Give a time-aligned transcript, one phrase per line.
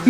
[0.00, 0.08] Hej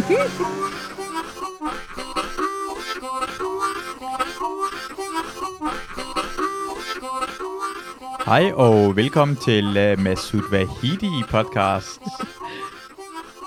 [8.54, 12.00] og velkommen til uh, Masud Vahidi podcast.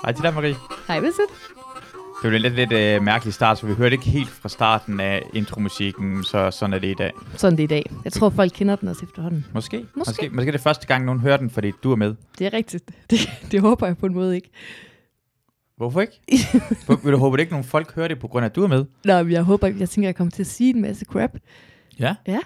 [0.02, 0.56] Hej til dig, Marie.
[0.86, 1.30] Hej, Vincent.
[2.22, 5.00] Det var en lidt, lidt uh, mærkelig start, så vi hørte ikke helt fra starten
[5.00, 7.12] af intromusikken, så sådan er det i dag.
[7.36, 7.90] Sådan det er i dag.
[8.04, 9.46] Jeg tror, folk kender den også efterhånden.
[9.54, 9.86] Måske.
[9.94, 10.10] Måske.
[10.10, 12.14] Måske, Måske er det første gang, nogen hører den, fordi du er med.
[12.38, 12.84] Det er rigtigt.
[13.10, 13.18] Det,
[13.50, 14.50] det håber jeg på en måde ikke.
[15.76, 16.20] Hvorfor ikke?
[17.04, 18.68] Vil du håbe, at ikke nogen folk hører det, på grund af, at du er
[18.68, 18.84] med?
[19.04, 19.80] Nå, men jeg håber ikke.
[19.80, 21.30] Jeg tænker, jeg kommer til at sige en masse crap.
[21.98, 22.16] Ja.
[22.26, 22.38] Ja.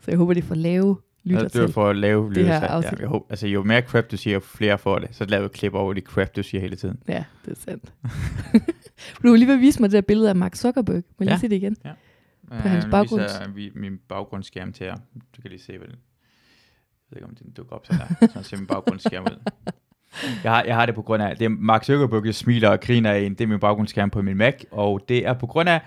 [0.00, 1.72] Så jeg håber, det får lave lytter Ja, det er til.
[1.72, 2.54] for at lave her lyder.
[2.54, 2.60] Ja,
[3.00, 5.08] jeg håber, altså, jo mere crap du siger, jo flere får det.
[5.12, 6.98] Så laver vi klip over de crap, du siger hele tiden.
[7.08, 7.92] Ja, det er sandt.
[9.22, 10.94] du vil lige vil vise mig det der billede af Mark Zuckerberg.
[10.96, 11.32] Må jeg Ja.
[11.32, 11.76] lige se det igen?
[12.48, 14.96] På hans Øh, nu baggrunds- viser vi min baggrundsskærm til jer.
[15.36, 15.96] Du kan lige se, hvad den...
[15.96, 18.26] Jeg ved ikke, om den dukker op sådan der.
[18.28, 19.50] Så ser min baggrundsskærm ud.
[20.44, 22.80] Jeg har, jeg har det på grund af, det er Mark Zuckerberg, jeg smiler og
[22.80, 25.68] griner af en, det er min baggrundsskærm på min Mac, og det er på grund
[25.68, 25.80] af,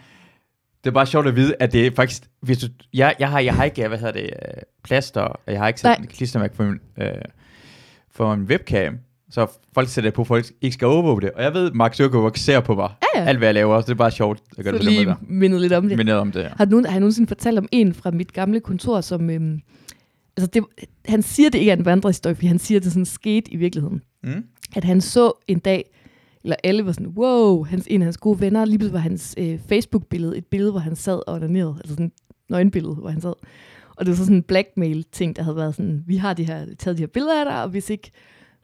[0.84, 3.40] det er bare sjovt at vide, at det er faktisk, hvis du, jeg, jeg, har,
[3.40, 6.56] jeg har ikke, hvad hedder det, øh, plaster, og jeg har ikke sat en klistermærke
[6.56, 7.12] for min, øh,
[8.12, 8.98] for min webcam,
[9.30, 11.94] så folk sætter det på, at folk ikke skal overvåge det, og jeg ved, Mark
[11.94, 13.28] Zuckerberg ser på mig, Ja, ja.
[13.28, 14.94] alt hvad jeg laver, så det er bare sjovt at gøre Så det på den
[14.94, 15.98] lige mindet lidt om det.
[15.98, 16.52] Mindet om det her.
[16.58, 19.30] Har, nogen, har jeg nogensinde fortalt om en fra mit gamle kontor, som...
[19.30, 19.62] Øhm,
[20.38, 20.64] altså det,
[21.06, 23.56] han siger, det ikke er en vandrehistorie, fordi han siger, at det sådan skete i
[23.56, 24.02] virkeligheden.
[24.36, 24.46] Mm?
[24.76, 25.92] at han så en dag,
[26.44, 29.36] eller alle var sådan, wow, hans, en af hans gode venner, lige pludselig var hans
[29.38, 32.12] øh, Facebook-billede, et billede, hvor han sad og onanerede, altså sådan et
[32.50, 33.34] nøgenbillede, hvor han sad.
[33.96, 36.66] Og det var så sådan en blackmail-ting, der havde været sådan, vi har de her,
[36.80, 38.12] taget de her billeder af dig, og hvis ikke,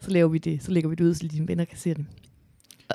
[0.00, 2.06] så laver vi det, så lægger vi det ud, så dine venner kan se det.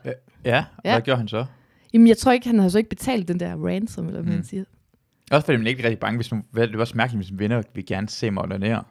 [0.05, 0.11] Ja,
[0.45, 0.93] ja, Ja.
[0.93, 1.45] hvad gjorde han så?
[1.93, 4.35] Jamen, jeg tror ikke, han har så ikke betalt den der ransom, eller hvad Mm.
[4.37, 4.63] man siger.
[5.31, 7.39] Også fordi man er ikke rigtig bange, hvis hvad- det er også mærkeligt, hvis en
[7.39, 8.83] venner vil gerne se mig onanere.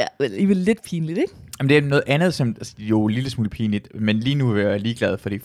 [0.00, 1.32] Ja, alligevel lidt pinligt, ikke?
[1.60, 4.34] Jamen det er noget andet, som altså, jo er en lille smule pinligt, men lige
[4.34, 5.36] nu er jeg ligeglad, fordi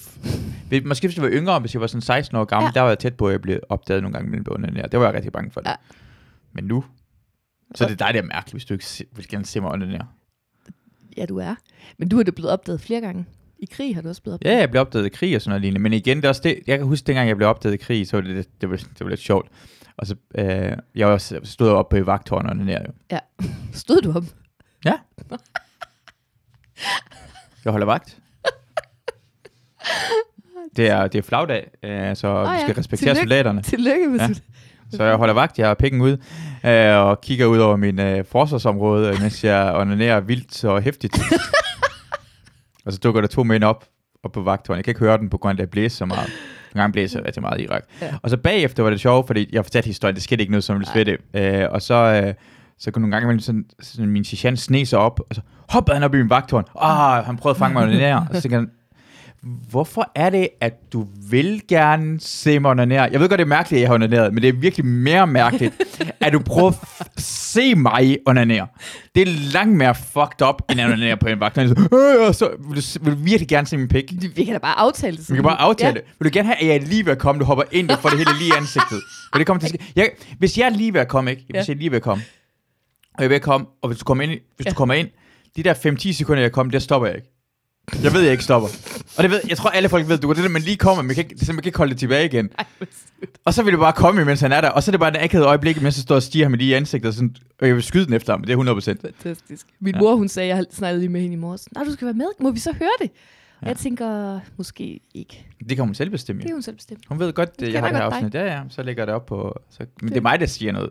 [0.68, 2.72] hvis- måske hvis jeg var yngre, hvis jeg var sådan 16 år gammel, Ja.
[2.80, 4.88] der var jeg tæt på, at jeg blev opdaget nogle gange med en onanere.
[4.88, 5.62] Det var jeg rigtig bange for.
[5.62, 5.70] Det.
[5.70, 5.76] Ja.
[6.54, 6.84] Men nu,
[7.76, 9.72] så er det dig, der er mærkeligt, hvis du ikke se, vil gerne se mig
[9.72, 10.08] onanere.
[11.18, 11.56] Ja, du er.
[11.98, 13.26] Men du er da blevet opdaget flere gange.
[13.60, 14.56] I krig har du også blevet opdaget.
[14.56, 16.42] Ja, jeg blev opdaget i krig og sådan noget lignende, men igen, det er også
[16.44, 18.70] det, jeg kan huske, dengang jeg blev opdaget i krig, så var det, lidt- det,
[18.70, 19.48] var, det var lidt sjovt.
[20.00, 22.94] Og så, øh, jeg var også, stod oppe på vagtårnet og onanerede jo.
[23.74, 24.24] Stod du op?
[27.66, 28.18] Jeg holder vagt.
[30.76, 33.20] Det er, det er flagdag, øh, så Åh vi ja, skal respektere tillykke.
[33.22, 33.62] soldaterne.
[33.62, 34.28] Tillykke med Ja.
[34.28, 34.34] ja.
[34.92, 36.18] Så jeg holder vagt, jeg har pikken ud,
[36.66, 41.20] øh, og kigger ud over min øh, forsvarsområde, øh, mens jeg onanerer vildt og hæftigt.
[42.86, 43.86] og så dukker der to mænd op,
[44.24, 44.78] op på vagtårnet.
[44.78, 46.30] Jeg kan ikke høre den, på grund af, at det blæser så meget.
[46.76, 47.84] En gang blæser rigtig meget i Irak.
[48.02, 48.08] Ja.
[48.22, 50.80] Og så bagefter var det sjovt, fordi jeg fortalte historien, det skete ikke noget, som
[50.80, 51.18] ville ved det.
[51.64, 52.34] Øh, og så, øh,
[52.80, 55.96] så kunne nogle gange imellem sådan, sådan min sergeant sne sig op, og så hoppede
[55.96, 56.64] han op i min vagtårn.
[56.82, 58.28] Ah, han prøvede at fange mig onanere.
[58.30, 58.70] Og så tænkte han,
[59.42, 63.02] hvorfor er det, at du vil gerne se mig onanere?
[63.12, 65.28] Jeg ved godt, det er mærkeligt, at jeg har onaneret, men det er virkelig mere
[65.28, 65.74] mærkeligt,
[66.22, 68.68] at du prøver at se mig onanere.
[69.16, 71.56] Det er langt mere fucked up, end at onanere på en vagt.
[71.56, 71.62] Så,
[72.22, 74.14] øh, og så vil, du, vil du virkelig gerne se min pik?
[74.36, 75.30] Vi kan da bare aftale det.
[75.30, 76.02] Vi kan bare aftale det.
[76.20, 77.96] Vil du gerne have, at jeg er lige ved at komme, du hopper ind, du
[77.96, 79.02] får det hele lige i ansigtet.
[79.32, 79.80] For det kommer til.
[79.96, 81.44] Jeg, hvis jeg er lige ved at komme, ikke?
[81.50, 81.60] Hvis Ja.
[81.68, 82.24] jeg er lige ved at komme,
[83.14, 84.70] og jeg er ved at komme, og hvis du kommer ind, hvis Ja.
[84.70, 85.08] du kommer ind,
[85.56, 87.39] de der 5-10 sekunder, jeg kommer, der stopper jeg ikke.
[88.04, 88.70] Jeg ved, jeg ikke stopper.
[89.18, 91.04] Og det ved, jeg tror, alle folk ved, du går det der, man lige kommer,
[91.04, 92.50] man kan ikke, man kan ikke holde det tilbage igen.
[92.58, 92.66] Ej.
[93.46, 94.70] Og så vil det bare komme, mens han er der.
[94.70, 96.70] Og så er det bare et akavet øjeblik, mens jeg står og stiger ham lige
[96.70, 98.44] i ansigtet, og, sådan, og jeg vil skyde den efter ham.
[98.44, 99.02] Det er 100%.
[99.02, 99.68] Fantastisk.
[99.80, 100.00] Min Ja.
[100.02, 101.68] mor, hun sagde, jeg snakkede lige med hende i morges.
[101.76, 102.26] Nej, du skal være med.
[102.40, 103.10] Må vi så høre det?
[103.62, 103.66] Ja.
[103.66, 103.68] Ja.
[103.68, 105.46] Jeg tænker, måske ikke.
[105.70, 106.42] Det kan hun selv bestemme.
[106.42, 106.56] Det er jo.
[106.56, 107.00] hun selv bestemt.
[107.10, 108.36] Hun ved godt, Hun at jeg har det her afsnit.
[108.36, 109.60] Ja, ja, så lægger jeg det op på...
[109.70, 110.90] Så, men det Det- er mig, der siger noget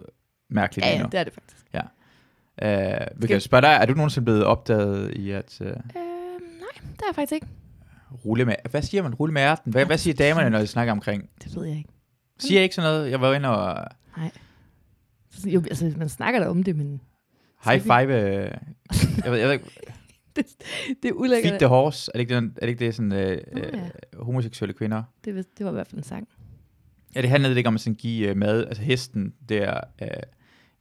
[0.51, 1.55] mærkeligt Ja, lige ja, det er det faktisk.
[2.63, 5.73] Uh, vi kan spørge dig, er du nogensinde blevet opdaget i at uh, Øh,
[6.93, 7.47] det er jeg faktisk ikke.
[8.25, 8.55] rulle med...
[8.71, 9.15] Hvad siger man?
[9.15, 9.73] Rulle med ærten?
[9.73, 11.29] Hvad, hvad siger damerne, når de snakker omkring?
[11.45, 11.91] Det ved jeg ikke.
[12.39, 13.11] Siger jeg ikke sådan noget?
[13.11, 13.87] Jeg var inde og
[15.31, 17.01] Så, jo, altså, man snakker da om det, men
[17.65, 18.07] high five...
[18.07, 18.51] Uh,
[19.25, 19.71] jeg ved, jeg ved ikke,
[21.03, 21.51] det er ulækkert.
[21.51, 22.11] feed the horse.
[22.15, 23.89] Er det ikke det, er det, ikke det sådan Nå, uh, ja.
[24.23, 25.03] homoseksuelle kvinder?
[25.25, 26.29] Det, var- det var i hvert fald en sang.
[27.15, 28.67] Ja, det handlede ikke om at sådan give uh, mad.
[28.67, 30.07] Altså hesten, det er uh,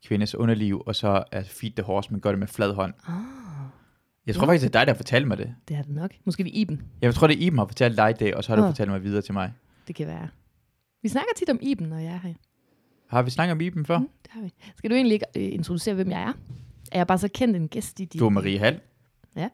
[0.06, 2.94] kvindes underliv, og så er feed the horse, man gør det med flad hånd.
[3.08, 3.14] Ah,
[4.28, 4.48] Jeg tror Ja.
[4.52, 5.56] faktisk, det er dig, der har fortalt mig det.
[5.68, 6.12] det er det nok.
[6.26, 6.82] Måske det er Iben.
[7.02, 8.68] Jeg tror, det er Iben har fortalt dig det, og så har du Nå.
[8.68, 9.54] fortalt mig videre til mig.
[9.88, 10.28] Det kan være.
[11.04, 12.34] Vi snakker tit om Iben, når jeg er her.
[13.08, 13.98] Har vi snakket om Iben før?
[13.98, 14.54] Mm, det har vi.
[14.78, 16.34] Skal du egentlig ikke øh, introducere, hvem jeg er?
[16.92, 18.20] Er jeg bare så kendt en gæst i dit...
[18.20, 18.80] Du er Marie Hall.
[19.36, 19.50] Ja.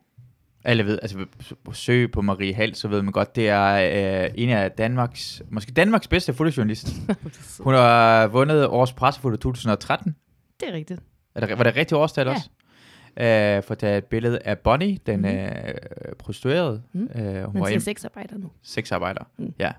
[0.63, 1.25] Alle ved, altså
[1.73, 5.71] søg på Marie Hall, så ved man godt, det er øh, en af Danmarks, måske
[5.71, 6.87] Danmarks bedste fotojournalist.
[7.63, 10.15] Hun har vundet årets pressefoto 2013.
[10.59, 10.99] det er rigtigt.
[11.35, 12.33] Er det, var det rigtigt årstal Ja.
[12.33, 12.49] også?
[13.17, 15.29] Øh, for at tage et billede af Bonnie, den Mhm.
[15.29, 15.73] øh,
[16.19, 16.81] prostituerede.
[16.93, 17.03] Mm.
[17.15, 18.51] Øh, hun Man siger sexarbejder nu.
[18.61, 19.23] sexarbejder.
[19.37, 19.53] Mm.
[19.59, 19.71] Ja.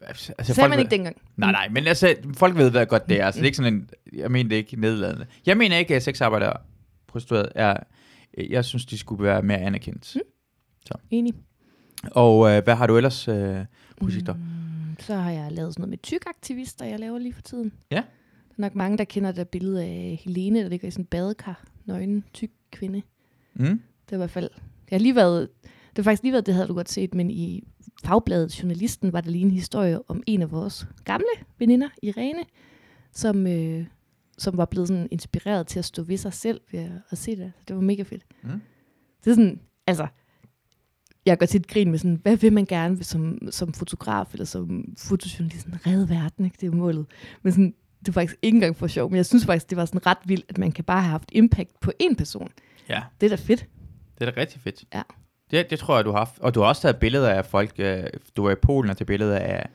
[0.00, 1.16] Altså, Det sagde man ved- ikke dengang.
[1.36, 3.30] Nej, nej, men altså, folk ved, hvad godt det er.
[3.30, 5.26] Så det er ikke sådan en, jeg mener det ikke nedladende.
[5.46, 6.52] Jeg mener ikke, at sexarbejdere
[7.06, 7.76] prostitueret er,
[8.50, 10.12] jeg synes, de skulle være mere anerkendt.
[10.16, 10.20] Mm.
[11.10, 11.34] Enig.
[12.10, 13.58] Og øh, hvad har du ellers øh,
[14.00, 14.34] projekter?
[14.34, 14.40] Mm,
[14.98, 17.72] så har jeg lavet sådan noget med tykaktivister, jeg laver lige for tiden.
[17.90, 17.96] Ja.
[17.96, 18.02] Der
[18.58, 21.06] er nok mange, der kender det der billede af Helene, der ligger i sådan en
[21.06, 21.64] badekar.
[21.92, 23.02] Nøgen, tyk kvinde.
[23.54, 23.80] Mm?
[24.06, 24.50] Det er i hvert fald...
[24.54, 25.48] Det har lige været...
[25.62, 27.64] Det har faktisk lige været, det havde du godt set, men i
[28.04, 31.26] fagbladet Journalisten var der lige en historie om en af vores gamle
[31.58, 32.44] veninder, Irene,
[33.12, 33.86] som, øh,
[34.38, 37.52] som var blevet sådan inspireret til at stå ved sig selv ved at se det.
[37.68, 38.24] Det var mega fedt.
[38.42, 38.60] Mm.
[39.24, 40.06] Det er sådan, altså,
[41.26, 44.94] jeg går tit grin med sådan, hvad vil man gerne som, som fotograf eller som
[44.98, 45.62] fotojournalist?
[45.62, 46.56] Sådan, redde verden, ikke?
[46.60, 47.06] Det er målet.
[47.42, 49.84] Men sådan, det er faktisk ikke engang for sjov, men jeg synes faktisk, det var
[49.84, 52.48] sådan ret vildt, at man kan bare have haft impact på én person.
[52.88, 53.66] Ja, Det er da fedt.
[54.18, 54.84] det er da rigtig fedt.
[54.94, 55.02] Ja.
[55.50, 56.38] Det, det tror jeg, du har haft.
[56.38, 58.02] Og du har også taget billeder af folk, øh,
[58.36, 59.68] du var i Polen og taget billeder af,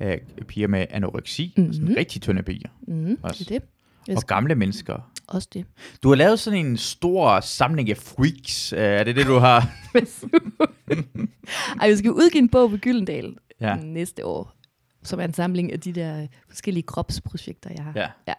[0.00, 1.72] af piger med anoreksi, mm-hmm.
[1.72, 2.68] sådan rigtig tynde piger.
[2.88, 3.44] Mm, Også.
[3.44, 3.68] det er det.
[4.08, 5.10] Jeg Og gamle mennesker.
[5.28, 5.64] også det.
[6.02, 8.72] Du har lavet sådan en stor samling af freaks.
[8.72, 9.68] Øh, er det det, du har?
[11.80, 13.76] Ej, vi skal udgive en bog på Gyldendal ja.
[13.76, 14.54] næste år,
[15.02, 17.92] som er en samling af de der forskellige kropsprojekter, jeg har.
[17.96, 18.08] Ja.
[18.28, 18.34] Ja.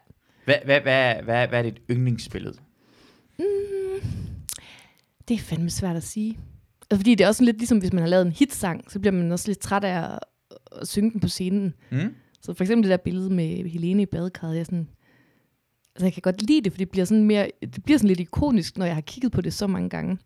[0.45, 2.57] Hvad, hvad, hvad, hvad, hvad er dit yndlingsbillede?
[3.39, 3.45] Mm,
[5.27, 6.39] det er fandme svært at sige.
[6.92, 9.13] Altså, fordi det er også lidt ligesom, hvis man har lavet en hitsang, så bliver
[9.13, 10.19] man også lidt træt af at,
[10.81, 11.74] at synge den på scenen.
[11.92, 12.15] Mm?
[12.42, 14.88] Så for eksempel det der billede med Helene i badekarret, jeg sådan,
[15.95, 18.19] altså jeg kan godt lide det, for det bliver sådan mere, det bliver sådan lidt
[18.19, 20.18] ikonisk, når jeg har kigget på det så mange gange.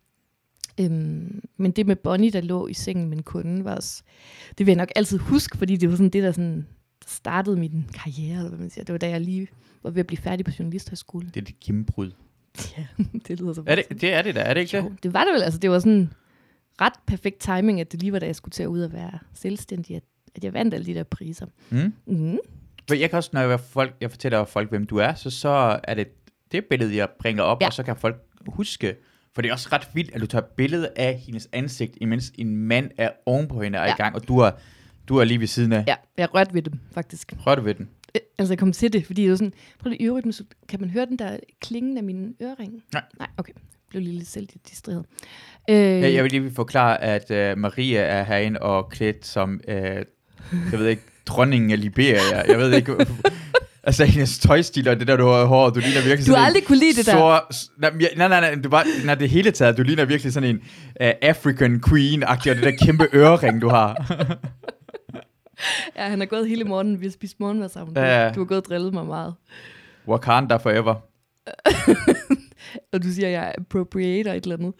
[0.80, 4.02] Øhm, men det med Bonnie, der lå i sengen med en kunde, var også,
[4.58, 6.66] det vil jeg nok altid huske, fordi det var sådan det, der sådan
[7.06, 8.84] startede min karriere, eller hvad man siger.
[8.84, 9.48] Det var da jeg lige
[9.82, 11.28] var ved at blive færdig på journalisthøjskolen.
[11.34, 12.10] Det er dit gennembrud.
[12.78, 12.86] Ja,
[13.28, 15.02] det lyder så Er det, det er det da, er det ikke jo, det?
[15.02, 15.42] det var det vel.
[15.42, 16.12] Altså, det var sådan
[16.80, 19.18] ret perfekt timing, at det lige var, da jeg skulle til at ud og være
[19.34, 20.02] selvstændig, at,
[20.34, 21.46] at jeg vandt alle de der priser.
[21.70, 21.92] Mm?
[22.06, 22.38] Mm.
[22.90, 25.80] Men Jeg kan også, når jeg, folk, jeg fortæller folk, hvem du er, så, så
[25.84, 26.08] er det
[26.52, 27.60] det billede, jeg bringer op.
[27.60, 27.66] Ja.
[27.66, 28.96] og så kan folk huske.
[29.38, 32.56] For det er også ret vildt, at du tager billede af hendes ansigt, imens en
[32.56, 33.94] mand er oven på hende og er ja.
[33.94, 34.50] i gang, og du er,
[35.08, 35.84] du er lige ved siden af.
[35.86, 35.94] Ja.
[36.16, 37.32] Jeg rørte ved dem, faktisk.
[37.46, 37.88] Rør du ved den?
[38.14, 40.80] Øh, Altså, jeg kom til det, fordi det var sådan, prøv lige øvrigt, så kan
[40.80, 42.82] man høre den der klingen af mine øreringe?
[42.92, 43.02] Nej.
[43.18, 43.52] Nej, okay.
[43.54, 45.06] Jeg blev lige lidt selv distraheret.
[45.70, 49.74] Øh, Ja, jeg vil lige forklare, at uh, Maria er herinde og klædt som, uh,
[49.74, 50.04] jeg
[50.72, 52.40] ved ikke, dronningen af Liberia.
[52.48, 52.92] Jeg ved ikke,
[53.82, 56.36] altså hendes tøjstil og det der, du har i håret, du ligner virkelig du har
[56.36, 57.40] sådan en aldrig kunne lide det der.
[57.80, 60.56] nej, nej, nej, nej, du bare, nej, det hele taget, du ligner virkelig sådan en
[61.00, 64.14] uh, African queen-agtig, og det der kæmpe ørering, du har.
[65.96, 67.94] Ja, han har gået hele morgenen, vi har spist morgenmad sammen.
[67.94, 68.32] Du, Ja.
[68.34, 69.34] du har gået og drillet mig meget.
[70.08, 70.94] Wakanda forever.
[72.92, 74.74] Og du siger, jeg er appropriator et eller andet.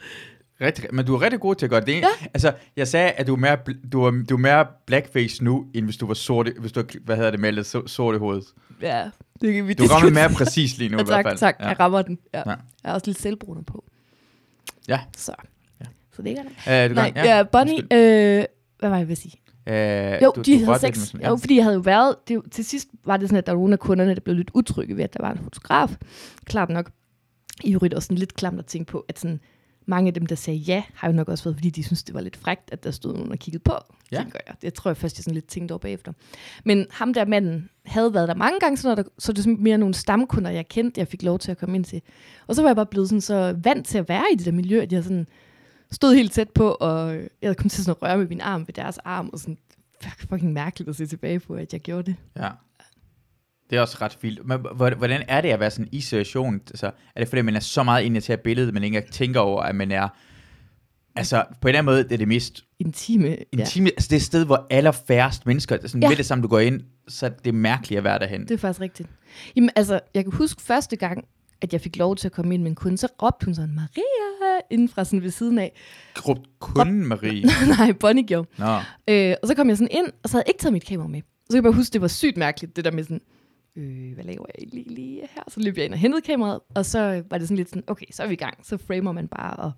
[0.60, 1.94] Rigtig, men du er rigtig god til at gøre det.
[2.00, 2.06] Ja.
[2.34, 3.56] Altså, jeg sagde, at du er, mere,
[3.92, 7.16] du, er, du er mere blackface nu, end hvis du var sort, hvis du, hvad
[7.16, 8.44] hedder det, malet so, sort i hovedet.
[8.82, 9.10] Ja,
[9.40, 11.38] det kan vi Du rammer mere præcis lige nu ja, i hvert tak, fald.
[11.38, 11.56] tak.
[11.60, 11.68] Ja.
[11.68, 12.18] Jeg rammer den.
[12.34, 12.38] Ja.
[12.38, 12.44] Ja.
[12.50, 13.84] Jeg har også lidt selvbruner på.
[14.88, 15.00] Ja.
[15.16, 15.32] Så.
[15.80, 15.86] Ja.
[16.16, 16.90] Så det er godt.
[16.90, 17.98] Øh, Nej, kan- ja, Bonnie, undskyld.
[17.98, 18.44] øh,
[18.78, 19.34] hvad var jeg ved at sige?
[19.68, 21.14] Øh, Jo, du, de du havde sex.
[21.14, 21.28] med Ja.
[21.28, 22.14] Jo, fordi jeg havde jo været...
[22.28, 24.50] Det, til sidst var det sådan, at der var nogle af kunderne, der blev lidt
[24.54, 25.96] utrygge ved, at der var en fotograf.
[26.44, 26.90] Klart nok.
[27.64, 29.40] I øvrigt også sådan lidt klamt at tænke på, at sådan,
[29.88, 32.14] mange af dem, der sagde ja, har jo nok også været, fordi de synes det
[32.14, 33.74] var lidt frægt, at der stod nogen og kiggede på.
[34.12, 34.16] Ja.
[34.16, 34.54] Tænker jeg.
[34.62, 36.12] Det tror jeg først, jeg sådan lidt tænkte over bagefter.
[36.64, 39.78] Men ham der manden havde været der mange gange, så, når der, så det mere
[39.78, 42.02] nogle stamkunder, jeg kendte, jeg fik lov til at komme ind til.
[42.46, 44.52] Og så var jeg bare blevet sådan så vant til at være i det der
[44.52, 45.26] miljø, at jeg sådan
[45.90, 48.74] stod helt tæt på, og jeg kom til sådan at røre med min arm ved
[48.74, 49.58] deres arm, og sådan,
[50.02, 52.16] fuck, fucking mærkeligt at se tilbage på, at jeg gjorde det.
[52.36, 52.48] Ja.
[53.70, 54.46] Det er også ret vildt.
[54.46, 56.54] Men hvor- hvordan er det at være sådan i situation?
[56.54, 59.40] Altså, er det fordi, man er så meget inde til billedet, men ikke engang tænker
[59.40, 60.08] over, at man er...
[61.16, 63.36] Altså, på en eller anden måde, det er det mest Intime.
[63.52, 63.86] intime...
[63.86, 63.92] Ja.
[63.96, 65.78] Altså, det er et sted, hvor allerfærrest mennesker...
[65.82, 66.08] Sådan, ja.
[66.08, 68.42] Ved det samme, du går ind, så er det mærkeligt at være derhen.
[68.42, 69.08] Det er faktisk rigtigt.
[69.56, 71.24] Jamen, altså, jeg kan huske første gang,
[71.62, 73.74] at jeg fik lov til at komme ind med en kunde, så råbte hun sådan,
[73.74, 75.72] Maria, inden fra sådan ved siden af.
[76.14, 77.44] Grup kunden, Marie.
[77.78, 78.48] Nej, Bonnie gjorde.
[78.58, 78.76] Nå.
[79.08, 81.06] Øh, og så kom jeg sådan ind, og så havde jeg ikke taget mit kamera
[81.08, 81.20] med.
[81.20, 83.20] Så kan jeg bare huske, det var sygt mærkeligt, det der med sådan,
[83.78, 85.42] øh, hvad laver jeg lige, lige her?
[85.48, 88.06] Så løb jeg ind og hentede kameraet, og så var det sådan lidt sådan, okay,
[88.10, 88.66] så er vi i gang.
[88.66, 89.72] Så framer man bare, og,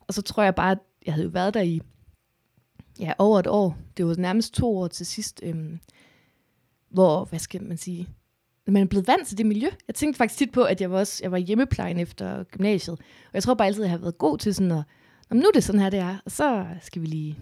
[0.00, 1.80] og så tror jeg bare, at jeg havde jo været der i
[3.00, 3.78] ja, over et år.
[3.96, 5.78] Det var nærmest to år til sidst, øhm,
[6.90, 8.08] hvor, hvad skal man sige,
[8.66, 9.68] man er blevet vant til det miljø.
[9.86, 12.98] Jeg tænkte faktisk tit på, at jeg var, også, jeg var hjemmeplejen efter gymnasiet.
[13.00, 14.76] Og jeg tror bare altid, at jeg har været god til sådan at,
[15.30, 16.16] "Nå, men nu er det sådan her, det er.
[16.24, 17.38] Og så skal vi lige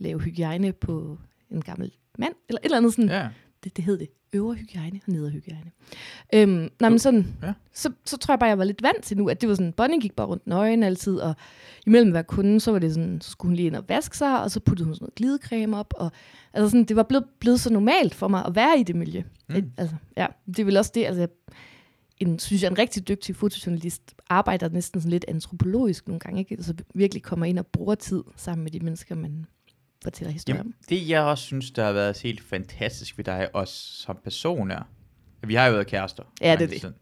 [0.00, 1.18] lave hygiejne på
[1.50, 2.34] en gammel mand.
[2.48, 3.10] Eller et eller andet sådan.
[3.10, 3.28] Ja.
[3.64, 4.08] Det, det hed det.
[4.34, 5.70] Øvre hygiejne og nedre hygiejne.
[6.34, 7.52] Øhm, nej, men sådan, Ja.
[7.72, 9.72] så, så tror jeg bare, jeg var lidt vant til nu, at det var sådan,
[9.72, 11.34] Bonnie gik bare rundt nøgen altid, og
[11.86, 14.42] imellem hver kunde, så var det sådan, så skulle hun lige ind og vaske sig,
[14.42, 16.12] og så puttede hun sådan noget glidecreme op, og
[16.52, 19.22] altså sådan, det var blevet, blevet så normalt for mig at være i det miljø.
[19.48, 19.72] Mm.
[19.76, 21.26] Altså, ja, det er vel også det, altså,
[22.20, 26.54] en, synes jeg, en rigtig dygtig fotojournalist arbejder næsten sådan lidt antropologisk nogle gange, ikke?
[26.54, 29.46] Altså virkelig kommer ind og bruger tid sammen med de mennesker, man
[30.04, 30.66] fortæller historier om.
[30.66, 34.70] Jamen, det jeg også synes, der har været helt fantastisk ved dig, også som person
[34.70, 34.82] er,
[35.46, 36.22] vi har jo været kærester.
[36.40, 36.80] Ja, det er tid det.
[36.80, 36.94] siden.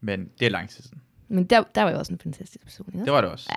[0.00, 1.02] Men det er lang tid siden.
[1.28, 2.90] Men der, der var jo også en fantastisk person.
[2.94, 3.04] Ja?
[3.04, 3.46] Det var det også.
[3.50, 3.56] Ja.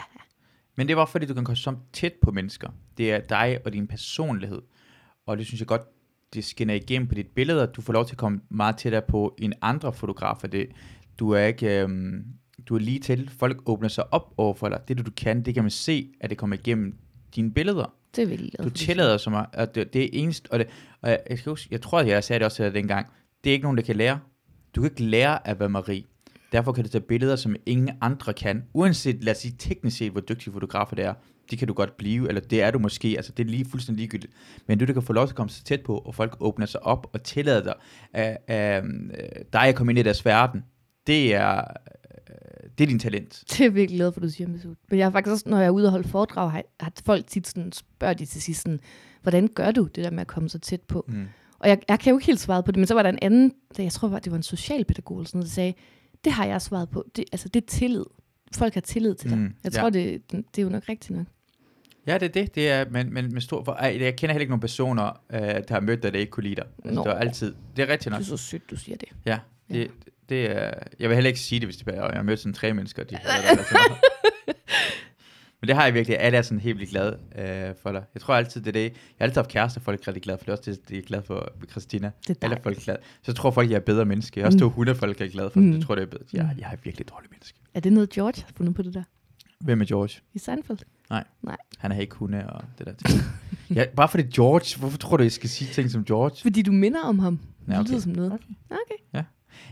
[0.75, 2.69] Men det var fordi, du kan komme så tæt på mennesker.
[2.97, 4.61] Det er dig og din personlighed.
[5.25, 5.81] Og det synes jeg godt,
[6.33, 9.01] det skinner igennem på dit billede, at du får lov til at komme meget tættere
[9.01, 10.47] på en andre fotografer.
[10.47, 10.67] Det,
[11.19, 12.25] du er ikke, øhm,
[12.65, 13.29] du er lige til.
[13.29, 14.81] Folk åbner sig op over for dig.
[14.87, 16.97] Det du kan, det kan man se, at det kommer igennem
[17.35, 17.93] dine billeder.
[18.15, 20.67] Det virkelig glad Du for, tillader så meget, at det, det er eneste, og, det,
[21.01, 23.07] og jeg, jeg, huske, jeg tror, at jeg sagde det også dengang,
[23.43, 24.19] det er ikke nogen, der kan lære.
[24.75, 26.03] Du kan ikke lære at være Marie.
[26.51, 28.63] Derfor kan du tage billeder, som ingen andre kan.
[28.73, 31.13] Uanset, lad os sige teknisk set, hvor dygtige fotografer det er,
[31.51, 33.99] det kan du godt blive, eller det er du måske, altså det er lige fuldstændig
[33.99, 34.33] ligegyldigt.
[34.67, 36.65] Men du, der kan få lov til at komme så tæt på, og folk åbner
[36.65, 37.73] sig op og tillader dig,
[38.13, 38.83] at, at,
[39.53, 40.63] dig at komme ind i deres verden,
[41.07, 41.63] det er,
[42.77, 43.43] det er din talent.
[43.49, 44.75] Det er jeg virkelig glad for, du siger, Masud.
[44.89, 47.27] Men jeg har faktisk også, når jeg er ude og holde foredrag, har, har folk
[47.27, 48.79] tit sådan, spørger de til sidst sådan,
[49.21, 51.05] hvordan gør du det der med at komme så tæt på?
[51.07, 51.25] Mm.
[51.59, 53.19] Og jeg, jeg kan jo ikke helt svare på det, men så var der en
[53.21, 55.73] anden, der, jeg tror, det var en socialpædagog, eller sådan noget, der sagde,
[56.23, 57.05] det har jeg svaret på.
[57.15, 58.03] Det, altså, det er tillid.
[58.55, 59.37] Folk har tillid til dig.
[59.37, 59.79] Mm, jeg ja.
[59.79, 61.25] tror, det, det er jo nok rigtigt nok.
[62.07, 62.55] Ja, det er det.
[62.55, 65.39] Det er, men, men med stor, for, ej, jeg kender heller ikke nogen personer, øh,
[65.39, 66.65] der har mødt dig, der ikke kunne lide dig.
[66.85, 67.03] Altså, Nå.
[67.03, 68.21] det er altid, det er rigtigt Det nok.
[68.21, 69.09] er så sødt, du siger det.
[69.25, 69.39] Ja,
[69.71, 69.85] det, Ja.
[70.29, 72.53] Det er, jeg vil heller ikke sige det, hvis det er, jeg har mødt sådan
[72.53, 73.73] tre mennesker, de altså.
[75.61, 78.03] Men det har jeg virkelig, alle er sådan helt vildt glade øh, for dig.
[78.13, 78.83] Jeg tror altid, det er det.
[78.83, 80.49] Jeg har altid haft kærester, folk er rigtig glade for det.
[80.53, 82.11] er også det, de er glade for Christina.
[82.27, 82.97] Det er Alle er folk glade.
[83.03, 84.39] Så jeg tror folk, jeg er bedre menneske.
[84.39, 84.59] Jeg har også Mm.
[84.59, 85.59] to hunde, folk er glade for.
[85.59, 85.71] Mm.
[85.71, 86.25] Det tror jeg, det er bedre.
[86.33, 86.59] Jeg, Mm.
[86.59, 87.59] jeg er virkelig et dårligt menneske.
[87.73, 89.03] Er det noget, George har fundet på det der?
[89.59, 90.19] Hvem er George?
[90.33, 90.77] I Seinfeld?
[91.77, 92.93] Han har ikke hunde og det der.
[92.93, 93.21] ting.
[93.77, 96.35] ja, bare fordi George, hvorfor tror du, jeg skal sige ting som George?
[96.41, 97.37] Fordi du minder om ham.
[97.37, 97.89] Det Ja, ja, okay.
[97.89, 98.31] lyder som noget.
[98.33, 98.43] Okay.
[98.69, 99.23] Okay.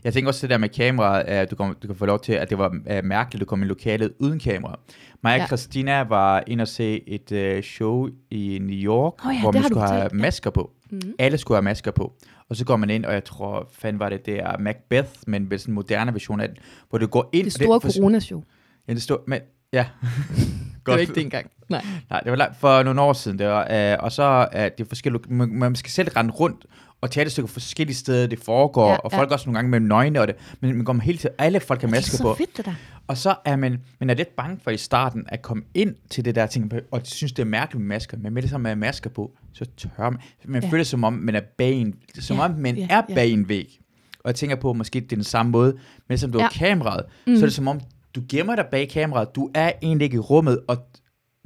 [0.04, 2.34] Jeg tænker også det der med kameraet, at du kan, du kan få lov til,
[2.34, 4.80] at det var uh, mærkeligt, at du kom i lokalet uden kamera.
[5.24, 5.48] Mig og Ja.
[5.48, 9.62] Christina var inde og se et uh, show i New York, Åh ja, hvor det
[9.62, 10.08] man skulle have ja.
[10.14, 10.72] masker på.
[10.92, 11.02] Mm.
[11.20, 12.14] Alle skulle have masker på.
[12.50, 15.50] Og så går man ind, og jeg tror, fanden var det, det er Macbeth, men
[15.50, 16.58] med sådan en moderne version af den,
[16.90, 17.44] hvor du går ind...
[17.46, 18.44] Det store for- coronashow.
[18.88, 19.18] Ja, det store...
[19.28, 19.40] Men,
[19.74, 19.86] ja.
[20.86, 21.52] Det var ikke det engang.
[21.70, 21.86] Nej.
[22.10, 23.40] Nej, det var langt for nogle år siden.
[23.40, 25.22] Det var, øh, og så er det forskellige...
[25.30, 26.66] Man, man skal selv rende rundt
[27.02, 29.18] og stykke forskellige steder, det foregår, ja, Ja, og ja.
[29.18, 31.30] folk også nogle gange med nøgne, og det, men man kommer helt til...
[31.38, 32.34] Alle folk har Det er så på.
[32.36, 32.74] fedt, det der.
[33.08, 36.26] Og så er man, man er lidt bange for i starten at komme ind til
[36.26, 38.76] det der ting, og synes, det er mærkeligt med masker, men med det samme med
[38.76, 40.18] masker på, så tør man.
[40.46, 40.68] Man ja.
[40.68, 40.72] Ja.
[40.74, 43.16] føler som om, man er bag en, som Ja, om man ja, er ja.
[43.16, 43.80] bag en væg.
[44.24, 45.74] Og jeg tænker på, måske det er den samme måde,
[46.10, 46.68] men som du har Ja.
[46.68, 47.36] kameraet, Mm.
[47.36, 47.80] så er det som om,
[48.16, 50.78] du gemmer dig bag kameraet, du er egentlig ikke i rummet, og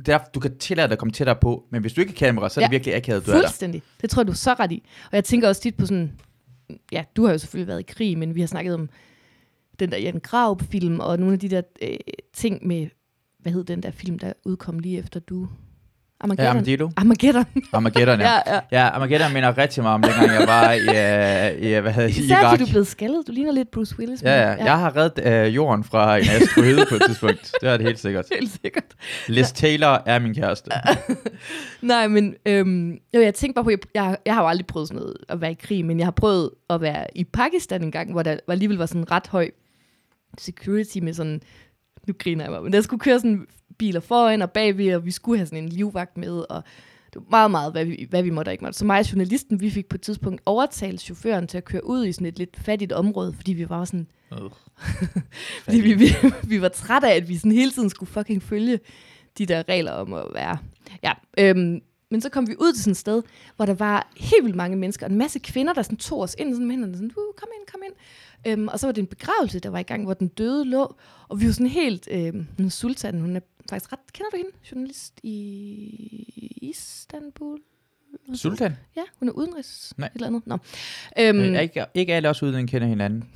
[0.06, 2.50] derfor, du kan tillade dig at komme tættere på, men hvis du ikke har kamera,
[2.50, 2.76] så er det Ja.
[2.76, 3.42] virkelig akavet, du er der.
[3.44, 3.82] Fuldstændig.
[4.02, 4.84] Det tror jeg, du er så ret i.
[5.12, 6.12] Og jeg tænker også tit på sådan,
[6.92, 8.90] ja, du har jo selvfølgelig været i krig, men vi har snakket om
[9.80, 11.90] den der Jan Graup-film, og nogle af de der øh,
[12.34, 12.88] ting med,
[13.40, 15.48] hvad hed den der film, der udkom lige efter du?
[16.22, 16.56] Ja, Armageddon.
[16.56, 16.94] Armageddon.
[16.98, 17.46] Armageddon.
[17.74, 18.32] Armageddon, ja.
[18.48, 18.60] ja, ja.
[18.72, 20.80] Ja, Armageddon minder rigtig meget om, dengang jeg var i,
[21.60, 22.50] uh, i hvad hedder det, Især Irak.
[22.52, 23.28] fordi du er blevet skaldet.
[23.28, 24.24] Du ligner lidt Bruce Willis.
[24.24, 27.52] men- Ja, ja, jeg har reddet øh, jorden fra en asteroide på et tidspunkt.
[27.62, 28.26] Det er det helt sikkert.
[28.40, 28.84] Helt sikkert.
[29.28, 30.72] Liz Taylor er min kæreste.
[31.82, 34.88] Nej, men øhm, jo, jeg tænkte bare på, jeg, jeg, jeg har jo aldrig prøvet
[34.88, 37.92] sådan noget at være i krig, men jeg har prøvet at være i Pakistan en
[37.92, 39.50] gang, hvor der alligevel var sådan ret høj
[40.38, 41.42] security med sådan,
[42.08, 43.48] nu griner jeg mig, men der skulle køre sådan
[43.78, 46.64] biler foran og bagved, og vi skulle have sådan en livvagt med, og
[47.14, 48.80] det var meget, meget, hvad vi, hvad vi måtte og ikke måtte.
[48.80, 52.06] Så mig og journalisten, vi fik på et tidspunkt overtalt chaufføren til at køre ud
[52.06, 54.08] i sådan et lidt fattigt område, fordi vi var sådan,
[55.64, 56.08] fordi vi, vi,
[56.44, 58.80] vi var trætte af, at vi sådan hele tiden skulle fucking følge
[59.38, 60.58] de der regler om at være...
[61.04, 61.82] Ja, øhm,
[62.12, 63.22] men så kom vi ud til sådan et sted,
[63.56, 66.36] hvor der var helt vildt mange mennesker, og en masse kvinder, der sådan tog os
[66.40, 67.94] ind sådan med hænderne, sådan, uh, kom ind, kom ind.
[68.46, 70.96] Øhm, og så var det en begravelse, der var i gang, hvor den døde lå,
[71.28, 72.08] og vi var sådan helt...
[72.12, 74.00] Øhm, hun er Sultan, hun er faktisk ret...
[74.14, 74.52] Kender du hende?
[74.72, 77.60] Journalist i Istanbul?
[78.34, 78.78] Sultan?
[78.96, 79.94] Ja, hun er udenrigs...
[79.98, 80.08] Nej.
[80.08, 80.48] Et eller andet.
[80.48, 80.58] Nå.
[81.20, 81.56] Øhm, Mm.
[81.56, 83.30] Ikke, ikke alle os uden kender hinanden.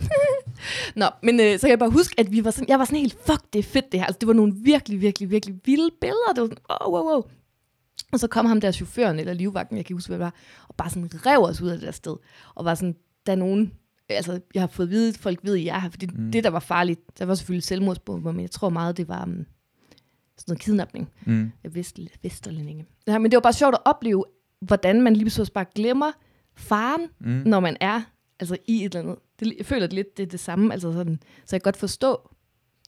[0.96, 3.00] Nå, men øh, så kan jeg bare huske, at vi var sådan, jeg var sådan
[3.00, 4.08] helt, fuck, det er fedt det her.
[4.08, 6.34] Altså, det var nogle virkelig, virkelig, virkelig vilde billeder.
[6.36, 7.22] Det var sådan, oh, wow, wow.
[8.12, 10.34] Og så kom ham der chaufføren, eller livvagten, jeg kan huske, hvad det var,
[10.68, 12.16] og bare sådan rev os ud af det der sted.
[12.56, 13.74] Og var sådan, der er nogen,
[14.10, 16.32] altså jeg har fået at vide, folk ved, at jeg er her, fordi Mm.
[16.32, 19.30] det, der var farligt, der var selvfølgelig selvmordsbomber, men jeg tror meget, det var um,
[19.30, 19.46] sådan
[20.48, 21.52] noget kidnapning Mm.
[21.64, 22.86] af vest, vesterlændinge.
[23.08, 24.26] Ja, men det var bare sjovt at opleve,
[24.62, 26.12] hvordan man lige pludselig bare glemmer
[26.56, 27.28] faren, Mm.
[27.46, 28.02] når man er
[28.40, 29.16] altså i et eller andet.
[29.40, 31.78] Det, jeg føler det lidt, det er det samme, altså sådan, så jeg kan godt
[31.78, 32.30] forstå,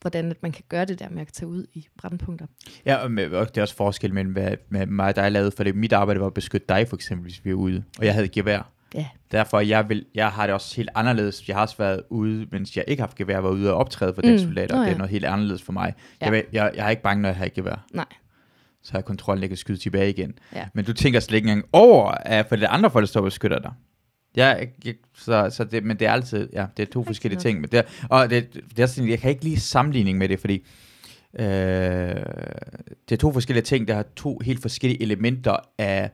[0.01, 2.45] hvordan at man kan gøre det der med at tage ud i brandpunkter.
[2.85, 5.51] Ja, og med, og det er også forskel mellem, hvad med mig og dig lavede,
[5.51, 8.05] for det, mit arbejde var at beskytte dig, for eksempel, hvis vi er ude, og
[8.05, 8.71] jeg havde gevær.
[8.95, 9.05] Ja.
[9.31, 11.47] Derfor jeg vil, jeg har det også helt anderledes.
[11.47, 14.13] Jeg har også været ude, mens jeg ikke har haft gevær, var ude og optræde
[14.13, 14.37] for Mm.
[14.37, 14.75] soldater.
[14.75, 14.93] Nå, og Det ja.
[14.93, 15.93] er noget helt anderledes for mig.
[16.21, 16.31] Ja.
[16.31, 17.85] Jeg, jeg, jeg er ikke bange, når jeg har et gevær.
[17.93, 18.05] Nej.
[18.83, 20.33] Så har jeg kontrollen ikke at skyde tilbage igen.
[20.55, 20.65] Ja.
[20.73, 23.23] Men du tænker slet ikke engang over, at for det andre folk, der står og
[23.25, 23.71] beskytter dig.
[24.35, 24.55] Ja,
[24.85, 27.41] jeg, så, så det, men det er altid, ja, det er to forskellige nok.
[27.41, 27.61] ting.
[27.61, 30.39] Men det, er- og det, det er sådan, jeg kan ikke lige sammenligning med det,
[30.39, 30.63] fordi
[31.39, 31.45] øh,
[33.09, 36.11] det er to forskellige ting, der har to helt forskellige elementer af,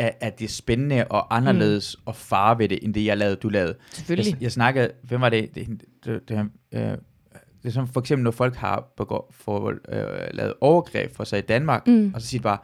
[0.00, 2.02] af, af det spændende og anderledes mm.
[2.06, 3.74] og far ved det, end det jeg lavede, du lavede.
[3.92, 4.32] Selvfølgelig.
[4.34, 5.54] Jeg, jeg snakkede, hvem var det?
[5.54, 6.98] Det, det, det, øh, det
[7.64, 11.42] er som for eksempel, når folk har begå, for, øh, lavet overgreb for sig i
[11.42, 12.12] Danmark, Mm.
[12.14, 12.58] og så siger de bare,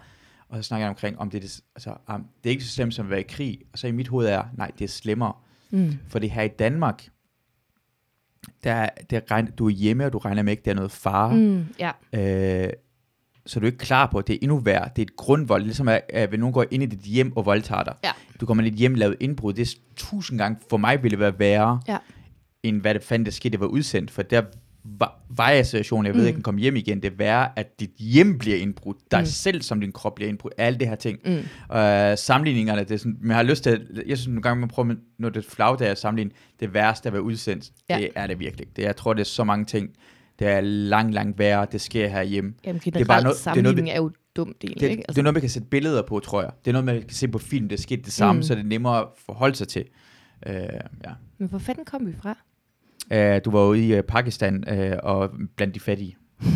[0.49, 2.71] og så snakker jeg omkring, om det, er det, altså, um, det er ikke så
[2.71, 4.89] slemt som at være i krig, og så i mit hoved er, nej, det er
[4.89, 5.33] slemmere,
[5.71, 5.93] Mm.
[6.09, 7.09] for det her i Danmark,
[8.65, 11.35] der, der regner, du er hjemme, og du regner med ikke, det er noget fare,
[11.37, 11.65] Mm.
[11.79, 11.91] Ja.
[12.67, 12.73] øh,
[13.47, 14.89] så er du ikke klar på, at det er endnu værre.
[14.97, 17.83] Det er et grundvold, ligesom at, at nogen går ind i dit hjem og voldtager
[17.83, 17.95] dig.
[18.05, 18.11] Ja.
[18.41, 19.53] Du kommer ind i dit hjem lavet indbrud.
[19.53, 21.97] Det er tusind gange, for mig ville det være værre, Ja.
[22.63, 24.11] end hvad det fandt, der skete, det var udsendt.
[24.11, 24.43] For der
[24.85, 26.27] var, var jeg situationen, jeg ved Mm.
[26.27, 27.03] ikke, kan komme hjem igen.
[27.03, 28.97] Det er værre, at dit hjem bliver indbrudt.
[29.11, 29.27] Dig Mm.
[29.27, 30.55] selv som din krop bliver indbrudt.
[30.59, 31.19] Alle det her ting.
[31.25, 31.77] Mm.
[31.77, 34.61] Øh, sammenligningerne, det er sådan, men jeg har lyst til, at- jeg synes nogle gange,
[34.61, 37.99] man prøver, når det er flag, der er sammenligning, det værste at være udsendt, Ja.
[37.99, 38.67] det er det virkelig.
[38.77, 39.91] Det, jeg tror, det er så mange ting,
[40.39, 42.55] det er langt, langt værre, det sker herhjemme.
[42.65, 44.91] Jamen, er generelt bare er noget- det er noget, sammenligning er jo dumt egentlig, Det,
[44.91, 45.03] ikke?
[45.09, 46.51] det er noget, man kan sætte billeder på, tror jeg.
[46.65, 48.43] Det er noget, man kan se på film, det er sket det samme, Mm.
[48.43, 49.85] så det er nemmere at forholde sig til.
[50.47, 51.13] Øh, ja.
[51.39, 52.39] Men hvor fanden kom vi fra?
[53.13, 56.17] Øh, du var ude i uh, Pakistan øh, og blandt de fattige.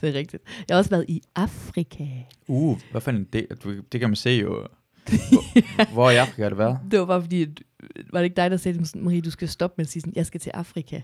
[0.00, 0.42] Det er rigtigt.
[0.68, 2.04] Jeg har også været i Afrika.
[2.48, 3.46] Uh, hvad fanden det?
[3.92, 4.54] Det kan man se jo.
[5.76, 6.78] Hvor, hvor i Afrika har det været?
[6.90, 7.46] Det var bare fordi,
[8.12, 9.90] var det ikke dig, der sagde til mig sådan, Marie, du skal stoppe med at
[9.90, 10.96] sige sådan, jeg skal til Afrika.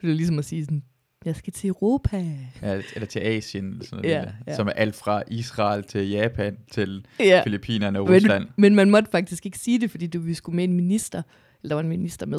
[0.00, 0.82] Det var ligesom at sige sådan,
[1.24, 2.16] jeg skal til Europa.
[2.62, 4.52] Ja, eller til Asien, eller sådan Ja, noget, der.
[4.52, 4.56] ja.
[4.56, 7.42] som er alt fra Israel til Japan til Ja.
[7.44, 8.46] Filippinerne og Men, Rusland.
[8.56, 11.22] men man måtte faktisk ikke sige det, fordi du, vi skulle med en minister,
[11.62, 12.38] eller der var en minister med.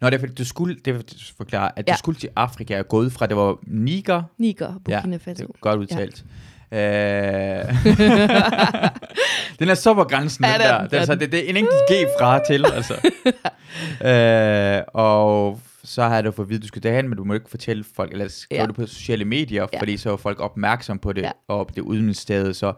[0.00, 1.04] Nå, det er fordi, du skulle, det vil
[1.36, 1.92] forklare, at Ja.
[1.92, 5.44] du skulle til Afrika og gået fra, det var Niger, Niger, Burkina det Faso.
[5.44, 6.24] er godt udtalt.
[6.72, 7.68] Ja.
[7.68, 7.74] Øh,
[9.58, 10.78] den er så på grænsen, Ja, den det er der.
[10.78, 12.94] den, Den, det er så det, det er en enkelt G fra til, altså.
[14.10, 17.24] øh, og så har jeg da fået at vide, at du skal derhen, men du
[17.24, 18.66] må ikke fortælle folk, eller skrive Ja.
[18.66, 19.80] det på sociale medier, Ja.
[19.80, 21.30] fordi så er folk opmærksom på det, Ja.
[21.48, 22.72] og det udministeriet, så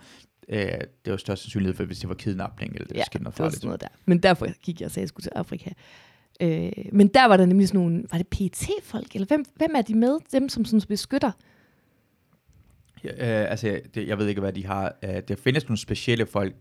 [0.48, 0.68] øh, det
[1.04, 3.38] er jo størst sandsynlighed for, hvis det var kidnapning, eller det Ja, skete noget det
[3.40, 3.60] var farligt.
[3.60, 3.88] sådan noget der.
[4.06, 5.70] Men derfor gik jeg og sagde, at jeg skulle til Afrika.
[6.40, 9.82] Øh, men der var der nemlig sådan nogle, var det PT-folk, eller hvem, hvem er
[9.82, 10.18] de med?
[10.32, 11.30] Dem, som sådan beskytter?
[13.04, 14.94] Ja, øh, altså, det, jeg ved ikke, hvad de har.
[15.04, 16.54] Øh, der findes nogle specielle folk,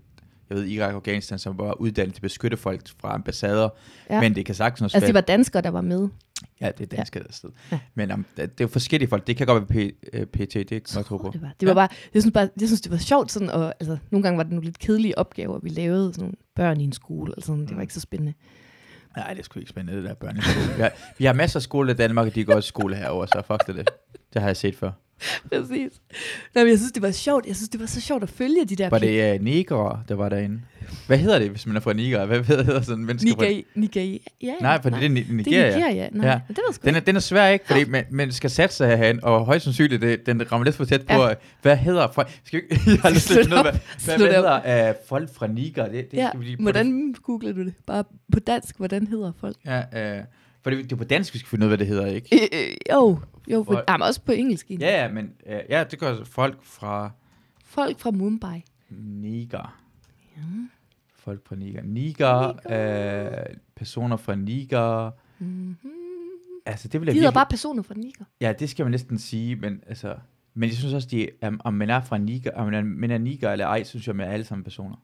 [0.49, 3.69] jeg ved, Irak og Afghanistan, som var uddannet til at beskytte folk fra ambassader,
[4.09, 4.19] Ja.
[4.21, 5.07] men det kan sagtens også Altså, være...
[5.07, 6.07] det var danskere, der var med.
[6.61, 7.21] Ja, det er dansk ja.
[7.29, 7.49] sted.
[7.71, 7.79] Ja.
[7.95, 9.27] Men um, det, er jo forskellige folk.
[9.27, 11.29] Det kan godt være P, øh, PT, det kan jeg tro på.
[11.33, 11.73] Det var, det var Ja.
[11.75, 14.43] bare, jeg synes bare, jeg synes, det var sjovt sådan, og altså, nogle gange var
[14.43, 17.61] det nogle lidt kedelige opgaver, vi lavede, sådan nogle børn i en skole, eller sådan,
[17.61, 17.81] det var Mm.
[17.81, 18.33] ikke så spændende.
[19.17, 20.75] Nej, det er sgu ikke spændende, det der børneskole.
[20.75, 22.95] vi, har, vi har masser af skole i Danmark, og de går også i skole
[22.95, 23.75] herover, så fuck det.
[23.75, 23.89] det.
[24.33, 24.91] Det har jeg set før.
[25.49, 25.91] Præcis.
[26.55, 27.45] Nej, men jeg synes, det var sjovt.
[27.45, 30.15] Jeg synes, det var så sjovt at følge de der Var det uh, Niger, der
[30.15, 30.61] var derinde?
[31.07, 32.25] Hvad hedder det, hvis man er fra Niger?
[32.25, 33.43] Hvad hedder sådan en menneske fra...
[33.43, 33.61] Nigeria.
[33.75, 34.17] Nigeria.
[34.41, 35.75] Ja, Nej, for det er Ni- Det er Nigeria.
[35.75, 36.09] Nigeria.
[36.11, 36.39] Nej, Ja.
[36.47, 37.65] det var sgu Den er, den er svær, ikke?
[37.67, 40.85] Fordi man, man skal sætte sig herhen, og højst sandsynligt, det, den rammer lidt for
[40.85, 41.27] tæt på, Ja.
[41.27, 41.33] ja.
[41.61, 42.39] hvad hedder folk?
[42.43, 43.73] Skal vi, ikke- jeg har lyst til at af, hvad,
[44.17, 45.85] hvad, hedder uh, folk fra Niger?
[45.87, 47.73] Det, det Ja, skal vi lige hvordan googler du det?
[47.87, 49.55] Bare på dansk, hvordan hedder folk?
[49.65, 50.23] Ja, uh,
[50.65, 52.35] for det, det er på dansk, vi skal finde ud af, hvad det hedder, ikke?
[52.35, 53.19] Øh, øh, jo,
[53.51, 54.65] jo for, Folk- ah, men også på engelsk.
[54.71, 54.85] egentlig.
[54.85, 57.11] Ja, ja, men uh, ja, det gør folk fra
[57.65, 58.63] Folk fra Mumbai.
[58.89, 59.81] Niger.
[60.37, 60.41] Ja.
[61.15, 61.83] Folk fra Niger.
[61.83, 62.49] Niger,
[63.49, 65.11] uh, personer fra Niger.
[65.39, 65.75] Mm-hmm.
[66.65, 67.33] Altså, det vil De jeg hedder virkelig...
[67.33, 68.25] bare personer fra Niger.
[68.41, 70.15] Ja, det skal man næsten sige, men altså...
[70.53, 73.11] Men jeg synes også, de, um, om man er fra Niger, om man er, man
[73.11, 74.95] er Niger eller ej, synes jeg, man er alle sammen personer.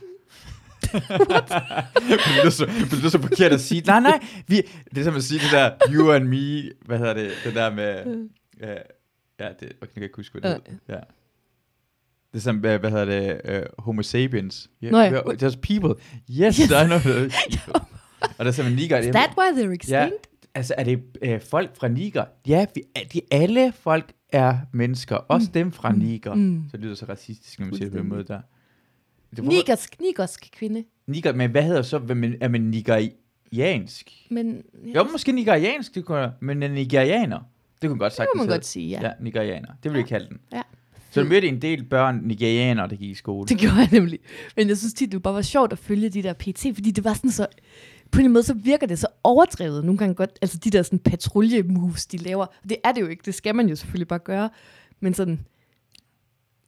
[0.92, 3.82] det lyder så, det lyder så forkert at sige.
[3.86, 4.62] Nej, nej, vi,
[4.94, 7.70] det er som at sige det der, you and me, hvad hedder det, det der
[7.74, 8.68] med, uh,
[9.40, 10.72] ja, det, jeg kan ikke huske, hvad det Øh.
[10.88, 10.94] hedder.
[10.94, 11.00] Ja.
[12.32, 13.40] Det er som, hvad, hvad hedder det,
[13.78, 14.70] uh, homo sapiens.
[14.84, 15.10] Yeah, Nå ja.
[15.12, 16.02] we are- There's people.
[16.30, 16.58] Yes, Yes.
[16.70, 17.32] I know that.
[18.38, 18.98] Og der er simpelthen Niger.
[18.98, 20.26] Is that why they're extinct?
[20.54, 22.24] Altså, er det øh, folk fra Niger?
[22.46, 25.16] Ja, vi, er, de, alle folk er mennesker.
[25.16, 26.34] Også dem fra Niger.
[26.34, 26.64] Mm.
[26.70, 28.40] Så det lyder så racistisk, når man siger det på den måde der.
[29.36, 30.84] Det er, Nigersk, nigersk kvinde.
[31.06, 34.10] Niger, men hvad hedder så, man, er man nigeriansk?
[34.30, 37.40] Men ja, Jo, måske nigeriansk, det kunne men en nigerianer.
[37.82, 38.28] Det kunne godt det sagt.
[38.36, 39.00] må man godt sige, ja.
[39.02, 39.68] Ja, nigerianer.
[39.82, 40.38] Det vil jeg kalde den.
[40.52, 40.62] Ja.
[41.10, 43.48] Så du mødte en del børn, nigerianere, der gik i skole.
[43.48, 44.18] Det gjorde jeg nemlig.
[44.56, 47.04] Men jeg synes tit, det bare var sjovt at følge de der PT, fordi det
[47.04, 47.46] var sådan så
[48.10, 49.84] på en måde, så virker det så overdrevet.
[49.84, 52.46] Nogle gange godt, altså de der sådan patrulje-moves, de laver.
[52.68, 54.50] Det er det jo ikke, det skal man jo selvfølgelig bare gøre.
[55.00, 55.40] Men sådan,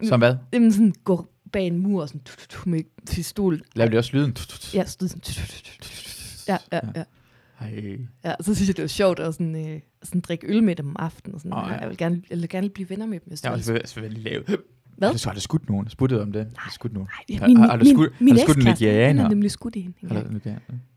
[0.03, 0.37] Som hvad?
[0.53, 2.83] jamen sådan gå bag en mur og sådan, tu, tu, tu, med
[3.15, 3.61] pistol.
[3.75, 4.37] Laver det også lyden?
[4.75, 6.53] Ja, stod sådan, tu, tu, tu, tu, tu, tu.
[6.53, 7.05] ja, ja, ja.
[7.61, 7.99] Ej.
[8.25, 10.89] Ja, så synes jeg, det var sjovt at sådan, øh, sådan drikke øl med dem
[10.89, 11.35] om aftenen.
[11.35, 11.53] Og sådan.
[11.53, 11.75] Oh, ja.
[11.75, 11.81] ja.
[11.81, 14.47] Jeg vil gerne, jeg vil gerne blive venner med dem, Jeg var selvfølgelig, lavet.
[14.97, 15.09] Hvad?
[15.09, 15.89] Har du, så har du skudt nogen?
[15.89, 16.47] Sputtet om det?
[16.57, 17.09] Har du skudt nogen?
[17.31, 19.23] Nej, Har- min, har du min, skudt- min, har du skudt en ekskæreste, Han nigerianer?
[19.23, 19.95] har nemlig skudt en.
[20.09, 20.55] Har du Ja.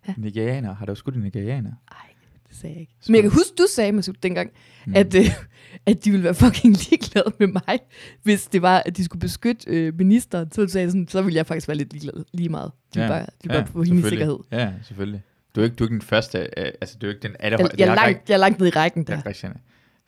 [0.08, 0.13] ja.
[0.17, 0.76] Nigerianer?
[0.76, 1.72] Har du skudt en nigerianer?
[1.91, 2.13] Nej,
[2.62, 2.93] sagde jeg ikke.
[3.08, 4.52] Men jeg kan huske, du sagde, Masud, dengang,
[4.86, 4.93] mm.
[4.96, 5.26] at, øh,
[5.89, 7.80] at de ville være fucking ligeglade med mig,
[8.24, 10.52] hvis det var, at de skulle beskytte øh, ministeren.
[10.52, 12.72] Så, sagde jeg sådan, så ville jeg faktisk være lidt ligeglad lige meget.
[12.93, 13.08] De ja.
[13.08, 14.38] bare, de bare på hendes sikkerhed.
[14.52, 15.22] Ja, selvfølgelig.
[15.56, 17.38] Du er ikke, du er ikke den første, øh, altså du er ikke den Jeg,
[17.39, 17.82] allerhøjeste.
[17.82, 19.13] jeg, er langt, jeg er langt ned i rækken der.
[19.13, 19.54] Ja, Christian.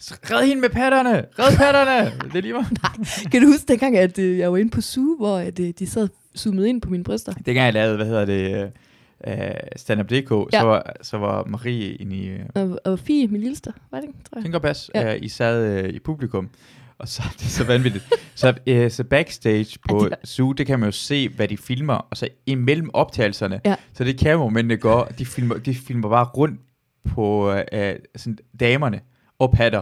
[0.02, 1.26] Red hende med patterne!
[1.40, 2.12] Red patterne!
[2.32, 2.68] Det er lige meget.
[3.32, 5.88] Kan du huske dengang, at øh, jeg var inde på Zoo, hvor at, øh, de
[5.88, 6.08] sad
[6.38, 7.34] zoomet ind på mine bryster?
[7.34, 8.72] Dengang jeg lavede, hvad hedder det,
[9.28, 9.34] uh,
[9.76, 10.60] stand-up.dk, ja.
[10.60, 14.08] Så, var, så var Marie inde i, uh, Og, og Fie, min lilleste, var det
[14.08, 14.44] ikke, tror jeg?
[14.44, 15.16] tænker pas, Ja.
[15.16, 16.50] uh, I sad uh, i publikum,
[16.98, 18.06] og så det er så vanvittigt.
[18.36, 21.58] så, uh, så backstage på Ja, det Zoo, det kan man jo se, hvad de
[21.58, 23.76] filmer, og så imellem optagelserne, Ja.
[23.94, 26.60] så det kameramændene går, de filmer, de filmer bare rundt
[27.16, 27.58] på uh,
[28.16, 29.00] sådan, damerne
[29.40, 29.82] og patter.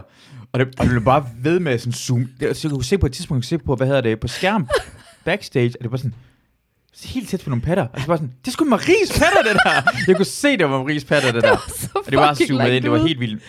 [0.52, 2.26] Og det, og det blev bare ved med sådan zoom.
[2.40, 4.28] Det, så du kunne se på et tidspunkt, du se på, hvad hedder det, på
[4.28, 4.68] skærm,
[5.24, 6.14] backstage, og det var sådan,
[7.04, 7.86] helt tæt på nogle patter.
[7.92, 9.92] Og så var sådan, det skulle Maries patter, det der.
[10.08, 11.56] Jeg kunne se, det var Maries patter, det der.
[11.68, 13.42] Så Og det var fucking zoomet ind, det var helt vildt.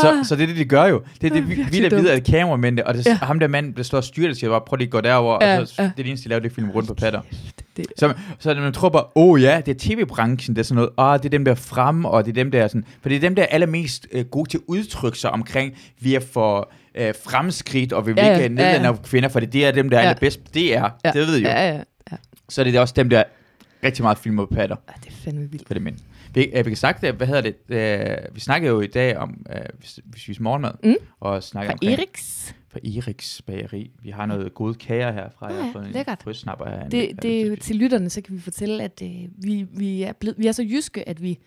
[0.00, 0.24] Så, Ah.
[0.24, 1.02] så det er det, de gør jo.
[1.20, 3.14] Det er Det det, er vi, der ved, at kameramændene, og det, Ja.
[3.22, 5.38] ham der mand, der står og styrer det, siger bare, prøv lige at gå derover,
[5.44, 5.82] Ja, og så, ja.
[5.84, 7.20] det er det eneste, de laver, det er film rundt på patter.
[7.76, 10.74] Det, Så, så man tror bare, åh oh, ja, det er tv-branchen, det er sådan
[10.76, 13.16] noget, åh, det er dem der frem, og det er dem der sådan, for det
[13.16, 16.70] er dem der er allermest øh, gode til at udtrykke sig omkring, vi er for
[16.94, 19.90] øh, fremskridt, og vi vil Ja, ikke ja, nedlande ja, kvinder, for det er dem,
[19.90, 20.08] der er Ja.
[20.08, 20.40] allerbedst.
[20.54, 21.10] Det er, Ja.
[21.10, 21.48] det ved I jo.
[21.48, 21.80] ja, ja.
[22.48, 23.24] Så er det også dem, der
[23.84, 24.76] rigtig meget filmer på patter.
[24.88, 25.66] Ah, det er fandme vildt.
[25.66, 25.96] For det mænd.
[26.34, 29.16] Vi, øh, vi kan sagt det, hvad hedder det, øh, vi snakkede jo i dag
[29.16, 29.62] om, øh,
[30.04, 30.94] vi, spiser morgenmad, Mm.
[31.20, 32.54] og Fra omkring, Eriks.
[32.68, 33.90] fra Eriks bageri.
[34.02, 35.46] Vi har noget gode kager herfra.
[35.46, 35.92] Ah, jeg har ja, fået en
[36.82, 36.88] her.
[36.88, 40.12] Det, det er jo til lytterne, så kan vi fortælle, at øh, vi, vi, er
[40.12, 41.38] blevet, vi er så jyske, at vi,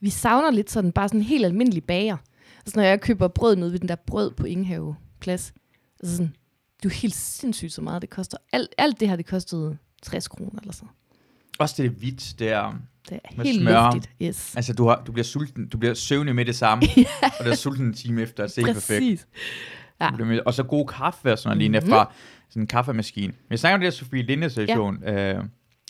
[0.00, 2.16] vi savner lidt sådan bare sådan en helt almindelig bager.
[2.58, 5.52] Altså når jeg køber brød nede ved den der brød på Ingenhave Plads,
[6.00, 6.32] altså sådan,
[6.76, 8.38] det er jo helt sindssygt så meget, det koster.
[8.52, 10.88] Alt, alt det her, det kostede 60 kroner eller sådan.
[11.58, 12.74] Også det er hvidt, det er,
[13.08, 13.84] Det er Med helt smør.
[13.94, 14.14] luftigt.
[14.22, 14.56] Yes.
[14.56, 16.84] altså du, har, du bliver sulten, du bliver søvnig med det samme,
[17.38, 19.00] og du er sulten en time efter, er helt perfekt.
[19.00, 19.26] Præcis.
[20.00, 20.10] Ja.
[20.46, 21.76] Og så god kaffe og sådan noget, Mhm.
[21.78, 21.90] mm-hmm.
[21.90, 22.12] fra
[22.50, 23.26] sådan en kaffemaskine.
[23.26, 25.34] Men jeg snakker om det der Sofie Linde situation, ja.
[25.36, 25.44] øh,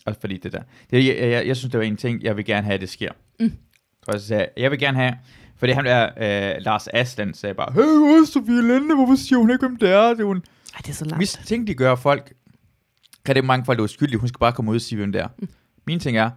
[0.05, 0.61] også fordi det der.
[0.91, 2.89] Det, jeg, jeg, jeg, synes, det var en ting, jeg vil gerne have, at det
[2.89, 3.11] sker.
[3.39, 3.51] Mm.
[4.03, 5.13] Så jeg sagde, jeg vil gerne have,
[5.57, 9.67] fordi ham der, øh, Lars Aslan, sagde bare, hey, Sofie Linde, hvorfor siger hun ikke,
[9.67, 10.13] hvem det er?
[10.13, 11.19] Det er en Ej, det er så langt.
[11.19, 12.33] Hvis ting, de gør folk,
[13.27, 15.21] kan det mange folk, er uskyldige, hun skal bare komme ud og sige, hvem det
[15.21, 15.27] er.
[15.39, 15.47] Mm.
[15.87, 16.29] Min ting er,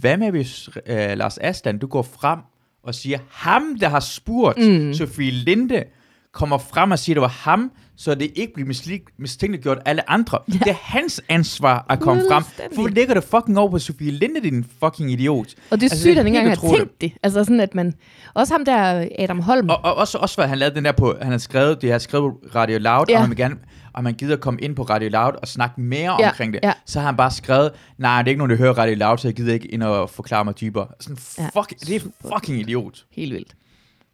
[0.00, 2.38] hvad med hvis øh, Lars Aslan, du går frem
[2.82, 4.94] og siger, ham, der har spurgt Mm.
[4.94, 5.84] Sofie Linde,
[6.32, 10.10] kommer frem og siger, at det var ham, så det ikke bliver mislik- mistænkeliggjort alle
[10.10, 10.38] andre.
[10.48, 10.52] Ja.
[10.52, 12.42] Det er hans ansvar at komme frem.
[12.74, 15.54] Hvorfor lægger du fucking over på Sofie Linde, din fucking idiot?
[15.70, 17.12] Og det er Altså, sygt, det at han ikke engang har tænkt det.
[17.22, 17.94] Altså sådan, at man...
[18.34, 19.68] Også ham der, Adam Holm.
[19.68, 21.98] Og, og også, også, hvad han lavede den der på, han har skrevet, det har
[21.98, 23.14] skrevet Radio Loud, Ja.
[23.14, 23.56] og han vil gerne,
[23.94, 26.60] og man gider komme ind på Radio Loud og snakke mere Ja, omkring det.
[26.62, 26.72] ja.
[26.86, 29.28] Så har han bare skrevet, nej, det er ikke nogen, der hører Radio Loud, så
[29.28, 30.88] jeg gider ikke ind og forklare mig dybere.
[31.00, 32.00] Sådan, Ja, fuck, det er
[32.34, 33.04] fucking idiot.
[33.10, 33.56] Helt vildt.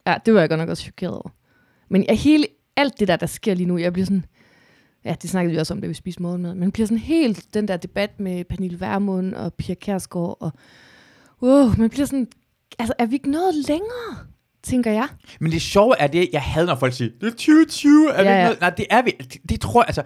[0.06, 1.28] Ja, det var jeg godt nok også chokeret over.
[1.88, 4.24] Men jeg, hele, alt det der, der sker lige nu, jeg bliver sådan...
[5.04, 6.54] Ja, det snakkede vi også om, da vi spiste morgenmad.
[6.54, 10.36] Men bliver sådan helt den der debat med Pernille Vermund og Pia Kærsgaard.
[10.40, 10.52] Og,
[11.42, 12.28] wow, man bliver sådan...
[12.78, 14.16] Altså, er vi ikke noget længere,
[14.62, 15.08] tænker jeg?
[15.40, 18.36] Men det sjove er det, jeg havde, når folk siger, det er 2020, er Ja,
[18.38, 18.60] ja, noget?
[18.60, 19.10] Nej, det er vi.
[19.18, 20.02] Det, det tror jeg, altså,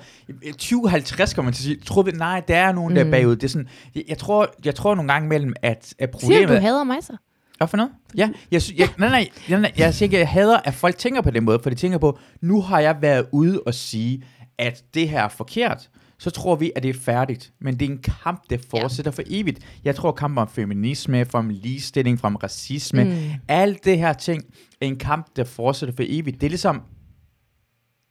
[0.59, 3.11] 2050 kommer man til at sige, tror vi, nej, der er nogen, der er Mm.
[3.11, 3.37] bagud.
[3.37, 6.49] Det er sådan, jeg, jeg, tror, jeg tror nogle gange mellem, at, at Siger problemet...
[6.49, 7.17] du, du hader mig så?
[7.59, 7.93] Hvad for noget?
[8.17, 11.21] Ja, jeg, jeg, nej, nej, nej, nej, jeg siger ikke, jeg hader, at folk tænker
[11.21, 14.23] på den måde, for de tænker på, nu har jeg været ude og sige,
[14.59, 15.89] at det her er forkert,
[16.23, 17.53] så tror vi, at det er færdigt.
[17.61, 19.23] Men det er en kamp, der fortsætter ja.
[19.23, 19.59] for evigt.
[19.85, 23.17] Jeg tror, kampen om feminisme, om ligestilling, om racisme, Mm.
[23.49, 24.43] alt det her ting,
[24.81, 26.41] er en kamp, der fortsætter for evigt.
[26.41, 26.81] Det er ligesom,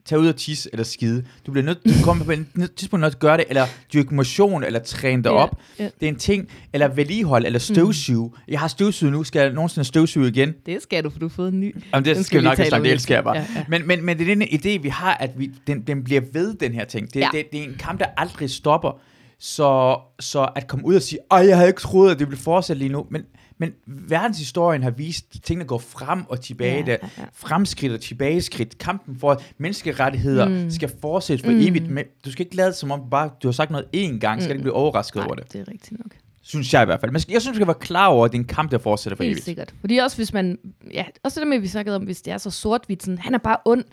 [0.05, 1.23] tage ud og tisse eller skide.
[1.45, 3.65] Du bliver nødt til at komme på et tidspunkt nødt til at gøre det, eller
[3.93, 5.57] dyrke motion, eller træne dig Ja, op.
[5.79, 5.83] ja.
[5.83, 8.27] Det er en ting, eller vedligehold, eller støvsuge.
[8.29, 8.35] Mm.
[8.47, 10.53] Jeg har støvsuget nu, skal jeg nogensinde støvsuge igen?
[10.65, 11.75] Det skal du, for du har fået en ny.
[11.93, 13.35] Jamen, det Den skal vi nok snakke, det elsker jeg bare.
[13.35, 13.65] Ja, ja.
[13.69, 16.53] Men, men, men det er den idé, vi har, at vi, den, den bliver ved,
[16.53, 17.13] den her ting.
[17.13, 17.29] Det, ja.
[17.33, 18.99] det, det er en kamp, der aldrig stopper.
[19.39, 22.41] Så, så at komme ud og sige, ej, jeg havde ikke troet, at det ville
[22.41, 23.05] fortsætte lige nu.
[23.11, 23.21] Men,
[23.62, 26.84] men verdenshistorien har vist, at tingene går frem og tilbage.
[26.88, 27.24] Ja, Ja, ja.
[27.34, 28.78] Fremskridt og tilbageskridt.
[28.78, 30.54] Kampen for at menneskerettigheder Mm.
[30.56, 30.71] mm.
[30.71, 31.58] skal fortsætte for Mm.
[31.58, 31.63] mm.
[31.67, 31.89] evigt.
[31.89, 34.41] Men du skal ikke lade som om bare du har sagt noget én gang, mm.
[34.41, 35.54] skal ikke blive overrasket Nej, over det.
[35.54, 36.12] det er rigtigt nok.
[36.43, 37.12] Synes jeg i hvert fald.
[37.12, 39.17] Men jeg synes, vi skal være klar over, at det er en kamp, der fortsætter
[39.17, 39.45] for Helt evigt.
[39.45, 39.74] sikkert.
[39.80, 40.58] Fordi også hvis man,
[40.93, 43.38] ja, også det med, vi snakkede om, hvis det er så sort-hvidt, sådan, han er
[43.38, 43.84] bare ond.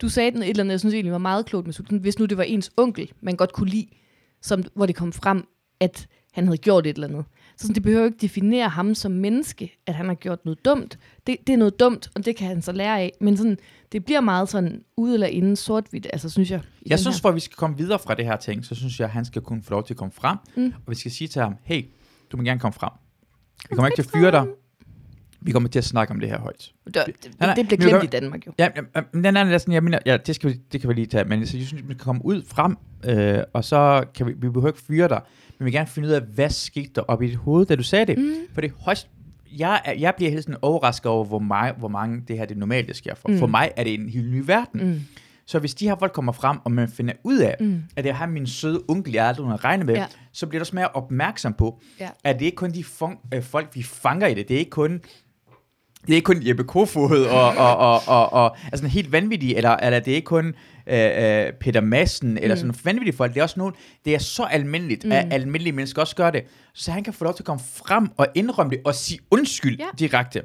[0.00, 2.18] Du sagde den et eller andet, jeg synes egentlig var meget klogt med sådan, hvis
[2.18, 3.86] nu det var ens onkel, man godt kunne lide,
[4.42, 5.44] som, hvor det kom frem,
[5.80, 7.24] at han havde gjort et eller andet.
[7.60, 10.98] Så sådan, det behøver ikke definere ham som menneske, at han har gjort noget dumt.
[11.26, 13.12] Det, det er noget dumt, og det kan han så lære af.
[13.20, 13.58] Men sådan,
[13.92, 16.60] det bliver meget sådan ude eller inden sort-hvidt, altså synes jeg.
[16.86, 17.20] Jeg synes, her.
[17.20, 19.24] for at vi skal komme videre fra det her ting, så synes jeg, at han
[19.24, 20.36] skal kunne få lov til at komme frem.
[20.56, 20.72] Mm.
[20.86, 21.84] Og vi skal sige til ham, hey,
[22.32, 22.90] du må gerne komme frem.
[23.70, 24.46] Vi kommer ikke til at fyre dig.
[25.42, 26.72] Vi kommer til at snakke om det her højt.
[26.86, 28.52] Det, det, nej, det bliver glemt i Danmark jo.
[28.58, 30.94] Ja, ja, den anden er sådan, jeg mener, ja, det, skal vi, det kan vi
[30.94, 34.26] lige tage, men så jeg synes, vi kan komme ud frem, øh, og så kan
[34.26, 35.20] vi, vi behøver ikke fyre dig,
[35.58, 37.76] men vi vil gerne finde ud af, hvad skete der op i dit hoved, da
[37.76, 38.18] du sagde det.
[38.18, 38.34] Mm.
[38.54, 39.08] For det er højst,
[39.58, 42.56] jeg, er- jeg bliver helt sådan overrasket over, hvor, meget, hvor mange det her det
[42.56, 43.28] normalt det sker for.
[43.28, 43.38] Mm.
[43.38, 44.86] For mig er det en helt ny verden.
[44.90, 45.00] Mm.
[45.46, 47.82] Så hvis de her folk kommer frem, og man finder ud af, mm.
[47.96, 50.06] At det er ham, min søde onkel, jeg aldrig har regnet med, ja.
[50.32, 52.08] Så bliver du også mere opmærksom på, Ja.
[52.24, 54.48] at det ikke kun de fun- øh, folk, vi fanger i det.
[54.48, 55.00] Det er ikke kun
[56.06, 59.70] det er ikke kun Jeppe Kofod og, og, og, og, og altså helt vanvittige, eller,
[59.70, 60.54] eller det er ikke kun
[60.90, 62.60] øh, øh, Peter Madsen, eller Mm.
[62.60, 63.34] sådan vanvittige folk.
[63.34, 63.74] Det er også nogen,
[64.04, 65.12] det er så almindeligt, mm.
[65.12, 66.42] at almindelige mennesker også gør det.
[66.74, 69.78] Så han kan få lov til at komme frem og indrømme det, og sige undskyld
[69.78, 69.84] Ja.
[69.98, 70.42] direkte.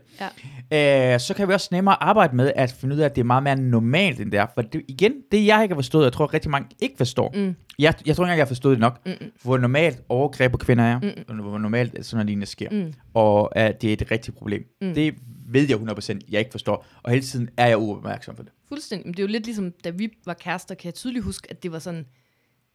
[0.71, 1.13] Ja.
[1.13, 3.25] Øh, så kan vi også nemmere arbejde med at finde ud af, at det er
[3.25, 4.45] meget mere normalt end det er.
[4.53, 7.31] For det, igen, det jeg ikke har forstået, jeg tror rigtig mange ikke forstår.
[7.35, 7.55] Mm.
[7.79, 9.31] Jeg, jeg tror ikke engang, jeg har forstået det nok, Mm-mm.
[9.43, 11.39] hvor normalt overgreb på kvinder er, Mm.
[11.39, 12.93] hvor normalt sådan noget lignende sker Mm.
[13.13, 14.63] og at det er et rigtigt problem.
[14.81, 14.87] Mm.
[14.87, 14.93] Mm.
[14.93, 15.13] Det
[15.47, 18.51] ved jeg 100% jeg ikke forstår, og hele tiden er jeg uopmærksom på det.
[18.75, 19.07] Fuldstændig.
[19.07, 21.63] Men det er jo lidt ligesom, da vi var kærester, kan jeg tydeligt huske, at
[21.63, 22.05] det var sådan,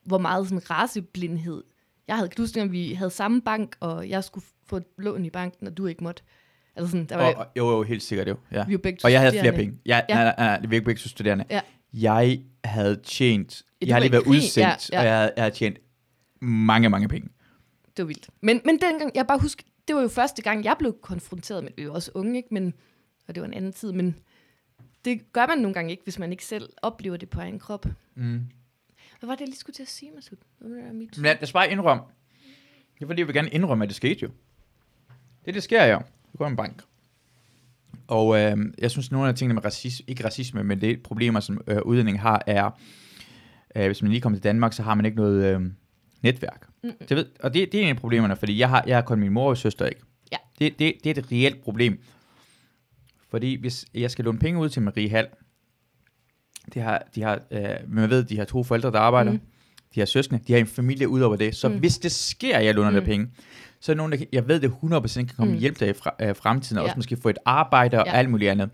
[0.05, 1.65] hvor meget sådan raceblindhed.
[2.09, 5.31] Jeg havde, huske, at vi havde samme bank, og jeg skulle få et lån i
[5.31, 6.23] banken, og du ikke måtte.
[6.77, 8.37] Altså sådan, der var, Og, og, jo, jo, helt sikkert jo.
[8.53, 8.65] Ja.
[8.65, 9.79] vi var begge Og jeg havde flere penge.
[9.87, 10.15] Jeg, ja.
[10.15, 11.45] Nej, nej, nej, vi er ikke studerende.
[11.51, 11.61] Ja.
[11.93, 15.01] Jeg havde tjent, Ja, jeg har var lige været krig, udsendt, ja, ja.
[15.01, 15.79] og jeg havde, jeg havde tjent
[16.41, 17.29] mange, mange penge.
[17.97, 18.29] Det var vildt.
[18.41, 21.73] Men, men dengang, jeg bare husker, det var jo første gang, jeg blev konfronteret med,
[21.77, 22.49] vi var også unge, ikke?
[22.51, 22.75] Men,
[23.29, 24.17] og det var en anden tid, men
[25.05, 27.87] det gør man nogle gange ikke, hvis man ikke selv oplever det på egen krop.
[28.15, 28.41] Mm.
[29.19, 30.37] Hvad var det, jeg lige skulle til at sige, Masud?
[30.37, 31.17] Det.
[31.17, 32.03] Men lad os bare indrømme.
[32.95, 34.31] Det er fordi, jeg vil gerne indrømme, at det skete jo.
[35.45, 35.99] Det, det sker jo.
[36.33, 36.83] Du går en bank.
[38.09, 41.61] Og øh, jeg synes, nogle af tingene med racisme, ikke racisme, men det problemer, som
[41.67, 42.71] øh, udlænding har, er,
[43.77, 45.61] øh, hvis man lige kommer til Danmark, så har man ikke noget øh,
[46.23, 46.67] netværk.
[46.83, 46.93] Mm.
[47.09, 49.21] Det ved, og det, det er en af problemerne, fordi jeg har, jeg har kun
[49.21, 50.01] min mor og søster ikke.
[50.33, 50.37] Ja.
[50.59, 51.99] Det, det, det er et reelt problem.
[53.31, 55.27] Fordi hvis jeg skal låne penge ud til Marie Hall,
[56.75, 59.41] de har, de har, øh, man ved, de har to forældre, der arbejder, mm.
[59.95, 61.57] De har søskende, de har en familie ud over det.
[61.57, 61.79] Så mm.
[61.79, 62.95] Hvis det sker, at jeg låner mm.
[62.95, 63.07] dig Mm.
[63.09, 63.29] penge,
[63.81, 65.59] så er nogen, der, kan- jeg ved, det 100% kan komme mm.
[65.59, 66.89] Hjælp dig i fra, øh, fremtiden, og Ja.
[66.89, 68.13] også måske få et arbejde og Ja.
[68.13, 68.71] alt muligt andet.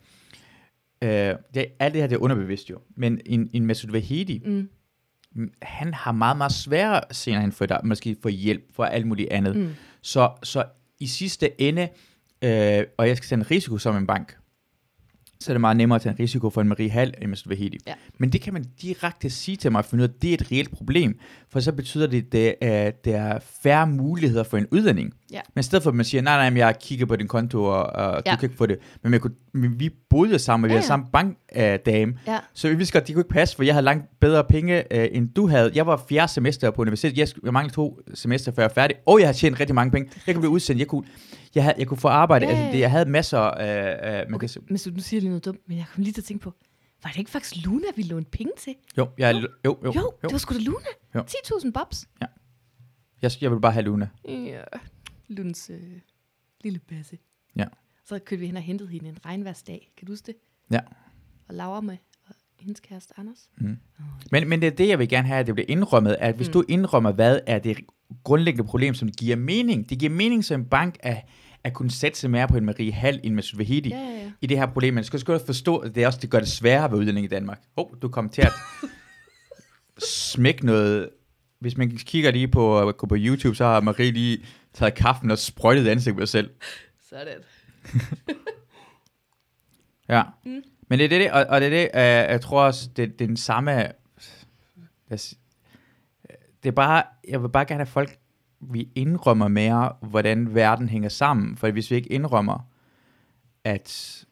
[1.03, 1.09] Øh,
[1.55, 2.79] det, alt det her, det er underbevidst jo.
[2.97, 4.69] Men en, en Masoud Vahedi, Mm.
[5.33, 9.29] mm, han har meget, meget sværere senere hen for, måske få hjælp for alt muligt
[9.33, 9.57] andet.
[9.57, 9.69] Mm.
[10.03, 10.65] Så, så
[11.01, 11.89] i sidste ende,
[12.43, 14.37] øh, og jeg skal en risiko som en bank,
[15.41, 17.49] så er det meget nemmere at tage en risiko for en Marie Hall end Masoud
[17.49, 17.79] Vahedi.
[17.87, 17.93] Ja.
[18.19, 21.19] Men det kan man direkte sige til mig, af, at det er et reelt problem,
[21.53, 22.17] for så betyder det,
[22.63, 25.13] at det er, færre muligheder for en udlænding.
[25.33, 25.41] Ja.
[25.55, 27.65] Men i stedet for, at man siger, nej, nej, men jeg kigger på din konto,
[27.65, 28.31] og, og Ja.
[28.33, 28.79] du kan ikke få det.
[29.03, 30.87] Men, man kunne, men vi boede jo sammen, og vi Ja, havde ja.
[30.87, 32.39] samme bankdame, Ja.
[32.55, 35.09] så vi vidste godt, de kunne ikke passe, for jeg havde langt bedre penge, øh,
[35.13, 35.71] end du havde.
[35.75, 37.19] Jeg var fjerde semester på universitetet.
[37.19, 38.97] Jeg, jeg manglede to semester, før jeg var færdig.
[39.07, 40.11] Og jeg har tjent rigtig mange penge.
[40.27, 40.79] Jeg kunne blive udsendt.
[40.81, 41.05] Jeg kunne,
[41.57, 42.45] jeg havde, jeg kunne få arbejde.
[42.47, 42.81] Ja, Altså, ja, det, ja.
[42.81, 44.21] jeg havde masser af...
[44.23, 44.39] Øh, man Okay.
[44.41, 46.25] kan, se- Masud, nu siger jeg lige noget dumt, men jeg kom lige til at
[46.25, 46.53] tænke på,
[47.03, 48.75] var det ikke faktisk Luna, vi lånte penge til?
[48.99, 50.87] jo, jeg, jo, jo, jo, Jo, det var sgu da Luna.
[51.15, 51.21] Jo.
[51.21, 52.09] 10.000 bobs.
[53.23, 54.09] Jeg, jeg vil bare have Luna.
[54.29, 54.61] Ja,
[55.29, 55.79] Luns øh,
[56.65, 57.19] lille basse.
[57.57, 57.65] Ja.
[58.05, 59.93] Så kørte vi hen og hentede hende en regnværsdag.
[59.97, 60.35] Kan du huske det?
[60.71, 60.81] Ja.
[61.49, 61.97] Og Laura med
[62.29, 63.49] og hendes kæreste Anders.
[63.59, 63.77] Mm.
[64.33, 66.47] Men, men det er det, jeg vil gerne have, at det bliver indrømmet, at hvis
[66.47, 66.51] mm.
[66.51, 66.53] Mm.
[66.53, 67.77] du indrømmer, hvad er det
[68.25, 69.91] grundlæggende problem, som giver mening.
[69.91, 71.25] Det giver mening som en bank at,
[71.67, 73.89] at kunne sætte sig mere på en Marie Hall end med Vahedi.
[73.89, 74.31] Ja, ja, ja.
[74.41, 76.49] i det her problem, men du skal også forstå, at det også det gør det
[76.49, 77.61] sværere at være udlænding i Danmark.
[77.77, 78.53] Åh, oh, du kommer til at
[80.33, 81.11] smække noget.
[81.61, 84.39] Hvis man kigger lige på, gå på YouTube, så har Marie lige
[84.75, 86.51] taget kaffen og sprøjtet ansigt på sig selv.
[87.09, 87.39] Sådan.
[90.09, 90.23] Ja.
[90.45, 90.63] Mm.
[90.89, 93.25] Men det er det, og, og det er det, uh, jeg tror også, det, det
[93.25, 93.93] er den samme,
[96.67, 98.19] det er bare, jeg vil bare gerne have folk,
[98.61, 102.69] vi indrømmer mere, hvordan verden hænger sammen, for hvis vi ikke indrømmer,
[103.65, 104.25] at,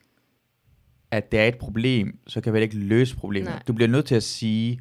[1.11, 3.51] at det er et problem, så kan vi ikke løse problemet.
[3.51, 3.63] Nej.
[3.69, 4.81] Du bliver nødt til at sige,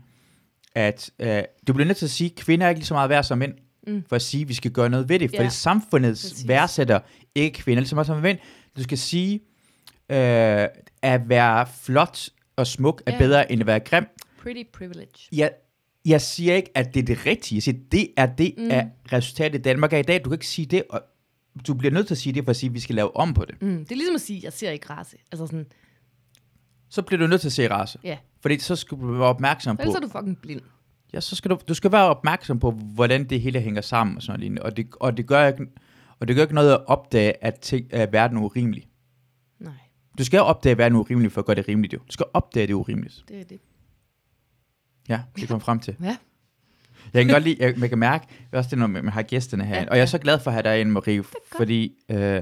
[0.75, 1.27] at uh,
[1.67, 3.37] du bliver nødt til at sige, at kvinder er ikke lige så meget værd som
[3.37, 3.53] mænd,
[3.87, 4.03] Mm.
[4.09, 5.49] for at sige, at vi skal gøre noget ved det, for Ja.
[5.49, 6.47] samfundet Præcis.
[6.47, 6.99] værdsætter
[7.35, 8.37] ikke kvinder lige så meget som mænd.
[8.77, 9.33] Du skal sige,
[10.09, 10.67] øh,
[11.01, 13.17] at være flot og smuk er Ja.
[13.17, 14.05] bedre end at være grim.
[14.41, 15.07] Pretty privilege.
[15.31, 15.47] Ja,
[16.05, 17.55] Jeg siger ikke, at det er det rigtige.
[17.55, 18.71] Jeg siger, det er det Mm.
[18.71, 20.19] af resultatet i Danmark er i dag.
[20.23, 21.01] Du kan ikke sige det, og
[21.67, 23.33] du bliver nødt til at sige det, for at sige, at vi skal lave om
[23.33, 23.61] på det.
[23.61, 23.77] Mm.
[23.77, 25.17] Det er ligesom at sige, jeg ser ikke race.
[25.31, 25.65] Altså sådan,
[26.89, 27.99] Så bliver du nødt til at se race.
[28.03, 28.17] ja.
[28.41, 30.61] Fordi så skal du være opmærksom på, Ellers er du fucking blind.
[31.13, 34.21] ja, så skal du, du skal være opmærksom på, hvordan det hele hænger sammen og
[34.23, 34.59] sådan noget.
[34.59, 35.65] Og det, og det gør ikke,
[36.19, 38.87] og det gør ikke noget at opdage, at, ting, at verden er urimelig.
[39.59, 39.73] Nej,
[40.17, 41.93] Du skal opdage, at verden er urimelig, for at gøre det rimeligt.
[41.93, 41.97] Jo.
[41.99, 43.23] Du skal opdage, at det er urimeligt.
[43.27, 43.59] det er det.
[45.09, 45.95] Ja, det kommer frem til.
[46.03, 46.17] Ja.
[47.13, 49.75] Jeg kan godt lide, jeg, jeg kan mærke, også det, når man har gæsterne her.
[49.75, 51.23] Ja, og jeg er så glad for at have dig inde, Marie,
[51.57, 52.41] fordi øh,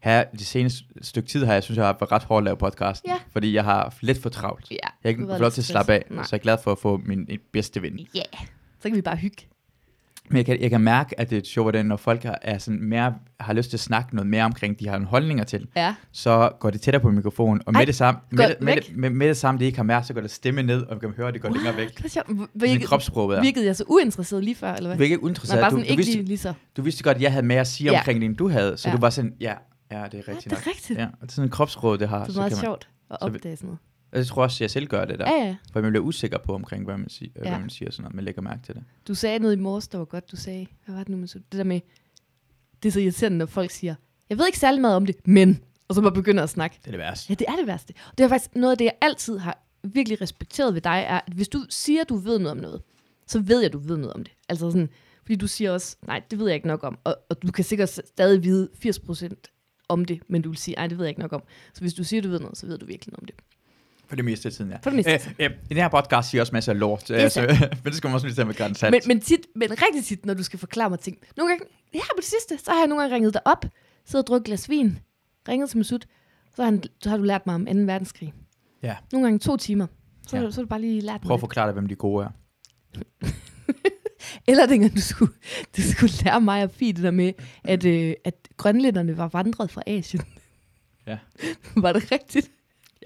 [0.00, 2.56] her det seneste stykke tid har jeg synes, jeg har været ret hårdt at lave
[2.56, 3.04] podcast.
[3.08, 3.16] Ja.
[3.32, 4.70] Fordi jeg har lidt for travlt.
[4.70, 6.24] Ja, Jeg har fået lov til at slappe af, Nej.
[6.24, 8.00] så jeg er glad for at få min min bedste ven.
[8.14, 8.22] Ja,
[8.80, 9.46] så kan vi bare hygge.
[10.30, 12.58] Men jeg kan, jeg kan mærke, at det er sjovt, hvordan når folk har, er
[12.58, 15.66] sådan mere, har lyst til at snakke noget mere omkring, de har nogle holdninger til,
[15.76, 15.94] Ja.
[16.12, 18.96] så går det tættere på mikrofonen, og med Ej, det samme, med, det- med, det-
[18.96, 21.00] med, med det samme, det ikke har mærke, så går det stemme ned, og man
[21.00, 22.02] kan høre, at det går længere væk.
[22.54, 23.42] Virkede, kropssproget er.
[23.42, 24.98] virkede jeg så uinteresseret lige før, eller hvad?
[25.08, 25.64] Du Nej, uinteresseret.
[25.64, 26.52] Du, sådan du, ikke vidste, lige, lige så.
[26.76, 27.98] du vidste godt, at jeg havde mere at sige Ja.
[27.98, 28.94] omkring det, end du havde, så Ja.
[28.94, 29.54] du var sådan, ja,
[29.90, 30.98] ja, det er Ja, rigtigt det er rigtigt.
[30.98, 32.18] Ja, og det er sådan en kropsråd, det har.
[32.18, 33.78] Det er så meget kan man, sjovt at vi- opdage sådan noget.
[34.12, 35.30] Og jeg tror også, at jeg selv gør det der.
[35.30, 35.56] Ja, ja.
[35.72, 37.42] For man bliver usikker på omkring, hvad man, siger, ja.
[37.44, 37.50] Ja.
[37.50, 38.14] hvad man siger og sådan noget.
[38.14, 38.84] Man lægger mærke til det.
[39.08, 40.66] Du sagde noget i morges, der var godt, du sagde.
[40.84, 41.38] Hvad var det nu, man så?
[41.38, 41.80] Det der med,
[42.82, 43.94] det er så irriterende, når folk siger,
[44.30, 46.76] jeg ved ikke særlig meget om det, men, og så bare begynder at snakke.
[46.80, 47.26] Det er det værste.
[47.30, 47.94] Ja, det er det værste.
[48.10, 51.20] Og det er faktisk noget af det, jeg altid har virkelig respekteret ved dig, er,
[51.26, 52.82] at hvis du siger, at du ved noget om noget,
[53.26, 54.32] så ved jeg, at du ved noget om det.
[54.48, 54.88] Altså sådan,
[55.22, 56.98] fordi du siger også, nej, det ved jeg ikke nok om.
[57.04, 59.32] Og, og du kan sikkert stadig vide 80%
[59.88, 61.42] om det, men du vil sige, nej, det ved jeg ikke nok om.
[61.74, 63.34] Så hvis du siger, du ved noget, så ved du virkelig noget om det.
[64.12, 64.76] For det meste af tiden, ja.
[64.82, 67.10] For det meste af Øh, øh, I den her podcast siger også masser af lort.
[67.10, 67.40] er Altså,
[67.84, 68.90] men det skal man også lige tage med grænsat.
[68.90, 71.18] Men, men, tit, men rigtig tit, når du skal forklare mig ting.
[71.36, 73.64] Nogle gange, her på det sidste, så har jeg nogle gange ringet dig op,
[74.04, 74.98] siddet og drukket et glas vin,
[75.48, 75.98] ringet til Masud,
[76.56, 77.72] så har, han, så har du lært mig om 2.
[77.72, 78.34] verdenskrig.
[78.82, 78.96] Ja.
[79.12, 79.86] Nogle gange to timer.
[80.26, 80.42] Så, Ja.
[80.42, 80.50] ja.
[80.50, 82.28] så har du bare lige lært Prøv at forklare dig, hvem de gode er.
[82.94, 83.04] det.
[84.48, 85.32] Eller dengang du skulle,
[85.76, 87.32] du skulle lære mig og Fie det der med,
[87.64, 90.22] at, øh, at grønlænderne var vandret fra Asien.
[91.06, 91.18] Ja.
[91.76, 92.50] var det rigtigt?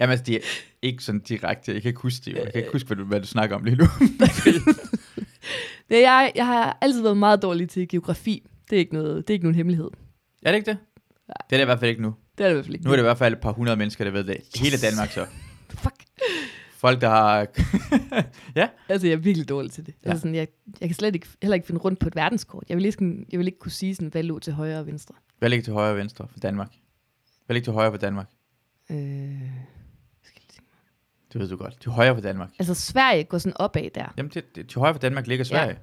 [0.01, 0.39] Jamen, altså, det er
[0.81, 1.73] ikke sådan direkte.
[1.73, 2.31] Jeg kan ikke huske det.
[2.33, 2.37] jo.
[2.37, 3.85] Jeg kan ikke huske, hvad du, hvad du snakker om lige nu.
[5.89, 8.43] Er jeg, jeg har altid været meget dårlig til geografi.
[8.69, 9.89] Det er ikke, noget, det er ikke nogen hemmelighed.
[10.43, 10.77] er det ikke det?
[11.27, 12.15] Det er det i hvert fald ikke nu.
[12.37, 12.85] Det er det i hvert fald ikke.
[12.85, 14.37] Nu er det i hvert fald et par hundrede mennesker, der ved det.
[14.55, 15.25] Hele Danmark så.
[15.83, 15.95] Fuck.
[16.71, 17.47] Folk, der har...
[18.61, 19.93] ja, Altså, jeg er virkelig dårlig til det.
[20.05, 20.09] Ja.
[20.09, 20.47] Altså, sådan, jeg,
[20.81, 22.63] jeg kan slet ikke, heller ikke finde rundt på et verdenskort.
[22.69, 24.87] Jeg vil ikke, sådan, jeg vil ikke kunne sige, sådan, hvad lå til højre og
[24.87, 25.15] venstre.
[25.39, 26.71] hvad ligger til højre og venstre for Danmark?
[27.45, 28.27] Hvad ligger til højre for Danmark?
[28.89, 30.71] Øh, skal jeg lige tænke.
[31.33, 31.81] Det ved du godt.
[31.81, 32.49] Til højre for Danmark.
[32.59, 34.13] altså, Sverige går sådan opad der.
[34.17, 35.77] Jamen, det, det, til højre for Danmark ligger Sverige.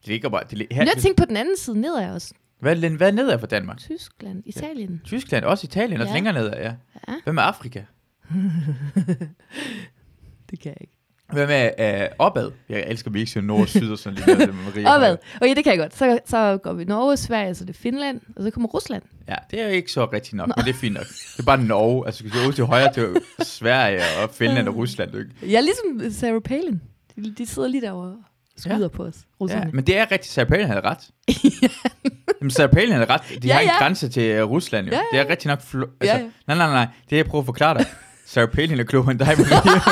[0.00, 0.44] Det ligger bare...
[0.50, 2.34] Det, her, Men jeg tænkte på den anden side, nedad også.
[2.60, 3.78] hvad, hvad, hvad nedad for Danmark?
[3.78, 5.00] Tyskland, Italien.
[5.04, 6.12] Tyskland, også Italien, Ja.
[6.14, 6.74] længere nedad, ja.
[7.08, 7.14] Ja.
[7.24, 7.82] Hvem er Afrika?
[10.50, 10.92] Det kan jeg ikke.
[11.32, 12.50] Hvem er øh, opad?
[12.68, 14.38] Jeg elsker, at vi ikke siger nord, syd og sådan lidt.
[14.38, 14.88] med Maria.
[14.96, 15.16] Opad.
[15.40, 15.96] Okay, det kan jeg godt.
[15.96, 19.02] Så, så går vi Norge, Sverige, så det er Finland, og så kommer Rusland.
[19.28, 21.06] Ja, det er jo ikke så rigtigt nok, men det er fint nok.
[21.06, 22.06] Det er bare Norge.
[22.06, 23.06] Altså, du kan gå til højre til
[23.42, 25.14] Sverige og Finland og Rusland.
[25.14, 25.30] Ikke?
[25.42, 26.80] Jeg er ligesom Sarah Palin.
[27.16, 28.16] De, de sidder lige derovre og
[28.56, 28.88] skyder ja.
[28.88, 29.16] på os,
[29.48, 30.32] Ja, men det er rigtigt.
[30.32, 30.98] Sarah Palin havde ret.
[32.40, 33.20] Jamen, Sarah Palin havde ret.
[33.42, 33.78] De Ja, har en ja.
[33.78, 34.86] grænse til uh, Rusland.
[34.86, 34.92] Jo.
[34.92, 35.58] Ja, Det er rigtigt nok.
[35.58, 36.28] Flo- altså, Ja, ja.
[36.46, 36.86] Nej, nej, nej.
[37.10, 37.86] Det jeg prøver at forklare dig.
[38.26, 39.82] Sarah Palin er klogere end dig, Maria.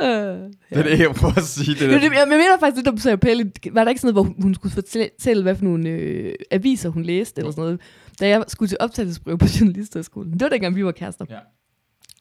[0.00, 1.74] Øh, Det er det, jeg prøver at sige.
[1.74, 1.98] Det der.
[1.98, 3.52] det, jeg mener faktisk lidt om Sarah Palin.
[3.72, 6.88] Var der ikke sådan noget, hvor hun, hun skulle fortælle, hvad for nogle øh, aviser
[6.88, 7.80] hun læste, eller sådan noget,
[8.20, 10.32] da jeg skulle til optagelsesprøve på journalisterskolen.
[10.32, 11.24] Det var dengang, vi var kærester.
[11.30, 11.38] Ja.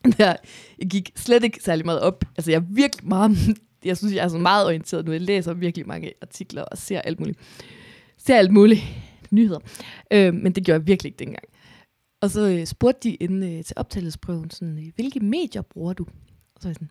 [0.18, 0.36] Der,
[0.80, 2.26] jeg gik slet ikke særlig meget op.
[2.38, 3.38] Altså, jeg er virkelig meget...
[3.86, 5.12] Jeg synes, jeg er sådan meget orienteret nu.
[5.12, 7.40] Jeg læser virkelig mange artikler og ser alt muligt.
[8.18, 8.82] Ser alt muligt.
[9.32, 9.60] Nyheder.
[10.14, 11.44] Øh, men det gjorde jeg virkelig ikke dengang.
[12.22, 16.04] Og så øh, spurgte de inden øh, til optagelsesprøven, sådan, øh, hvilke medier bruger du?
[16.56, 16.90] Og så var jeg sådan,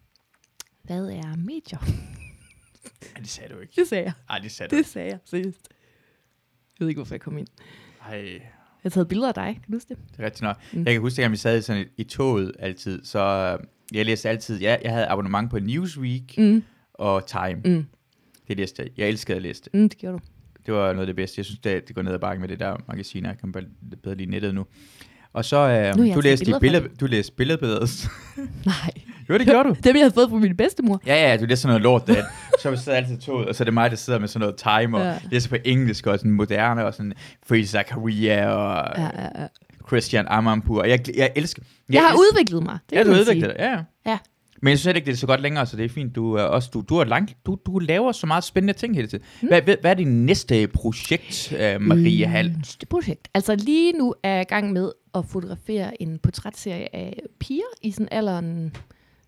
[0.91, 1.79] hvad er medier?
[3.17, 3.73] Ej, det sagde du ikke.
[3.77, 4.13] Det sagde jeg.
[4.29, 4.91] Nej, det sagde du Det ikke.
[4.91, 5.69] sagde jeg, seriøst.
[6.79, 7.47] Jeg ved ikke, hvorfor jeg kom ind.
[8.09, 8.41] Ej, Jeg
[8.83, 9.99] har taget billeder af dig, kan du huske det?
[10.13, 10.57] det er rigtigt nok.
[10.73, 10.85] Mm.
[10.85, 13.19] Jeg kan huske, at vi sad sådan i, i toget altid, så
[13.61, 16.63] øh, jeg læste altid, ja, jeg havde abonnement på Newsweek Mm,
[16.95, 17.61] og Time.
[17.65, 17.87] mm,
[18.49, 18.91] Det læste jeg.
[18.97, 19.75] Jeg elskede at læse det.
[19.75, 20.23] mm, det gjorde du.
[20.67, 21.39] Det var noget af det bedste.
[21.39, 23.29] Jeg synes, det, det går ned ad bakken med det der magasiner.
[23.29, 23.65] Jeg kan bare
[24.03, 24.67] bedre lide nettet nu.
[25.33, 27.87] Og så, øh, Nu har jeg du, taget læste billeder de fra du læste billedbilleder.
[28.67, 28.91] Nej.
[29.31, 29.75] Jo, det gjorde du.
[29.85, 31.01] Dem, jeg havde fået fra min bedstemor.
[31.07, 32.25] Ja, ja, du læser sådan noget lort der.
[32.63, 34.41] Så vi sidder altid i toget, og så er det mig, der sidder med sådan
[34.41, 35.09] noget time, og Ja.
[35.11, 35.19] ja.
[35.31, 37.13] læser på engelsk, og sådan moderne, og sådan
[37.47, 39.43] Free Zachariah, og Ja, ja.
[39.43, 39.47] ja.
[39.89, 40.81] Christian Amanpour.
[40.81, 41.63] Og jeg, jeg elsker...
[41.89, 42.79] Jeg, Jeg har elsker, udviklet mig.
[42.91, 43.59] Det Ja, du man udvikler sige.
[43.65, 43.79] det, ja.
[44.11, 44.19] Ja.
[44.63, 46.15] Men jeg synes ikke, det er så godt længere, så det er fint.
[46.17, 49.09] Du, er også, du, du, er langt, du, du laver så meget spændende ting hele
[49.09, 49.25] tiden.
[49.43, 52.49] Hvad, hvad, hvad er dit næste projekt, uh, Maria Hall?
[52.49, 53.29] Mm, det projekt.
[53.35, 57.91] Altså lige nu er jeg i gang med at fotografere en portrætserie af piger i
[57.91, 58.73] sådan alderen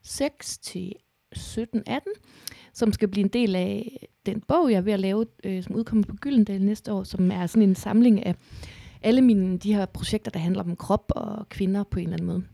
[0.02, 0.92] 6 til
[1.36, 1.98] 17-18,
[2.72, 5.74] som skal blive en del af den bog, jeg er ved at lave, øh, som
[5.74, 8.34] udkommer på Gyldendal næste år, som er sådan en samling af
[9.02, 12.26] alle mine de her projekter, der handler om krop og kvinder på en eller anden
[12.26, 12.44] måde.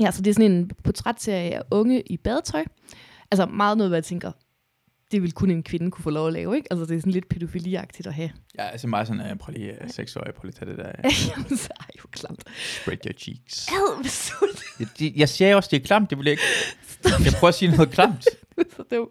[0.00, 2.64] Ja, så det er sådan en portrætserie af unge i badetøj.
[3.30, 4.32] Altså meget noget, hvad jeg tænker,
[5.12, 6.68] det vil kun en kvinde kunne få lov at lave, ikke?
[6.70, 8.30] Altså det er sådan lidt pædofiliagtigt at have.
[8.58, 10.92] Ja, altså meget sådan, uh, prøv lige uh, seks år, prøv lige tage det der.
[11.30, 12.44] Jamen, så er jo klamt.
[12.82, 13.68] Spread your cheeks.
[13.68, 16.42] Ad, Jeg, jeg siger også, det er klamt, det vil jeg ikke.
[17.04, 18.24] Jeg prøver at sige noget klamt.
[18.76, 19.08] så dum.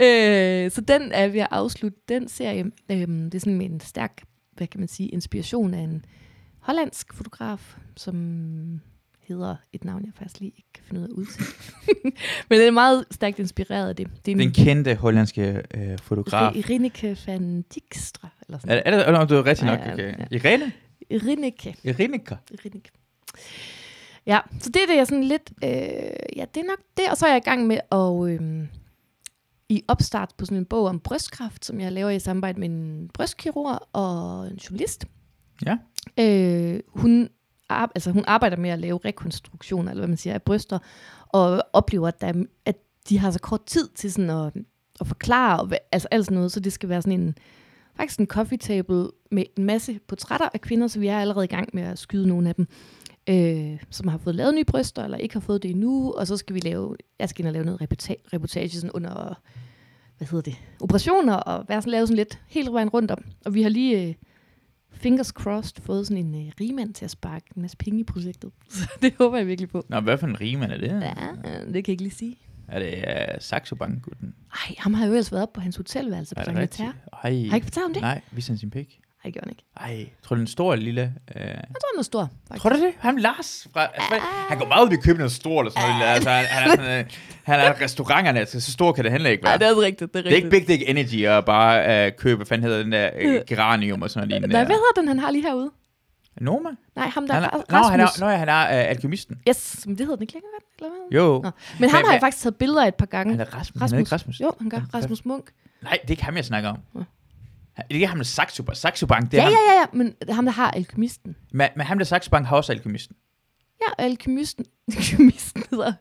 [0.00, 2.64] Øh, så den er ved at afslutte den serie.
[2.90, 4.22] Øh, det er sådan med en stærk,
[4.52, 6.04] hvad kan man sige, inspiration af en
[6.60, 8.14] hollandsk fotograf, som
[9.28, 11.46] hedder et navn, jeg faktisk lige ikke kan finde ud af udtale.
[12.50, 14.06] Men den er meget stærkt inspireret af det.
[14.26, 16.56] Det er Den en kendte hollandske uh, fotograf.
[16.56, 19.78] Irineke van Dijkstra, eller Er, sådan er, det, er det, du er rigtig nok?
[19.78, 20.14] Ja, Okay.
[20.18, 20.24] ja.
[20.36, 20.72] Irene?
[21.10, 21.76] Irineke.
[21.84, 22.36] Irenika?
[22.52, 22.90] Irineke.
[24.26, 25.52] Ja, så det er det, jeg sådan lidt...
[25.64, 25.70] Øh,
[26.36, 27.04] ja, det er nok det.
[27.10, 28.40] Og så er jeg i gang med at...
[28.42, 28.66] Øh,
[29.68, 33.10] i opstart på sådan en bog om brystkræft, som jeg laver i samarbejde med en
[33.14, 35.04] brystkirurg og en journalist.
[35.66, 35.76] Ja.
[36.20, 37.28] Øh, hun,
[37.70, 40.78] altså, hun arbejder med at lave rekonstruktioner, eller hvad man siger, af bryster,
[41.28, 42.76] og oplever, at, der, er- at
[43.08, 44.52] de har så kort tid til sådan at,
[45.00, 47.34] at forklare, og, altså alt sådan noget, så det skal være sådan en,
[47.96, 51.48] faktisk en coffee table med en masse portrætter af kvinder, så vi er allerede i
[51.48, 52.68] gang med at skyde nogle af dem,
[53.28, 56.36] øh, som har fået lavet nye bryster, eller ikke har fået det endnu, og så
[56.36, 59.40] skal vi lave, jeg skal ind og lave noget reportage, reportage sådan under,
[60.18, 63.24] hvad hedder det, operationer, og være sådan lave sådan lidt hele vejen rundt om.
[63.44, 64.14] Og vi har lige, øh,
[64.96, 68.50] fingers crossed, fået sådan en øh, rigmand til at sparke en masse penge i projektet.
[68.68, 69.84] Så det håber jeg virkelig på.
[69.88, 70.88] Nå, hvad for en rigmand er det?
[70.88, 72.36] Ja, øh, det kan jeg ikke lige sige.
[72.68, 74.34] Er det uh, Saxo Bank-gutten?
[74.52, 76.80] Ej, ham har jo ellers været op på hans hotelværelse på rigtigt?
[76.80, 76.92] Ej.
[77.12, 78.02] Har jeg ikke fortalt om det?
[78.02, 79.00] Nej, vi sendte sin pik.
[79.26, 79.62] Nej, det gjorde han ikke.
[80.04, 81.12] Ej, tror du, den store eller lille?
[81.34, 81.40] Uh...
[81.40, 82.28] Jeg tror, han er stor.
[82.48, 82.62] Faktisk.
[82.62, 82.92] Tror du det?
[82.98, 83.68] Ham Lars?
[83.72, 84.18] Fra, altså, hvad-
[84.48, 86.12] han går meget ud i købe noget stort eller sådan noget.
[86.14, 87.10] Altså, han, han, er sådan, øh,
[87.42, 89.58] han er restauranterne, altså, så stor kan det heller ikke være.
[89.58, 90.12] Nej, det er rigtigt.
[90.14, 90.66] Det er, det er ikke rigtigt.
[90.66, 94.10] Big Dick Energy at bare uh, købe, hvad fanden hedder den der uh, geranium og
[94.10, 94.42] sådan noget.
[94.50, 95.70] Nej, hvad hedder den, han har lige herude?
[96.40, 96.68] Noma?
[96.96, 97.70] Nej, ham der Han er, Rasmus.
[97.70, 99.38] nå, han er, nå, ja, han er uh, alkymisten.
[99.48, 101.18] Yes, men det hedder den ikke længere, eller hvad?
[101.18, 101.40] Jo.
[101.42, 101.42] Nå.
[101.42, 103.32] Men ham Men- har jeg men- faktisk taget billeder af et par gange.
[103.32, 103.80] Han er Rasmus.
[103.90, 104.40] Han er ikke Rasmus.
[104.40, 104.78] Jo, han gør.
[104.78, 105.50] Hvad- Rasmus Munk.
[105.82, 106.78] Nej, det er ikke ham, jeg snakker om.
[106.94, 107.02] Nå.
[107.90, 108.76] Det er ham, der Saxo Bank.
[108.76, 109.52] Saxo Bank, det er Ja, ham.
[109.52, 111.36] ja, ja, ja, men det er ham, der har alkymisten.
[111.52, 113.16] Men, men ham, der Saxo Bank, har også alkymisten.
[113.80, 114.64] Ja, alkymisten.
[114.96, 115.92] Alkymisten hedder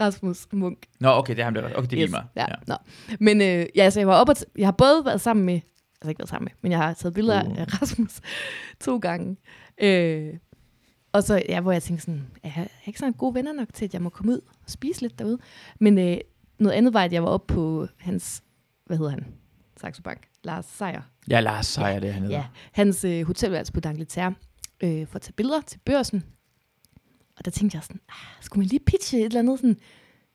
[0.00, 0.86] Rasmus Munk.
[1.00, 2.26] Nå, okay, det er ham, der Okay, det er lige meget.
[2.36, 2.54] Ja, ja.
[2.66, 2.74] Nå.
[3.20, 5.54] Men øh, ja, altså, jeg var op og jeg har både været sammen med,
[6.00, 7.58] altså ikke været sammen med, men jeg har taget billeder Uh.
[7.58, 8.20] af Rasmus
[8.80, 9.36] to gange.
[9.82, 10.34] Øh,
[11.12, 13.84] og så, ja, hvor jeg tænkte sådan, jeg er ikke sådan gode venner nok til,
[13.84, 15.38] at jeg må komme ud og spise lidt derude.
[15.80, 16.16] Men øh,
[16.58, 18.42] noget andet var, at jeg var oppe på hans,
[18.86, 19.26] hvad hedder han?
[19.80, 20.28] Saxo Bank.
[20.44, 21.02] Lars Seier.
[21.28, 22.36] Ja, Lars Seier, det er han hedder.
[22.36, 24.32] Ja, hans øh, hotelværelse på D'Angleterre
[24.80, 26.24] øh, for at tage billeder til børsen.
[27.36, 29.76] Og der tænkte jeg sådan, ah, skulle man lige pitche et eller andet sådan,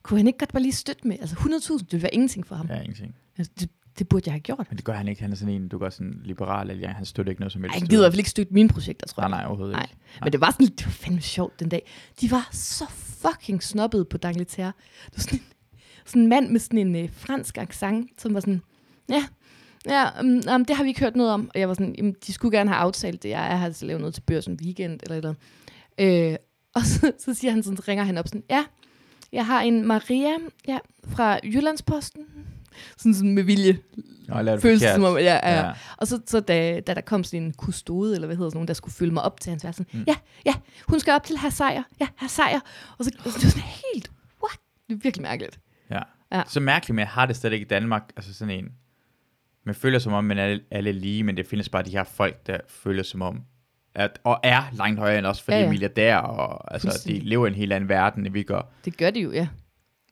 [0.03, 1.17] kunne han ikke godt bare lige støtte med?
[1.19, 2.67] Altså 100.000, det ville være ingenting for ham.
[2.69, 3.15] Ja, ingenting.
[3.37, 3.69] Altså, det,
[3.99, 4.65] det burde jeg have gjort.
[4.69, 5.21] Men det gør han ikke.
[5.21, 6.95] Han er sådan en, du gør sådan liberal alliance.
[6.95, 7.75] Han støtter ikke noget som helst.
[7.75, 9.37] Ej, han gider i hvert fald ikke støtte mine projekter, tror Nej, jeg.
[9.37, 9.83] nej, overhovedet Nej.
[9.83, 9.95] ikke.
[10.23, 11.91] Men det var sådan det var fandme sjovt den dag.
[12.21, 14.71] De var så fucking snobbede på D'Angleterre.
[15.05, 15.45] Det var sådan en,
[16.05, 18.61] sådan en mand med sådan en øh, fransk accent, som var sådan,
[19.09, 19.25] ja,
[19.89, 21.51] ja um, um, det har vi ikke hørt noget om.
[21.53, 23.29] Og jeg var sådan, jamen, de skulle gerne have aftalt det.
[23.29, 25.33] Jeg er her til at lave noget til børsen weekend, eller eller
[25.99, 26.31] andet.
[26.31, 26.37] øh,
[26.75, 28.63] Og så, så siger han sådan, så ringer han op sådan, ja,
[29.31, 30.77] jeg har en Maria ja,
[31.07, 32.21] fra Jyllandsposten.
[32.97, 33.79] Sådan, sådan med vilje.
[34.27, 34.95] Nå, jeg forkert.
[34.95, 35.65] som om, ja, ja.
[35.67, 35.71] ja.
[35.97, 38.67] Og så, så da, da der kom sådan en kustode, eller hvad hedder sådan nogen,
[38.67, 40.05] der skulle følge mig op til hans værelse, sådan, Mm.
[40.07, 40.15] ja,
[40.45, 40.53] ja,
[40.87, 42.59] hun skal op til herr Sejr, ja, herr Sejr.
[42.97, 44.11] Og så, og så det var sådan helt,
[44.43, 44.59] what?
[44.87, 45.59] Det er virkelig mærkeligt.
[45.89, 45.99] Ja.
[46.31, 46.41] Ja.
[46.47, 48.03] Så mærkeligt med, har det stadig i Danmark.
[48.17, 48.65] Altså sådan en...
[49.65, 52.47] Man føler som om, man er alle lige, men det findes bare de her folk,
[52.47, 53.41] der føler som om,
[53.95, 55.65] at, og er langt højere end os, fordi Ja, ja, ja.
[55.65, 55.71] ja.
[55.71, 58.61] milliardærer, og altså, de lever i en helt anden verden, end vi gør.
[58.85, 59.47] Det gør de jo, ja.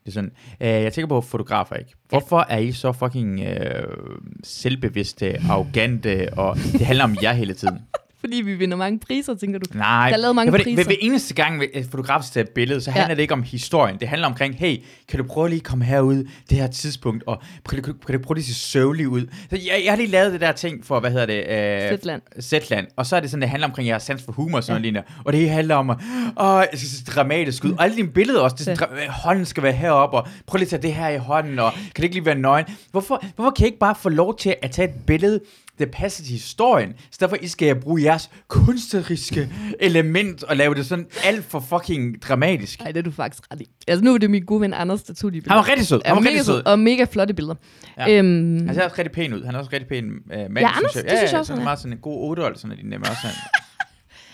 [0.04, 0.32] Det er sådan,
[0.62, 1.91] øh, jeg tænker på fotografer, ikke?
[2.10, 3.97] Hvorfor er I så fucking øh,
[4.43, 7.80] selvbevidste, arrogante, og det handler om jer hele tiden?
[8.24, 9.65] Fordi vi vinder mange priser, tænker du.
[9.78, 10.76] Nej, Der er lavet mange det, priser.
[10.76, 12.97] Ved, ved eneste gang, et fotograf tager et billede, så Ja.
[12.97, 13.97] handler det ikke om historien.
[13.99, 14.78] Det handler omkring, hey,
[15.09, 18.24] kan du prøve lige at komme herud det her tidspunkt, og kan du, kan du
[18.26, 19.21] prøve lige at se sørgelig ud?
[19.49, 21.43] Så jeg, jeg har lige lavet det der ting for, hvad hedder det?
[21.84, 22.21] Øh, Zetland.
[22.41, 22.88] Zetland.
[22.95, 24.91] Og så er det sådan, det handler omkring jeres sans for humor og sådan Ja.
[24.91, 25.24] noget lignende.
[25.26, 25.95] Og det handler om, åh,
[26.38, 27.71] jeg skal se dramatisk ud.
[27.71, 30.57] Og alle dine billeder også, det er sådan, dra- hånden skal være heroppe, og prøv
[30.57, 32.65] lige at tage det her i hånden, og kan det ikke lige være nøgen?
[32.91, 35.39] Hvorfor, hvorfor kan I ikke bare få lov til at tage et billede,
[35.80, 39.49] der passer til historien, så derfor I skal bruge jeres kunstneriske
[39.80, 42.80] element og lave det sådan alt for fucking dramatisk.
[42.80, 43.69] Nej, det er du faktisk ret i.
[43.88, 45.55] Altså nu er det min gode ven Anders, der tog de Han billeder.
[45.55, 46.01] var rigtig sød.
[46.05, 46.65] Han Ja, var rigtig sød.
[46.65, 47.55] Og mega flotte billeder.
[47.97, 48.09] Ja.
[48.11, 48.17] Ja.
[48.17, 49.43] Øhm, Han ser også rigtig pæn ud.
[49.45, 51.11] Han er også rigtig pæn uh, mand, Ja, Anders, synes jeg.
[51.11, 52.76] det synes jeg ja, også, han han er meget sådan en god 8 sådan er
[52.82, 53.28] de nemlig også.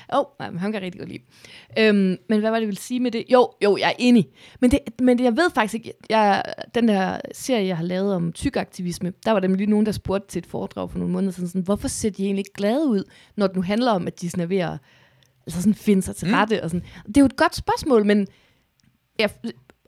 [0.10, 0.20] Han.
[0.20, 1.24] Jo, nej, men han kan rigtig godt lide.
[1.80, 3.26] Øhm, men hvad var det, jeg ville sige med det?
[3.32, 4.28] Jo, jo, jeg er enig.
[4.62, 6.44] Men, det, men det, jeg ved faktisk ikke, jeg,
[6.76, 10.28] den der serie, jeg har lavet om tykaktivisme, der var der lige nogen, der spurgte
[10.28, 13.04] til et foredrag for nogle måneder siden, sådan, hvorfor ser de egentlig ikke glade ud,
[13.38, 14.78] når det nu handler om, at de sådan er ved at
[15.48, 16.34] altså sådan finde sig til Mm.
[16.34, 16.64] rette.
[16.64, 16.86] Og sådan.
[17.08, 18.28] Det er jo et godt spørgsmål, men
[19.20, 19.30] jeg,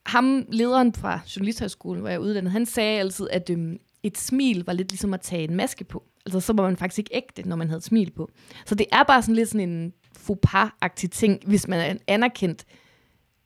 [0.05, 4.63] ham, lederen fra Journalisthøjskolen, hvor jeg er uddannet, han sagde altid, at øhm, et smil
[4.65, 6.03] var lidt ligesom at tage en maske på.
[6.25, 8.29] Altså, så var man faktisk ikke ægte, når man havde et smil på.
[8.65, 12.65] Så det er bare sådan lidt sådan en faux ting, hvis man er en anerkendt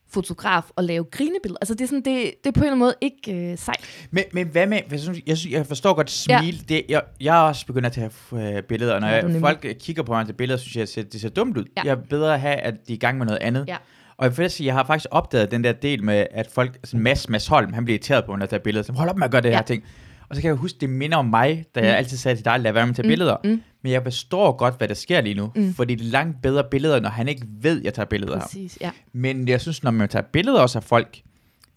[0.09, 1.57] fotograf og lave grinebilleder.
[1.61, 4.07] Altså, det er, sådan, det, det er på en eller anden måde ikke øh, sejt.
[4.11, 6.76] Men, men hvad med, jeg, synes, jeg, synes, jeg forstår godt smil, ja.
[6.76, 8.11] det, jeg, jeg er også begyndt at tage
[8.57, 10.76] øh, billeder, og når Ja, er jeg, folk øh, kigger på mig til billeder, synes
[10.76, 11.65] jeg, at det ser, det ser dumt ud.
[11.78, 11.82] Ja.
[11.86, 13.65] Jeg er bedre at have, at de er i gang med noget andet.
[13.67, 13.78] Ja.
[14.17, 16.99] Og jeg vil sige, jeg har faktisk opdaget den der del med, at folk, sådan
[16.99, 18.84] Mads, Mads Holm, han bliver irriteret på, når jeg tager billeder.
[18.84, 19.55] Så hold op med at gøre det Ja.
[19.55, 19.84] her ting.
[20.30, 21.97] Og så kan jeg huske, det minder om mig, da jeg Mm.
[21.97, 23.38] altid sagde til dig, lad være med at tage Mm, billeder.
[23.43, 23.61] mm.
[23.82, 25.51] Men jeg forstår godt, hvad der sker lige nu.
[25.55, 25.73] Mm.
[25.73, 28.39] Fordi det er langt bedre billeder, når han ikke ved, at jeg tager billeder.
[28.39, 28.91] Præcis, ja.
[29.13, 31.21] Men jeg synes, når man tager billeder også af folk,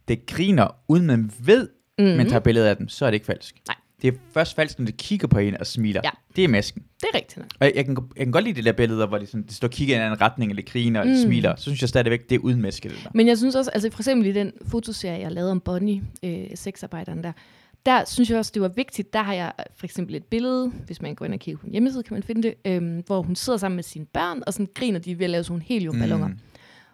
[0.08, 1.68] det griner, uden man ved,
[1.98, 2.16] Mm-hmm.
[2.16, 3.54] man tager billeder af dem, så er det ikke falsk.
[3.68, 3.76] Nej.
[4.02, 6.00] Det er først falsk, når de kigger på en og smiler.
[6.04, 6.10] Ja.
[6.36, 6.82] Det er masken.
[7.00, 7.38] Det er rigtigt.
[7.60, 9.54] Og jeg, jeg, kan, jeg kan godt lide de der billeder, hvor de, sådan, de
[9.54, 11.22] står og kigger i en anden retning, eller griner, eller Mm.
[11.22, 11.56] smiler.
[11.56, 13.10] Så synes jeg stadigvæk, det er uden maske, det der.
[13.14, 16.44] Men jeg synes også, altså for eksempel i den fotoserie, jeg lavede om Bonnie, øh,
[16.54, 17.32] sexarbejderen der,
[17.86, 19.12] der synes jeg også, det var vigtigt.
[19.12, 21.72] Der har jeg for eksempel et billede, hvis man går ind og kigger på en
[21.72, 24.68] hjemmeside, kan man finde det, øhm, hvor hun sidder sammen med sine børn, og sådan
[24.74, 26.28] griner de ved at lave sådan nogle heliumballoner.
[26.28, 26.38] Mm.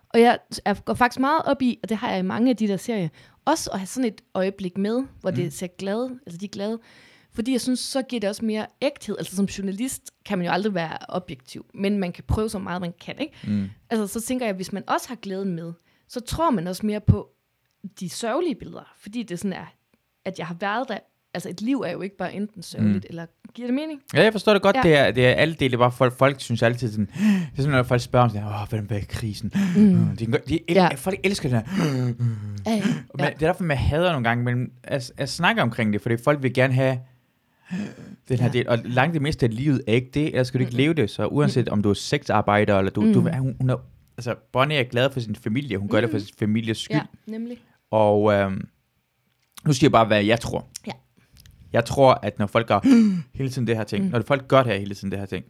[0.08, 2.56] Og jeg, jeg går faktisk meget op i, og det har jeg i mange af
[2.56, 3.08] de der serier,
[3.44, 5.36] også at have sådan et øjeblik med, hvor mm.
[5.36, 6.78] det ser glade, altså de er glade.
[7.32, 9.18] Fordi jeg synes, så giver det også mere ægthed.
[9.18, 12.80] Altså som journalist kan man jo aldrig være objektiv, men man kan prøve så meget,
[12.80, 13.34] man kan, ikke?
[13.46, 13.70] Mm.
[13.90, 15.72] Altså, så tænker jeg, hvis man også har glæden med,
[16.08, 17.30] så tror man også mere på
[18.00, 18.92] de sørgelige billeder.
[18.98, 19.66] Fordi det sådan er,
[20.24, 20.98] at jeg har været der.
[21.34, 23.08] Altså, et liv er jo ikke bare enten sørgeligt, mm.
[23.08, 24.00] eller giver det mening?
[24.14, 24.76] Ja, jeg forstår det godt.
[24.76, 24.82] Ja.
[24.82, 27.70] Det, er, det er alle dele, bare folk, folk synes altid sådan, det er sådan,
[27.70, 29.52] når folk spørger om sådan, åh, hvordan er krisen?
[29.76, 30.16] Mm.
[30.16, 30.88] De, de, el, Ja.
[30.94, 31.84] Folk elsker det her.
[32.66, 32.82] Ja, ja.
[33.14, 36.16] Men det er derfor, man hader nogle gange, men at, at snakke omkring det, fordi
[36.24, 36.98] folk vil gerne have
[38.28, 38.52] den her Ja.
[38.52, 40.78] del, og langt det meste af livet er ikke det, ellers skal du ikke Mm-mm.
[40.78, 43.12] leve det, så uanset om du er sexarbejder, eller du, mm.
[43.12, 43.28] du Mm.
[43.38, 43.76] hun, hun er,
[44.18, 46.24] altså Bonnie er glad for sin familie, hun gør det for Mm.
[46.24, 47.58] sin families skyld, ja, nemlig.
[47.90, 48.68] og øhm,
[49.66, 50.68] nu siger jeg bare, hvad jeg tror.
[50.86, 50.92] Ja.
[51.72, 52.80] Jeg tror, at når folk gør
[53.38, 54.10] hele tiden det her ting, Mm.
[54.10, 55.44] når folk gør det her hele tiden det her ting,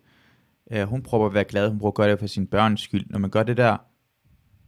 [0.72, 3.04] øh, hun prøver at være glad, hun prøver at gøre det for sin børns skyld.
[3.10, 3.76] Når man gør det der,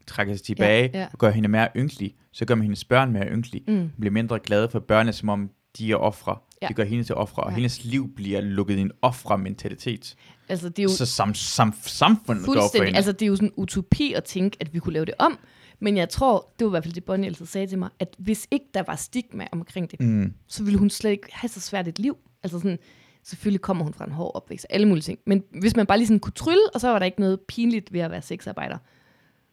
[0.06, 1.06] trækker sig tilbage, ja.
[1.12, 3.62] og gør hende mere ynkelig, så gør man hendes børn mere ynkelig.
[3.68, 3.78] Mm.
[3.78, 6.32] Hun bliver mindre glade for børnene, som om de er ofre.
[6.32, 6.38] Ja.
[6.62, 6.68] Ja.
[6.68, 7.54] Det gør hende til ofre, og Ja.
[7.54, 10.16] hendes liv bliver lukket i en ofre-mentalitet.
[10.48, 12.96] Altså, det er jo Så sam, sam, samfundet går for fuldstændig, hende.
[12.96, 15.38] altså det er jo sådan en utopi at tænke, at vi kunne lave det om.
[15.80, 18.08] Men jeg tror, det var i hvert fald det, Bonnie altid sagde til mig, at
[18.18, 20.32] hvis ikke der var stigma omkring det, mm.
[20.48, 22.16] så ville hun slet ikke have så svært et liv.
[22.42, 22.78] Altså sådan,
[23.24, 25.18] selvfølgelig kommer hun fra en hård opvækst, alle mulige ting.
[25.26, 27.92] Men hvis man bare lige sådan kunne trylle, og så var der ikke noget pinligt
[27.92, 28.78] ved at være sexarbejder.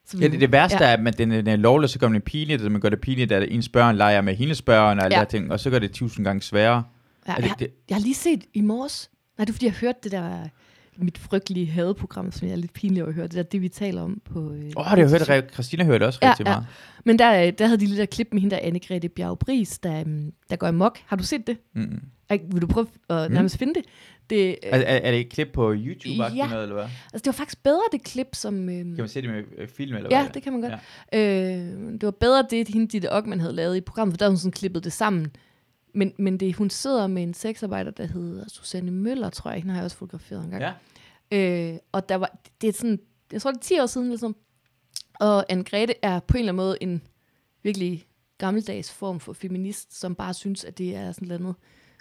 [0.05, 0.89] Så Ja, det, det værste Ja.
[0.89, 2.89] er, at man, den, den er lovlig, så gør man det pinligt, og man gør
[2.89, 5.19] det pinligt, at ens børn leger med hendes børn og alle Ja.
[5.23, 6.83] der ting, og så gør det tusind gange sværere.
[7.27, 9.73] Ja, det- jeg, det- jeg har lige set i morges, nej, det er fordi, jeg
[9.73, 10.47] hørte det der,
[10.97, 13.69] mit frygtelige hadeprogram, som jeg er lidt pinlig over at høre, det der, det vi
[13.69, 14.39] taler om på...
[14.39, 16.51] Øh, Åh, oh, det har jeg hørt, at Christina hørte også Ja, rigtig ja.
[16.51, 16.65] meget.
[17.05, 19.99] Men der, øh, der havde de lidt der klip med hende der, Anne-Grethe Bjerg der,
[19.99, 20.99] øhm, der går amok.
[21.05, 21.57] Har du set det?
[21.75, 22.01] Mm.
[22.29, 23.33] Ej, vil du prøve at Mm.
[23.33, 23.83] nærmest finde det?
[24.29, 26.33] det øh, Er, er, er det et klip på YouTube, Ja.
[26.35, 26.47] ja.
[26.47, 26.83] noget, eller hvad?
[26.83, 28.69] altså, det var faktisk bedre, det klip, som...
[28.69, 30.33] Øhm, Kan man se det med øh, film, eller Ja, hvad?
[30.33, 30.73] det kan man godt.
[31.13, 31.57] Ja.
[31.57, 34.31] Øh, det var bedre det, hende Ditte Ockmann havde lavet i programmet, for der havde
[34.31, 35.31] hun sådan klippet det sammen.
[35.93, 39.59] Men, men det, hun sidder med en sexarbejder, der hedder Susanne Møller, tror jeg.
[39.59, 40.63] Hende har jeg også fotograferet en gang.
[41.31, 41.71] Ja.
[41.71, 42.99] Øh, og der var, det er sådan,
[43.31, 44.35] jeg tror det er 10 år siden, ligesom.
[45.19, 47.01] Og Anne Grete er på en eller anden måde en
[47.63, 48.05] virkelig
[48.37, 51.55] gammeldags form for feminist, som bare synes, at det er sådan noget,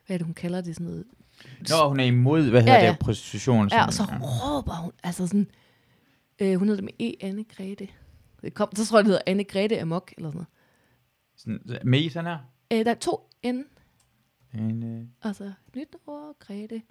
[0.07, 1.05] hvad er det, hun kalder det, sådan noget.
[1.69, 2.91] Nå, hun er imod, hvad hedder Ja, ja.
[2.91, 3.69] det, prostitution.
[3.73, 5.47] Ja, og så råber hun, altså sådan,
[6.39, 7.25] øh, hun hedder det med E.
[7.27, 7.89] Anne Grete.
[8.43, 10.47] Det kom, så tror jeg, det hedder Anne Grete Amok, eller sådan
[11.57, 11.69] noget.
[11.71, 12.39] sådan, med i sådan her.
[12.73, 13.61] Øh, der er to N,
[14.55, 16.83] En, øh, altså nyt ord, Grete,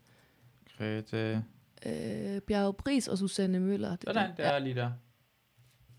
[0.78, 1.44] Grete.
[1.86, 3.90] øh, Bjerg Bris og Susanne Møller.
[3.96, 4.92] Det, Sådan, der er lige der.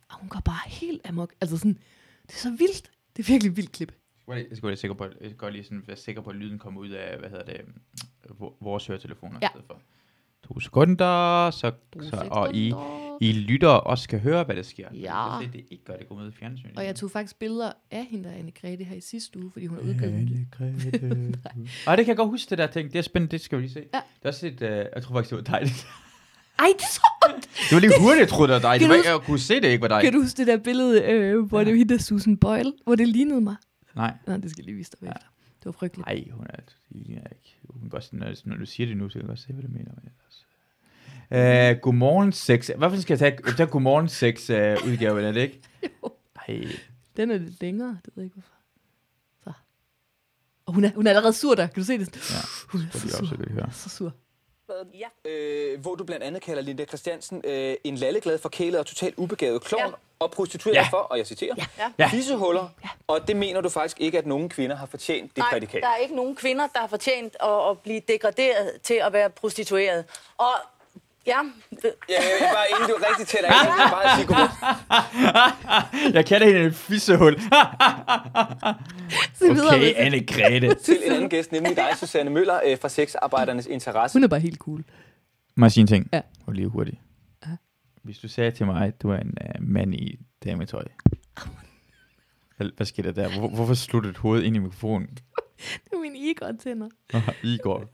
[0.09, 1.35] Og hun går bare helt amok.
[1.41, 1.79] Altså sådan,
[2.23, 2.91] det er så vildt.
[3.17, 3.93] Det er virkelig et vildt klip.
[4.29, 6.81] Jeg skal være sikker på, jeg skal lige sådan være sikker på, at lyden kommer
[6.81, 7.61] ud af, hvad hedder det,
[8.31, 9.49] øh, vor- vores høretelefoner Ja.
[9.49, 9.81] i stedet for.
[10.49, 12.75] To sekunder, så, To så og I.
[13.21, 14.87] I lytter også kan høre, hvad der sker.
[14.95, 15.21] Ja.
[15.25, 16.73] Jeg kan se, det ikke gør, det går med i fjernsynet.
[16.77, 19.67] Og jeg tog faktisk billeder af hende, der Anne Grete her i sidste uge, fordi
[19.67, 20.49] hun har udgivet den.
[20.51, 21.39] Grete.
[21.87, 22.93] Ej, det kan jeg godt huske, det der ting.
[22.93, 23.85] Det er spændende, det skal vi lige se.
[23.95, 23.99] Ja.
[23.99, 25.87] Det er også et, uh, jeg tror faktisk, det var det
[26.59, 27.49] Ej, det er så ondt.
[27.73, 28.81] var lige hurtigt, jeg troede, det var dig.
[28.81, 30.01] Det var, jeg kunne se, det ikke var dig.
[30.03, 31.65] Kan du huske det der billede, øh, hvor Ja.
[31.65, 33.57] det var hende der Susan Boyle, hvor det lignede mig?
[33.97, 34.15] Nej.
[34.27, 35.09] Nå, det skal jeg lige vise dig Ja.
[35.13, 35.27] efter.
[35.63, 36.07] Det var frygteligt.
[36.07, 37.59] Nej, hun er, det ligner ikke.
[37.69, 39.63] Hun kan godt, når, når du siger det nu, så kan jeg godt se, hvad
[39.63, 39.91] du mener.
[39.95, 40.47] Men ellers.
[41.77, 42.71] Uh, godmorgen 6.
[42.77, 45.61] Hvorfor skal jeg tage, jeg tager godmorgen 6 uh, udgaven, er det ikke?
[46.49, 46.65] Ej,
[47.17, 48.55] Den er lidt længere, det ved jeg ikke hvorfor.
[49.45, 49.53] Så.
[50.67, 52.31] Og hun er, hun er allerede sur der, kan du se det?
[52.31, 53.21] Ja, hun er så vi sur.
[53.21, 53.73] også kan høre.
[53.73, 54.15] Så sur.
[54.95, 55.31] Ja.
[55.31, 59.65] Øh, hvor du blandt andet kalder Linda Christiansen øh, en lalleglad, forkælet og totalt ubegavet
[59.65, 59.91] klovn Ja.
[60.19, 60.87] og prostitueret Ja.
[60.91, 61.93] for, og jeg citerer, Ja.
[61.99, 62.07] Ja.
[62.09, 62.69] fissehuller.
[62.85, 62.89] Ja.
[63.07, 65.83] Og det mener du faktisk ikke, at nogen kvinder har fortjent det Nej, prædikat.
[65.83, 69.31] der er ikke nogen kvinder, der har fortjent at, at blive degraderet til at være
[69.31, 70.05] prostitueret.
[70.39, 70.53] Og
[71.27, 71.39] ja,
[71.71, 74.17] det- Ja, jeg vil bare inden du er rigtig tæt af, så vil jeg bare
[74.17, 77.33] sige godmorgen Jeg kalder hende en fissehul.
[79.41, 79.95] Okay, med det.
[79.97, 80.75] Anne-Grethe.
[80.85, 84.15] til en anden gæst, nemlig dig, Susanne Møller øh, fra Sexarbejdernes Interesse.
[84.19, 84.85] Hun er bare helt cool.
[85.57, 86.09] Må jeg sige en ting?
[86.13, 86.21] Ja.
[86.47, 86.97] Og lige hurtigt.
[88.03, 90.85] Hvis du sagde til mig, at du er en uh, mand i dametøj.
[92.57, 93.39] Hvad, hvad skete der der?
[93.39, 95.07] Hvor, hvorfor sluttede hovedet ind i mikrofonen?
[95.85, 96.89] Det er min ego-antænder.
[97.43, 97.85] Igor.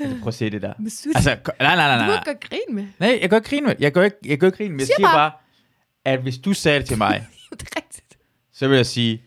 [0.00, 0.72] Altså, prøv at se det der.
[1.14, 2.14] Altså, ko- nej, nej, nej, du må nej.
[2.14, 2.86] ikke gøre grin med.
[2.98, 3.74] Nej, jeg gør ikke grine med.
[3.78, 4.78] Jeg gør ikke, jeg gør ikke grine med.
[4.80, 5.30] Jeg Siger siger bare-
[6.04, 8.18] at hvis du sagde det til mig, det er rigtigt.
[8.54, 9.22] så vil jeg sige,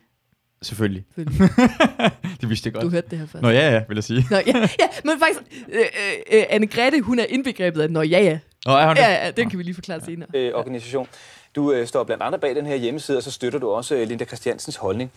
[0.62, 1.06] selvfølgelig.
[1.16, 1.50] Selvfølgelig.
[2.42, 2.84] det vidste jeg godt.
[2.84, 3.42] Du hørte det her først.
[3.42, 4.26] Nå ja, ja, vil jeg sige.
[4.32, 4.44] Nå, ja,
[4.80, 8.40] ja, men faktisk, øh, øh, øh, Anne-Grethe, hun er indbegrebet af, nå ja, ja.
[8.66, 9.02] Nå, er hun det?
[9.02, 10.30] Ja, ja, den kan vi lige forklare senere.
[10.34, 11.08] øh, organisation.
[11.56, 14.08] Du øh, står blandt andre bag den her hjemmeside, og så støtter du også øh,
[14.08, 15.12] Linda Christiansens holdning.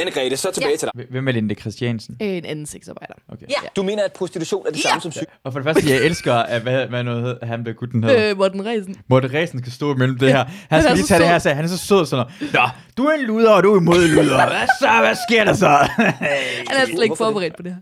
[0.00, 0.70] Anne-Grethe, så tilbage Ja.
[0.70, 0.76] ja.
[0.76, 1.06] til dig.
[1.10, 2.16] Hvem er Linde Christiansen?
[2.22, 3.14] Øh, En anden sexarbejder.
[3.32, 3.46] Okay.
[3.50, 3.54] Ja.
[3.76, 4.88] Du mener, at prostitution er det Ja.
[4.88, 5.24] samme som syg?
[5.44, 8.30] Og for det første, jeg elsker, at hvad, hvad noget hed, han der gutten hedder.
[8.30, 8.96] Øh, Morten Resen.
[9.08, 10.44] Morten Ræsen skal stå imellem det her.
[10.44, 12.26] Han Han skal er lige så tage det her, så han er så sød sådan
[12.40, 12.52] noget.
[12.54, 12.60] Nå,
[12.96, 14.46] du er en luder, og du er imod luder.
[14.48, 14.88] Hvad så?
[15.00, 15.68] Hvad sker der så?
[16.70, 17.72] Han er slet ikke forberedt på det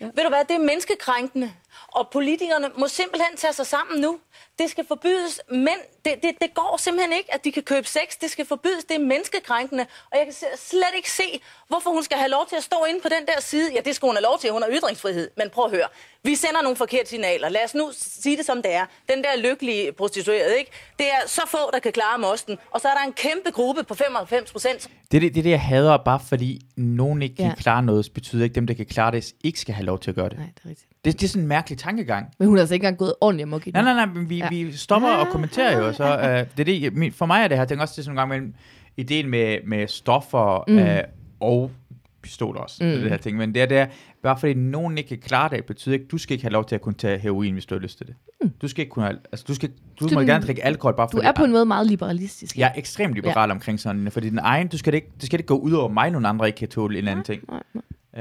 [0.00, 0.06] her.
[0.16, 1.50] ved du hvad, det er menneskekrænkende.
[1.88, 4.16] Og politikerne må simpelthen tage sig sammen nu.
[4.58, 8.08] Det skal forbydes, men det, det, det går simpelthen ikke, at de kan købe sex.
[8.20, 9.86] Det skal forbydes, det er menneskekrænkende.
[10.10, 11.22] Og jeg kan slet ikke se,
[11.68, 13.72] hvorfor hun skal have lov til at stå inde på den der side.
[13.74, 15.30] Ja, det skal hun have lov til, hun har ytringsfrihed.
[15.36, 15.88] Men prøv at høre,
[16.22, 17.48] vi sender nogle forkerte signaler.
[17.48, 18.84] Lad os nu sige det som det er.
[19.08, 20.70] Den der lykkelige prostituerede, ikke?
[20.98, 22.56] Det er så få, der kan klare mosten.
[22.70, 25.50] Og så er der en kæmpe gruppe på 95 procent, Det er det, det, det,
[25.50, 27.54] jeg hader, bare fordi nogen ikke kan Ja.
[27.54, 30.10] klare noget, betyder ikke, at dem, der kan klare det, ikke skal have lov til
[30.10, 30.38] at gøre det.
[30.38, 30.88] Nej, det er rigtigt.
[31.04, 32.26] Det, det er sådan en mærkelig tankegang.
[32.38, 33.74] Men hun har altså ikke engang gået ordentligt amok i det.
[33.74, 34.44] Nej, nej, nej, men vi, Ja.
[34.44, 34.48] ja.
[34.50, 37.58] vi stopper og kommenterer jo, og så, uh, det er det, for mig er det
[37.58, 38.54] her, tænker også, det er sådan en gang mellem
[38.96, 40.76] ideen med, med stoffer mm.
[40.78, 40.88] uh,
[41.40, 41.70] og
[42.22, 42.90] pistoler også, mm.
[42.90, 43.86] det her ting, men det er, det er,
[44.22, 46.74] bare fordi nogen ikke kan klare det, betyder ikke, du skal ikke have lov til
[46.74, 48.14] at kunne tage heroin, hvis du har lyst til det.
[48.42, 48.50] Mm.
[48.62, 49.70] Du skal ikke kunne have, altså du skal,
[50.00, 52.58] du Du- må gerne drikke alkohol, bare Du fordi, er på en måde meget liberalistisk.
[52.58, 53.54] jeg er ekstremt liberal ja.
[53.54, 55.88] omkring sådan, fordi den egen, du skal det ikke, det skal ikke gå ud over
[55.88, 57.42] mig, nogle andre ikke kan tåle en eller anden ting.
[57.50, 57.82] Nej, nej.
[58.18, 58.20] Uh,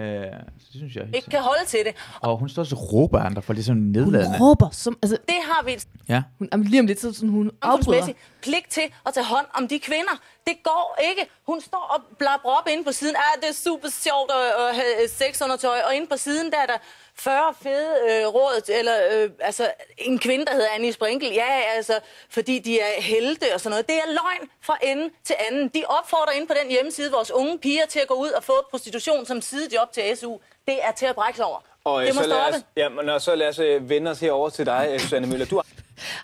[0.60, 1.96] så det synes jeg ikke kan holde til det.
[2.22, 4.38] Og hun står også og råber af andre, for det er sådan Hun nedladende.
[4.42, 4.98] råber som...
[5.02, 5.78] Altså, Det har vi
[6.10, 6.24] Ja.
[6.38, 8.08] hun, jamen, lige om lidt, så sådan, hun afbryder.
[8.42, 10.16] pligt til at tage hånd om de kvinder.
[10.48, 11.32] Det går ikke.
[11.46, 13.16] Hun står og blabber op inde på siden.
[13.16, 15.78] Ah, det er super sjovt at, at have sexundertøj.
[15.88, 16.78] Og inde på siden, der er der
[17.16, 21.32] 40 fede øh, råd, eller øh, altså en kvinde, der hedder Annie Sprinkel.
[21.34, 22.00] Ja, altså,
[22.30, 23.88] fordi de er helte og sådan noget.
[23.88, 25.68] Det er løgn fra ende til anden.
[25.68, 28.54] De opfordrer inde på den hjemmeside vores unge piger til at gå ud og få
[28.70, 30.38] prostitution som sidejob til SU.
[30.68, 31.60] Det er til at brække sig over.
[31.84, 32.58] Og øh, det må så lad stoppe.
[32.58, 35.28] os, ja, men, og så lad os øh, vende os herover til dig, øh, Susanne
[35.28, 35.46] Møller.
[35.46, 35.62] Du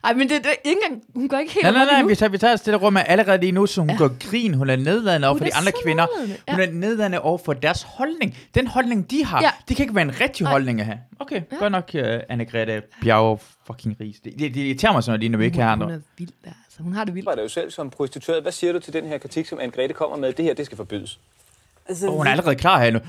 [0.03, 1.03] Ej, men det, det er ikke engang...
[1.15, 3.38] Hun går ikke helt Nej, nej, nej, vi tager, vi tager stille rum med allerede
[3.38, 3.97] lige nu, så hun ja.
[3.97, 6.05] går grin, hun er nedladende over Hun for de andre kvinder.
[6.17, 6.53] nedladende, ja.
[6.53, 8.38] Hun er nedladende over for deres holdning.
[8.55, 9.49] Den holdning, de har, Ja.
[9.70, 10.99] det kan ikke være en rigtig holdning at have.
[11.20, 11.55] Okay, ja.
[11.57, 14.20] godt nok, uh, Anne-Grethe Bjerg fucking Ries.
[14.20, 15.95] Det, det, det irriterer mig sådan noget lige, når vi ikke har Hun andre.
[15.95, 16.51] er vild der.
[16.65, 17.28] Altså, hun har det vildt.
[17.28, 18.41] arbejder jo selv som prostitueret.
[18.41, 20.34] Hvad siger du til den her kritik, som Anne-Grethe kommer med?
[20.34, 21.20] Det her, det skal forbydes.
[21.89, 22.99] Altså, Og hun er allerede klar her nu.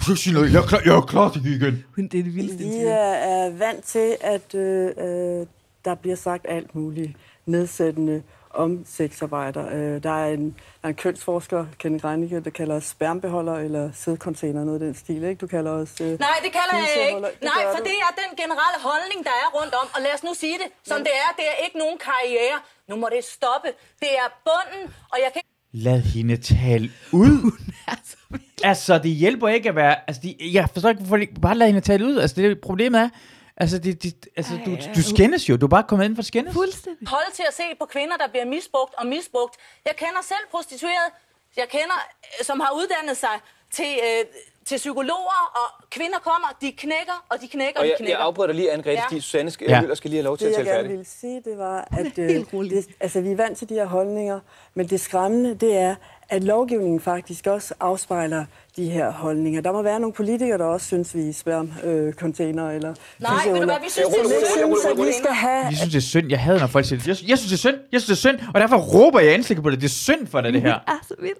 [0.00, 0.52] Skal jeg sige noget?
[0.52, 1.84] Jeg er klar, jeg er klar til igen.
[1.96, 2.64] Hun, det er det vildeste.
[2.64, 5.46] vi er, er vant til, at øh, øh,
[5.84, 7.12] der bliver sagt alt muligt
[7.46, 8.22] nedsættende
[8.54, 9.64] om sexarbejder.
[9.76, 10.44] Øh, der, er en,
[10.82, 14.94] der er en kønsforsker, Kenneth Reinicke, der kalder os spermbeholder eller sædcontainer, noget af den
[14.94, 15.22] stil.
[15.24, 15.40] Ikke?
[15.44, 15.92] Du kalder os...
[16.00, 17.20] Øh, Nej, det kalder jeg ikke.
[17.20, 17.84] Det Nej, for du.
[17.90, 19.86] det er den generelle holdning, der er rundt om.
[19.94, 21.28] Og lad os nu sige det, som det er.
[21.38, 22.56] Det er ikke nogen karriere.
[22.88, 23.68] Nu må det stoppe.
[24.02, 24.82] Det er bunden,
[25.12, 25.42] og jeg kan
[25.72, 27.58] Lad hende tale ud.
[28.70, 29.96] altså, det hjælper ikke at være...
[30.06, 32.16] Altså, de, jeg forstår ikke, hvorfor de, bare lad hende tale ud.
[32.16, 33.08] Altså, det problemet er...
[33.56, 35.56] Altså, det, det, altså du, du skændes jo.
[35.56, 36.54] Du er bare kommet ind for at skændes.
[36.54, 37.08] Fuldstændig.
[37.08, 39.54] holde til at se på kvinder, der bliver misbrugt og misbrugt.
[39.84, 41.08] Jeg kender selv prostitueret,
[41.56, 41.98] jeg kender,
[42.40, 43.36] øh, som har uddannet sig
[43.70, 44.24] til, øh,
[44.70, 48.16] til psykologer, og kvinder kommer, de knækker, og de knækker, Og de jeg, knækker.
[48.18, 49.04] jeg afbryder lige, Anne-Grethe, Ja.
[49.08, 49.94] fordi Susanne skal, Ja.
[49.94, 50.90] skal lige have lov til Det, at jeg tale gerne færdig.
[50.98, 54.40] ville sige, det var, at øh, det, altså, vi er vant til de her holdninger,
[54.74, 55.94] men det skræmmende, det er,
[56.28, 58.44] at lovgivningen faktisk også afspejler
[58.76, 59.60] de her holdninger.
[59.60, 63.64] Der må være nogle politikere, der også synes, vi er spermcontainer eller Nej, ved du
[63.64, 64.22] hvad, vi synes, det er
[64.68, 65.64] jeg synd vi skal have...
[65.64, 66.28] Jeg synes, det er synd.
[66.30, 67.06] Jeg hader, når folk siger det.
[67.08, 67.76] Jeg, jeg synes, det er synd.
[67.92, 68.48] Jeg synes, det er synd.
[68.54, 69.80] Og derfor råber jeg ansigtet på det.
[69.80, 70.74] Det er synd for dig, det her.
[70.74, 71.38] er så vildt.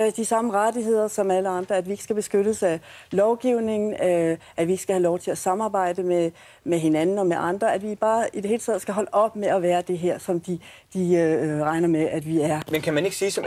[0.00, 2.80] Øh, de samme rettigheder som alle andre, at vi ikke skal beskyttes af
[3.10, 6.30] lovgivningen, øh, at vi ikke skal have lov til at samarbejde med,
[6.64, 9.36] med hinanden og med andre, at vi bare i det hele taget skal holde op
[9.36, 10.58] med at være det her, som de,
[10.94, 12.60] de øh, regner med, at vi er.
[12.70, 13.44] Men kan man ikke sige, som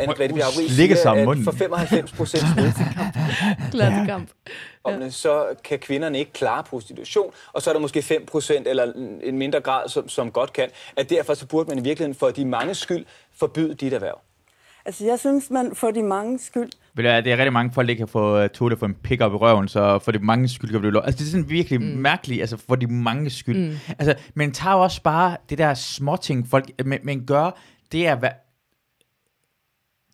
[0.68, 1.44] slikker sig om siger, at munden.
[1.44, 2.44] for 95 procent
[3.72, 4.30] Klassekamp.
[4.86, 8.94] vedkommende, så kan kvinderne ikke klare prostitution, og så er der måske 5 procent eller
[9.24, 12.30] en mindre grad, som, som godt kan, at derfor så burde man i virkeligheden for
[12.30, 13.06] de mange skyld
[13.40, 14.20] forbyde dit erhverv.
[14.86, 17.90] Altså, jeg synes, man for de mange skyld hvad, Det er rigtig mange folk, der
[17.90, 20.48] ikke kan få uh, Tote for en pick op i røven, så for de mange
[20.48, 21.04] skyld kan det blive lov.
[21.06, 21.88] Altså, det er sådan virkelig mm.
[21.88, 23.70] mærkeligt, altså for de mange skyld.
[23.70, 23.76] Mm.
[24.00, 27.60] Altså, men tager også bare det der småting, folk, men, men gør,
[27.92, 28.30] det er, hvad,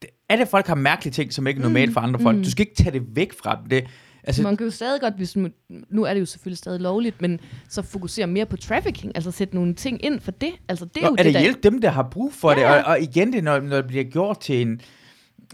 [0.02, 2.38] det, alle folk har mærkelige ting, som ikke er normalt for andre folk.
[2.38, 3.70] Du skal ikke tage det væk fra dem.
[3.70, 3.88] Det,
[4.24, 5.50] altså, Man kan jo stadig godt, hvis nu,
[5.90, 7.40] nu er det jo selvfølgelig stadig lovligt, men
[7.70, 10.52] så fokusere mere på trafficking, altså sætte nogle ting ind for det.
[10.70, 12.58] Altså det er Nå, jo er det, det hjælp dem, der har brug for Ja,
[12.58, 12.66] det?
[12.66, 14.82] Og, og igen, det, når, når det bliver gjort til en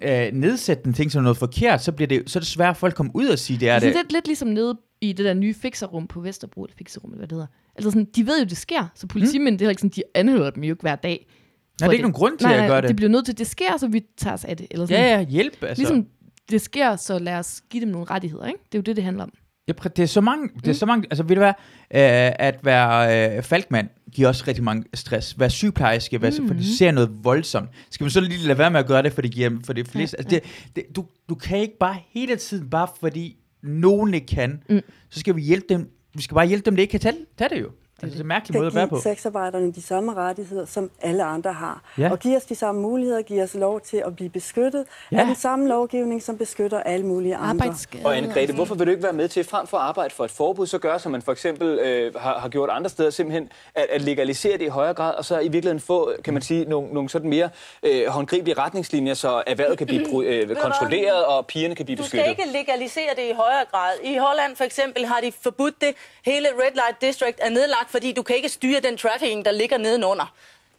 [0.01, 2.95] øh, nedsættende ting, som noget forkert, så, bliver det, så er det svært at folk
[2.95, 3.95] komme ud og sige, det er Altså, det.
[3.95, 7.27] lidt, lidt ligesom nede i det der nye fixerum på Vesterbro, eller fixerum, eller hvad
[7.27, 7.47] det hedder.
[7.75, 9.57] Altså sådan, de ved jo, det sker, så politimænd, mm.
[9.57, 11.27] det er ikke sådan, de anholder dem jo ikke hver dag.
[11.81, 12.89] Nej, det er ikke nogen grund til nej, at gøre det.
[12.89, 14.67] de bliver nødt til, det sker, så vi tager os af det.
[14.71, 15.03] Eller sådan.
[15.05, 15.63] Ja, ja, hjælp.
[15.63, 15.81] Altså.
[15.81, 16.05] Ligesom
[16.49, 18.59] det sker, så lad os give dem nogle rettigheder, ikke?
[18.71, 19.33] Det er jo det, det handler om.
[19.67, 21.53] Ja, det er så mange, det er så mange, altså ved du hvad,
[21.91, 25.39] øh, at være øh, falkmand giver også rigtig mange stress.
[25.39, 26.47] Være sygeplejerske, være, mm.
[26.47, 27.69] for det ser noget voldsomt.
[27.89, 29.87] Skal man så lige lade være med at gøre det, for det giver for det
[29.87, 30.43] fleste, altså det,
[30.75, 34.81] det, du, du kan ikke bare hele tiden, bare fordi nogen ikke kan, mm.
[35.09, 37.49] så skal vi hjælpe dem, vi skal bare hjælpe dem, der ikke kan tage, tage
[37.49, 37.69] det jo.
[38.05, 38.95] Altså, det er en mærkelig måde at være på.
[38.95, 41.81] give sexarbejderne de samme rettigheder, som alle andre har.
[41.97, 42.11] Ja.
[42.11, 45.19] Og give os de samme muligheder, give os lov til at blive beskyttet Ja.
[45.19, 47.73] af den samme lovgivning, som beskytter alle mulige andre.
[48.03, 50.31] Og Anne-Grethe, hvorfor vil du ikke være med til, frem for at arbejde for et
[50.31, 53.85] forbud, så gøre, som man for eksempel øh, har, har gjort andre steder, simpelthen at,
[53.89, 56.93] at legalisere det i højere grad, og så i virkeligheden få, kan man sige, nogle,
[56.93, 57.49] nogle sådan mere
[57.83, 62.19] øh, håndgribelige retningslinjer, så erhvervet kan blive øh, kontrolleret, og pigerne kan blive Du skal
[62.19, 62.45] beskyttet.
[62.45, 63.91] ikke legalisere det i højere grad.
[64.03, 65.93] I Holland for eksempel har de forbudt det.
[66.25, 69.77] Hele Red Light District er nedlagt, fordi du kan ikke styre den trafficking, der ligger
[69.77, 70.33] nedenunder.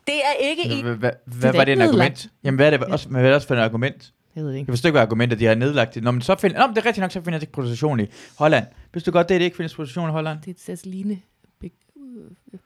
[0.06, 0.82] Det er ikke i...
[0.82, 2.28] Hvad, var det ikke en argument?
[2.44, 4.12] Jamen, hvad er det, også, hvad er det også for et argument?
[4.36, 4.72] Jeg ved det Jeg ikke.
[4.72, 6.02] forstår ikke, hvad argumentet de har nedlagt det.
[6.02, 8.00] Nå, men så find, Nå, men det er rigtigt nok, så finder jeg ikke prostitution
[8.00, 8.06] i
[8.38, 8.66] Holland.
[8.92, 10.38] Hvis du godt, det er det ikke findes prostitution i Holland?
[10.40, 11.22] Det er et Ceciline.
[11.60, 11.72] Big,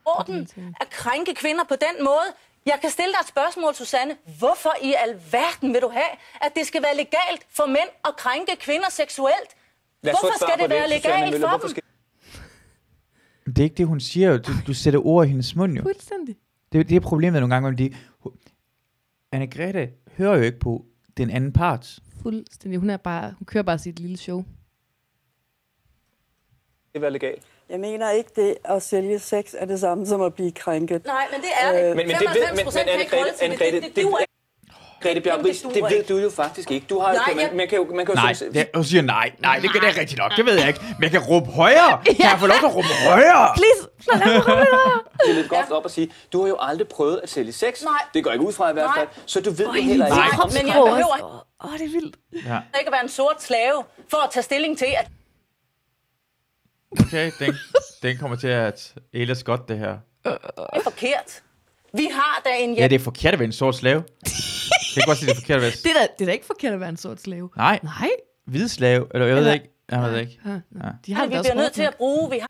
[0.05, 0.49] orden
[0.81, 2.29] at krænke kvinder på den måde.
[2.67, 4.17] Jeg kan stille dig et spørgsmål, Susanne.
[4.39, 8.57] Hvorfor i alverden vil du have, at det skal være legalt for mænd at krænke
[8.61, 9.51] kvinder seksuelt?
[10.01, 11.51] Hvorfor skal det være Susanne legalt Møller.
[11.51, 11.71] for dem?
[11.71, 11.83] skal...
[13.51, 14.37] Det er ikke det, hun siger jo.
[14.39, 15.83] Du, du sætter ord i hendes mund jo.
[15.83, 16.37] Fuldstændig.
[16.73, 17.95] Det, det er problemet nogle gange, om de...
[19.37, 20.85] Anne-Grethe hører jo ikke på
[21.17, 21.99] den anden part.
[22.23, 22.79] Fuldstændig.
[22.81, 24.45] Hun, er bare, hun kører bare sit lille show.
[26.95, 27.43] det være legalt?
[27.69, 31.05] Jeg mener ikke, det at sælge sex er det samme som at blive krænket.
[31.05, 31.91] Nej, men det er det.
[31.91, 33.57] Øh, Men, men det ved, 95 men, procent men kan ikke holde Anne-Grethe, til det.
[33.57, 34.35] Anne-Grethe, Det, det, det, duer det, ikke.
[35.03, 36.87] Grete Bjerg Ries, Det det ved du jo faktisk ikke.
[36.91, 38.85] Du har, Nej, man, jeg- man, kan jo, man kan jo Nej, sådan- det, hun
[38.85, 39.33] siger nej.
[39.39, 40.33] Nej, det, det er rigtigt nok.
[40.37, 40.81] Det ved jeg ikke.
[40.99, 42.01] Men jeg kan råbe højere.
[42.07, 43.49] Kan jeg få lov til at råbe højere?
[43.57, 45.01] Please, lad mig lidt højere.
[45.23, 47.83] det er lidt groft op at sige, du har jo aldrig prøvet at sælge sex.
[47.83, 47.93] Nej.
[48.15, 48.99] Det går ikke ud fra i hvert Nej.
[48.99, 49.09] fald.
[49.27, 50.17] Så du ved jo Oj, heller ikke.
[50.17, 50.63] Nej.
[50.63, 52.17] Men jeg Åh, behøver Åh, det er vildt.
[52.33, 52.59] Ja.
[52.79, 55.07] ikke at være en sort slave for at tage stilling til, at
[57.01, 57.55] Okay, den,
[58.03, 59.97] den kommer til at æles godt, det her.
[60.25, 60.39] det
[60.73, 61.43] er forkert.
[61.95, 64.03] Vi har da en Ja, det er forkert at være en sort slave.
[64.95, 65.71] Det kan godt sige, det er forkert at være...
[65.71, 67.51] Det er, da, det er da ikke forkert at være en sort slave.
[67.57, 68.11] Nej, Nej.
[68.47, 69.07] hvid slave.
[69.15, 69.67] Eller jeg ved Eller- ikke.
[69.91, 70.41] Jeg ved ikke.
[70.47, 70.89] Ja, Ja.
[71.07, 72.31] De har vi det også bliver nødt til at bruge.
[72.31, 72.49] Vi har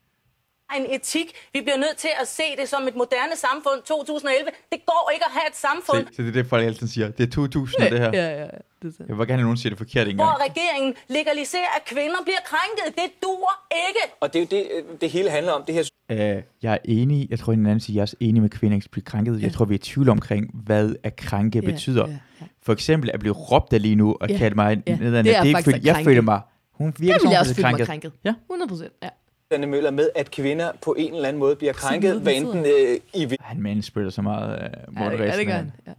[0.79, 1.27] en etik.
[1.53, 4.49] Vi bliver nødt til at se det som et moderne samfund 2011.
[4.71, 7.07] Det går ikke at have et samfund, Se, så det er det, folk altid siger.
[7.17, 8.11] Det er 2000 det her.
[8.13, 8.47] Ja, ja, ja.
[8.81, 9.03] Det er.
[9.09, 12.43] Jeg vil gerne have nogen siger det forkert en hvor regeringen legaliserer, at kvinder bliver
[12.51, 12.85] krænket.
[13.01, 13.55] Det duer
[13.87, 14.03] ikke.
[14.21, 15.63] Og det er jo det, det hele handler om.
[15.67, 17.27] Det her Uh, jeg er enig.
[17.29, 19.41] Jeg tror, en anden siger, jeg er også enig med kvinder ikke bliver krænket.
[19.41, 22.07] Jeg tror, vi er i tvivl omkring, hvad at krænke Ja, betyder.
[22.07, 22.45] ja, ja.
[22.63, 24.95] For eksempel at blive råbt af lige nu og Ja, kalde mig ja.
[24.95, 25.29] nedadende.
[25.29, 26.41] Det er Det er ikke, fordi at jeg føler mig...
[26.73, 28.11] Hun virker Der som, jeg hun også er mig krænket.
[28.23, 28.33] Ja.
[28.49, 29.09] 100 procent, ja.
[29.51, 32.97] Anne Møller med, at kvinder på en eller anden måde bliver krænket, hvad enten øh,
[33.13, 34.67] i Han manspreader så meget Ja,
[35.01, 35.71] Morten det, ja, det gør han.
[35.87, 35.91] Ja.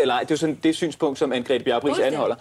[0.00, 0.20] eller ej.
[0.20, 2.06] Det er jo sådan det synspunkt, som Anne-Grethe Fuldstændig.
[2.06, 2.36] anholder.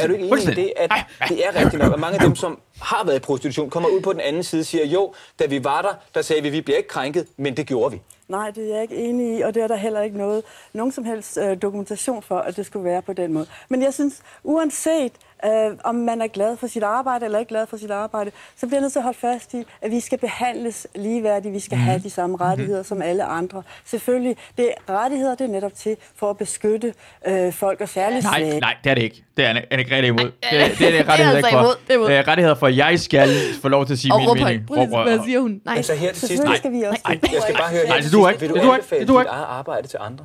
[0.00, 0.90] Er du ikke enig i det, at
[1.28, 4.00] det er rigtigt nok, at mange af dem, som har været i prostitution, kommer ud
[4.00, 6.52] på den anden side og siger, jo, da vi var der, der sagde vi, at
[6.54, 8.00] vi bliver ikke krænket, men det gjorde vi.
[8.28, 10.42] Nej, det er jeg ikke enig i, og det er der heller ikke noget,
[10.72, 13.46] nogen som helst øh, dokumentation for, at det skulle være på den måde.
[13.68, 15.12] Men jeg synes, uanset
[15.44, 18.66] øh, om man er glad for sit arbejde eller ikke glad for sit arbejde, så
[18.66, 21.76] bliver jeg nødt til at holde fast i, at vi skal behandles ligeværdigt, vi skal
[21.78, 21.84] Mhm.
[21.84, 23.62] have de samme rettigheder som alle andre.
[23.84, 26.94] Selvfølgelig, det er rettigheder, det er netop til for at beskytte
[27.26, 28.60] øh, folk og særligt Nej, svage.
[28.60, 29.24] nej, det er det ikke.
[29.36, 30.18] Det er Anne- Anne-Grethe imod.
[30.24, 31.58] Det, det, det er det rettigheder altså ikke for.
[31.60, 31.74] imod.
[31.88, 32.10] Det er imod.
[32.10, 33.28] Øh, rettigheder for, at jeg skal
[33.62, 34.48] få lov til at sige Og min råb mening.
[34.58, 34.66] højt.
[34.66, 35.60] Prøv lige, Råb- hvad siger hun?
[35.64, 35.74] Nej.
[35.74, 37.32] Men så her til sidst, Selvfølgelig skal vi også Nej, det.
[37.32, 38.40] jeg skal bare høre Nej, det sidst, ikke.
[38.40, 38.72] vil Det du ikke.
[38.74, 40.24] anbefale Det dit arbejde til andre?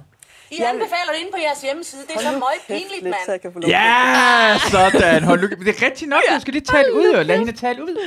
[0.51, 2.01] I Jeg- anbefaler det inde på jeres hjemmeside.
[2.07, 3.65] Det er så Hold nu meget pinligt, så mand.
[3.67, 5.23] Ja, sådan.
[5.23, 5.47] Hold nu.
[5.65, 6.21] Det er rigtigt nok.
[6.35, 7.97] Du skal lige tale ud og lad hende tale ud.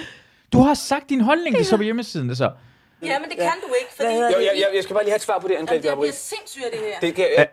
[0.53, 2.51] Du har sagt din holdning, det er så på hjemmesiden, det så.
[3.03, 5.17] Ja, men det kan du ikke, fordi Jo, jeg, jeg, jeg skal bare lige have
[5.17, 5.99] et svar på det, Anne-Grethe Jamen, Bjarup.
[5.99, 7.01] bliver sindssyg af det her.
[7.01, 7.49] Det kan, jeg,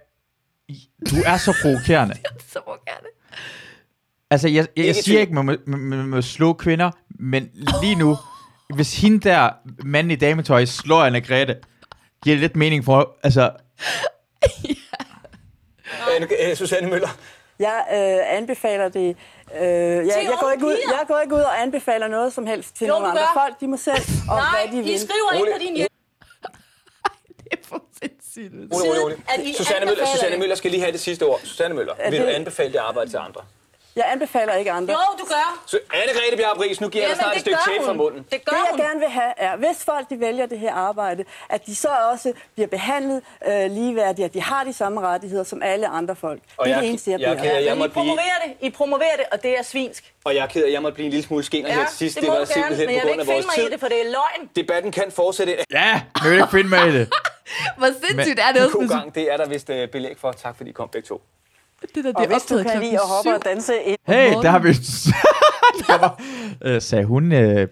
[1.11, 2.15] Du er så provokerende.
[2.53, 3.07] Så må gerne.
[4.31, 7.49] Altså, jeg, jeg, jeg Ikke siger ikke, man må, man, man må slå kvinder, men
[7.81, 8.17] lige nu,
[8.75, 9.49] hvis hende der
[9.85, 11.55] mand i dametøj slår Anna Grete,
[12.23, 13.51] giver det lidt mening for, altså,
[16.15, 17.09] Anne, øh, Susanne Møller.
[17.59, 19.17] Jeg øh, anbefaler det.
[19.55, 22.75] Øh, jeg, jeg, går ikke ud, jeg går ikke ud og anbefaler noget som helst
[22.75, 23.41] til Jo, nogle andre gør.
[23.45, 23.59] folk.
[23.59, 23.95] De må selv
[24.29, 24.99] om, Nej, hvad de I vil.
[24.99, 25.75] skriver ind på din
[27.43, 28.53] Det er for sindssygt.
[28.73, 29.55] Rolig, rolig, rolig.
[29.57, 30.37] Susanne Møller, Susanne.
[30.37, 31.39] Møller skal lige have det sidste ord.
[31.43, 33.41] Susanne Møller, Er vil du anbefale det arbejde til andre?
[33.95, 34.93] Jeg anbefaler ikke andre.
[34.93, 35.63] Jo, du gør.
[35.65, 38.25] Så Anne-Grethe Bjarup Riis, nu giver jeg dig snart et stykke tape fra munden.
[38.31, 38.79] Det gør Det jeg hun.
[38.79, 42.33] gerne vil have er, hvis folk de vælger det her arbejde, at de så også
[42.53, 46.41] bliver behandlet øh, ligeværdigt, at de har de samme rettigheder som alle andre folk.
[46.57, 47.55] Og det er jeg- det eneste, jeg jeg beder om.
[47.55, 50.13] jeg Men I måtte blive- promoverer det, I promoverer det, og det er svinsk.
[50.23, 51.85] Og jeg er ked af, at jeg måtte blive en lille smule skinner Ja, her
[51.87, 52.15] til sidst.
[52.15, 53.57] det Det må var du gerne, simpelthen men jeg på grund af ikke vores finde
[53.57, 53.71] mig i tid.
[53.71, 54.49] det, for det er løgn.
[54.55, 55.55] Debatten kan fortsætte.
[55.71, 57.07] ja, jeg vil ikke finde mig i det.
[57.77, 58.77] Hvor sindssygt er det også?
[58.77, 60.31] En med gang, det er der vist uh, belæg for.
[60.31, 61.21] Tak fordi I kom begge to.
[61.95, 63.33] Det der, det Og hvis du kan lide at hoppe syv.
[63.33, 64.67] og danse ind, Hey, der har vi...
[65.87, 66.21] der var,
[66.61, 67.31] øh, sagde hun...
[67.31, 67.67] Øh,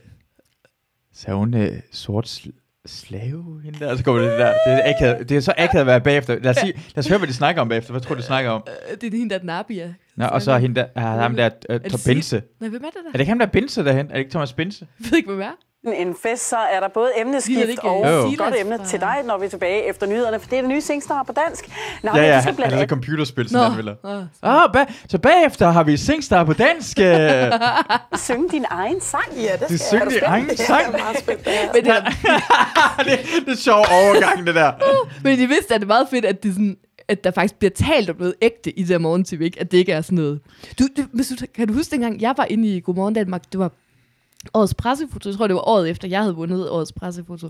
[1.13, 3.61] sagde hun øh, sort sl- slave?
[3.63, 3.97] Hende der?
[3.97, 4.45] Så kommer det der.
[4.65, 6.39] Det er, akavet, det er så akavet at være bagefter.
[6.39, 7.91] Lad os, sige, lad os høre, hvad de snakker om bagefter.
[7.91, 8.63] Hvad tror du, de snakker om?
[8.91, 9.93] Øh, Det er hende, der er Nabia.
[10.15, 10.85] Nå, og så er hende der...
[10.95, 11.49] Ah, ham der...
[11.69, 12.41] Øh, Tom Bense.
[12.59, 13.07] Nej, hvem er det der?
[13.09, 14.05] Er det ikke ham, der er Bense derhen?
[14.07, 14.87] Er det ikke Thomas Bense?
[14.99, 15.51] Jeg ved ikke, hvem er.
[15.91, 18.85] En fest, så er der både emneskift det ikke, og øh, et Silas godt emne
[18.85, 21.33] til dig, når vi er tilbage efter nyhederne, for det er det nye Singstar på
[21.33, 21.69] dansk.
[22.03, 23.85] Nå, Ja, men ja, du skal han blandt er så andet computerspil, Nå, som han
[23.85, 24.29] vil have.
[24.43, 26.99] Ah, ba- så bagefter har vi Singstar på dansk.
[26.99, 27.51] øh.
[28.27, 29.23] synge din egen sang.
[29.35, 30.91] Ja, det De synger i egen sang.
[30.91, 31.01] Men,
[31.73, 32.03] det er,
[33.07, 34.71] det, det er sjov overgang, det der.
[35.23, 36.77] men I vidste, at det er meget fedt, at, det er sådan,
[37.07, 39.59] at der faktisk bliver talt om noget ægte i det her morgen ikke?
[39.59, 40.39] At det ikke er sådan noget.
[40.79, 41.01] Du, du,
[41.39, 43.71] du, kan du huske dengang, jeg var inde i Godmorgen Danmark, det var
[44.53, 45.29] årets pressefoto.
[45.29, 47.49] Jeg tror, det var året efter, jeg havde vundet årets pressefoto.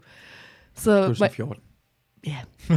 [0.76, 1.64] Så var, 2014.
[2.28, 2.38] Ja.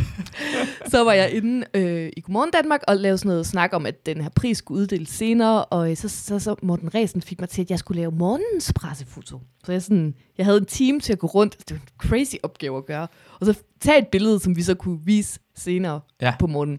[0.92, 4.06] så var jeg inde øh, i Godmorgen Danmark og lavede sådan noget snak om, at
[4.06, 7.48] den her pris skulle uddeles senere, og øh, så, så, så Morten Ræsen fik mig
[7.48, 9.40] til, at jeg skulle lave morgens pressefoto.
[9.64, 11.58] Så jeg, sådan, jeg havde en team til at gå rundt.
[11.58, 13.08] Det var en crazy opgave at gøre.
[13.40, 16.34] Og så tage et billede, som vi så kunne vise senere Ja.
[16.38, 16.78] på morgenen.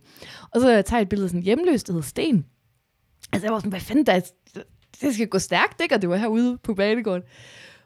[0.51, 2.45] Og så tage et billede af sådan en hjemløs, der hed Sten.
[3.33, 4.21] Altså jeg var sådan, hvad fanden der er,
[5.01, 5.95] det skal gå stærkt, ikke?
[5.95, 7.23] Og det var herude på banegården.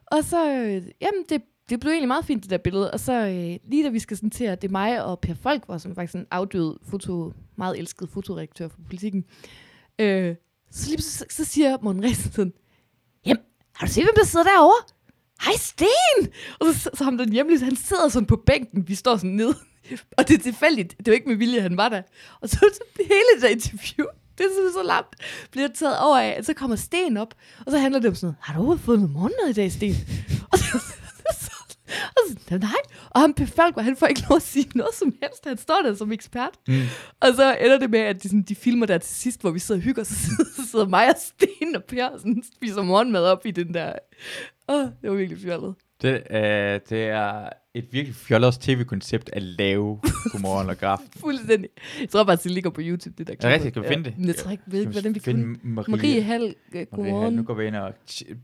[0.05, 2.91] Og så, øh, jamen det, det blev egentlig meget fint, det der billede.
[2.91, 5.33] Og så øh, lige da vi skal sådan til, at det er mig og Per
[5.33, 9.25] Folk, var som faktisk en afdød foto, meget elsket fotoredaktør for politikken.
[9.99, 10.35] Øh,
[10.71, 12.53] så lige så, så siger Morten Ræsen sådan,
[13.25, 13.43] jamen,
[13.75, 14.93] har du set, hvem der sidder derovre?
[15.45, 16.33] Hej Sten!
[16.59, 19.53] Og så, så ham den hjemløse, han sidder sådan på bænken, vi står sådan ned.
[20.17, 22.01] Og det er tilfældigt, det var ikke med vilje, han var der.
[22.41, 24.07] Og så, så hele det der interview,
[24.37, 25.15] det er simpelthen så langt,
[25.51, 27.33] bliver taget over af, så kommer Sten op,
[27.65, 29.71] og så handler det om sådan noget, har du overhovedet fået noget morgenmad i dag,
[29.71, 29.95] Sten?
[30.51, 30.65] Og så,
[31.43, 31.51] så,
[31.87, 32.81] og så, nej.
[33.09, 35.45] Og Per Falk, han får ikke lov at sige noget som helst.
[35.45, 36.53] Han står der som ekspert.
[36.67, 36.81] Mm.
[37.19, 39.59] Og så ender det med, at de, sådan, de filmer der til sidst, hvor vi
[39.59, 40.15] sidder og hygger, så
[40.55, 43.93] så sidder mig og Sten og Per og sådan, spiser morgenmad op i den der.
[44.69, 45.75] Åh, det var virkelig fjollet.
[46.01, 49.99] Det, øh, det er et virkelig fjollet tv-koncept at lave
[50.31, 50.99] Godmorgen og Graf.
[51.19, 51.69] Fuldstændig.
[51.99, 53.73] Jeg tror bare, at det ligger på YouTube, det der det rigtigt?
[53.73, 54.13] Kan vi finde det?
[54.17, 56.85] Men jeg tror ikke, ved ikke, hvordan vi kan finde Marie, Marie Hall, øh, Marie
[56.85, 56.87] Hall.
[56.91, 57.33] godmorgen.
[57.33, 57.93] Nu går vi ind og...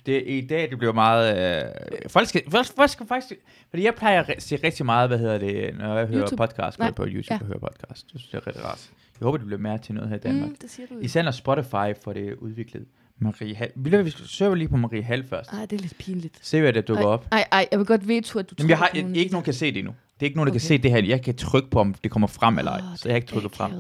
[0.06, 1.38] Det, I dag det bliver meget...
[1.66, 3.34] Øh, folk, skal, folk, folk skal faktisk...
[3.70, 6.38] Fordi jeg plejer at se rigtig meget, hvad hedder det, når jeg hører YouTube.
[6.38, 7.40] podcast, Nej, på YouTube ja.
[7.42, 8.06] og hører podcast.
[8.14, 8.90] Det synes jeg er rigtig rart.
[9.20, 10.50] Jeg håber, det bliver mere til noget her i Danmark.
[10.50, 11.00] Mm, det siger du.
[11.02, 12.86] Især når Spotify får det udviklet.
[13.20, 13.72] Marie Hall.
[14.06, 15.50] Vi skal søge lige på Marie Hall først.
[15.54, 16.40] Ej, det er lidt pinligt.
[16.42, 17.28] Se, hvad der dukker Ej, op.
[17.32, 19.54] ej, ej, jeg vil godt veto, at du Jamen, jeg har af ikke nogen kan
[19.54, 19.94] se det endnu.
[20.20, 20.68] Det er ikke nogen, der kan Okay.
[20.68, 21.04] se det her.
[21.04, 22.82] Jeg kan trykke på, om det kommer frem eller ej.
[22.96, 23.72] Så jeg har ikke trykket frem.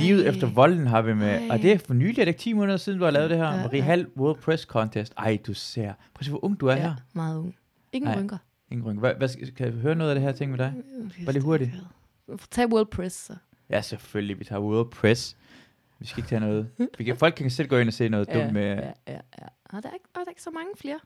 [0.00, 1.46] Livet efter volden har vi med, Ej.
[1.50, 3.38] og det er for nylig, er det ikke 10 måneder siden, du har lavet det
[3.38, 3.44] her?
[3.54, 3.82] Ja, Marie.
[3.82, 5.12] Hall World Press Contest.
[5.18, 5.82] Ej, du ser.
[5.82, 6.94] Prøv at se, hvor ung du er Ja, her.
[7.12, 7.54] meget ung.
[7.92, 8.18] Ingen Ej.
[8.18, 8.36] rynker.
[8.70, 9.00] Ingen rynke.
[9.00, 10.72] Hvad, hvad, kan jeg høre noget af det her ting med dig?
[11.24, 11.70] Bare lige hurtigt.
[12.50, 13.32] Tag World Press, så.
[13.70, 14.38] Ja, selvfølgelig.
[14.38, 15.36] Vi tager World Press.
[15.98, 16.70] Vi skal ikke tage noget.
[16.98, 18.62] Vi kan, folk kan selv gå ind og se noget dumt med...
[18.62, 19.46] Ja, ja, ja.
[19.64, 20.98] Og der er, ikke, og der er ikke så mange flere.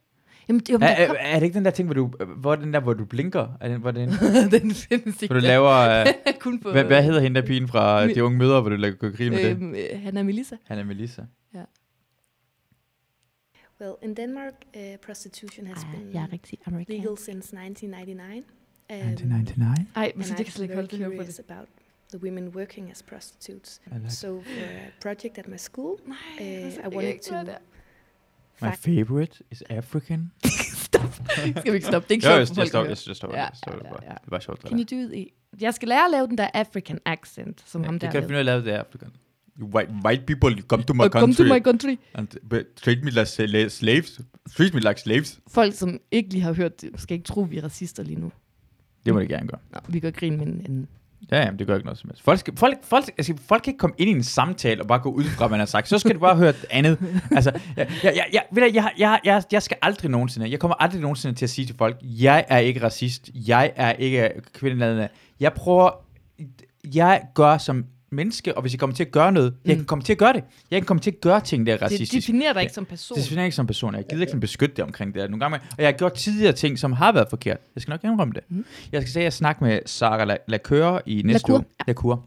[0.49, 2.75] Jamen, det, jamen, Er, kom, er, det ikke den der ting, hvor du, hvor den
[2.75, 3.57] der, hvor du blinker?
[3.61, 4.09] Er den, hvor den,
[4.61, 5.33] den findes ikke.
[5.35, 6.05] hvor du laver...
[6.29, 8.77] Uh, kun på, hvad, hvad hedder hende der pigen fra De Unge Mødre, hvor du
[8.77, 9.51] laver grin med det?
[9.51, 10.57] øhm, øh, han er Melissa.
[10.65, 11.23] Han er Melissa.
[13.83, 18.45] Well, in Denmark, uh, prostitution has been jeg er rigtig legal since 1999.
[18.91, 19.89] Um, 1999?
[19.97, 21.41] Ej, men så det kan slet ikke holde høre på det.
[21.51, 21.69] about
[22.13, 23.81] the women working as prostitutes.
[23.87, 27.57] I like So for a project at my school, Nej, uh, I wanted to det.
[28.63, 30.33] My favorite is African.
[30.87, 31.15] Stop.
[31.59, 32.09] Skal vi ikke stoppe?
[32.09, 33.99] Det er ikke Jo, sjovt jeg, for jeg at jeg står, Ja, ja, det bare.
[34.03, 34.11] ja.
[34.11, 34.61] Det bare sjovt.
[34.69, 35.27] Can you do the
[35.61, 38.23] jeg skal lære at lave den der African accent, som ham Det der kan jeg
[38.23, 39.11] finde ud af at lave det African.
[39.61, 41.97] You white, white people, you come to my Og Come country to my country.
[42.15, 44.21] and b- treat me like sla- slaves.
[44.57, 45.41] Treat me like slaves.
[45.49, 48.33] Folk, som ikke lige har hørt det, skal ikke tro, vi er racister lige nu.
[49.07, 49.61] Det må det gerne gøre.
[49.73, 50.89] Nå, vi gør grin med en
[51.31, 52.23] Ja, jamen, det gør ikke noget som helst.
[52.23, 54.99] Folk, skal, folk, folk, altså, folk kan ikke komme ind i en samtale og bare
[54.99, 55.89] gå ud fra, hvad man har sagt.
[55.89, 56.99] Så skal du bare høre det andet.
[57.37, 60.59] Altså, jeg, jeg, jeg, jeg, ved du, jeg, jeg, jeg, jeg skal aldrig nogensinde, jeg
[60.59, 64.31] kommer aldrig nogensinde til at sige til folk, jeg er ikke racist, jeg er ikke
[64.55, 65.09] kvindeladende.
[65.41, 65.91] Jeg prøver,
[66.95, 70.05] jeg gør som menneske, og hvis jeg kommer til at gøre noget, jeg kan komme
[70.05, 70.45] til at gøre det.
[70.71, 72.17] Jeg kan komme til at gøre ting, der er Det racistiske.
[72.17, 73.17] definerer dig ikke som person.
[73.17, 73.95] Det definerer ikke som person.
[73.95, 75.31] Jeg gider ikke sådan beskytte det omkring det.
[75.31, 77.59] Nogle gange, og jeg har gjort tidligere ting, som har været forkert.
[77.75, 78.43] Jeg skal nok indrømme det.
[78.49, 78.65] Mm.
[78.93, 81.65] Jeg skal sige, at jeg snakker med Sarah La- Lacour i næste Lacour, uge.
[81.87, 82.27] Lacour.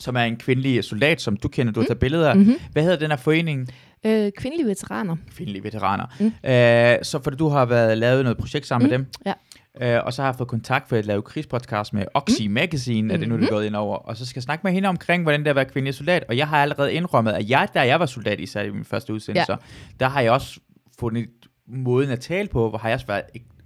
[0.00, 2.36] Som er en kvindelig soldat, som du kender, du har taget billeder af.
[2.36, 2.54] Mhm.
[2.72, 3.68] Hvad hedder den her forening?
[4.06, 5.16] Øh, kvindelige veteraner.
[5.36, 6.04] Kvindelige veteraner.
[6.20, 6.26] Mm.
[6.50, 9.06] Øh, så fordi du har været lavet noget projekt sammen med dem.
[9.26, 9.32] Ja.
[9.80, 12.52] Øh, og så har jeg fået kontakt for at lave krigspodcast med Oxy mm.
[12.52, 13.96] Magazine, er det nu, det er gået ind over.
[13.96, 16.24] Og så skal jeg snakke med hende omkring, hvordan det er at være kvindelig soldat.
[16.28, 19.12] Og jeg har allerede indrømmet, at jeg, da jeg var soldat, især i min første
[19.14, 19.58] udsendelse, ja.
[20.00, 20.60] der har jeg også
[20.98, 21.28] fundet
[21.66, 23.22] måden at tale på, hvor har jeg også været,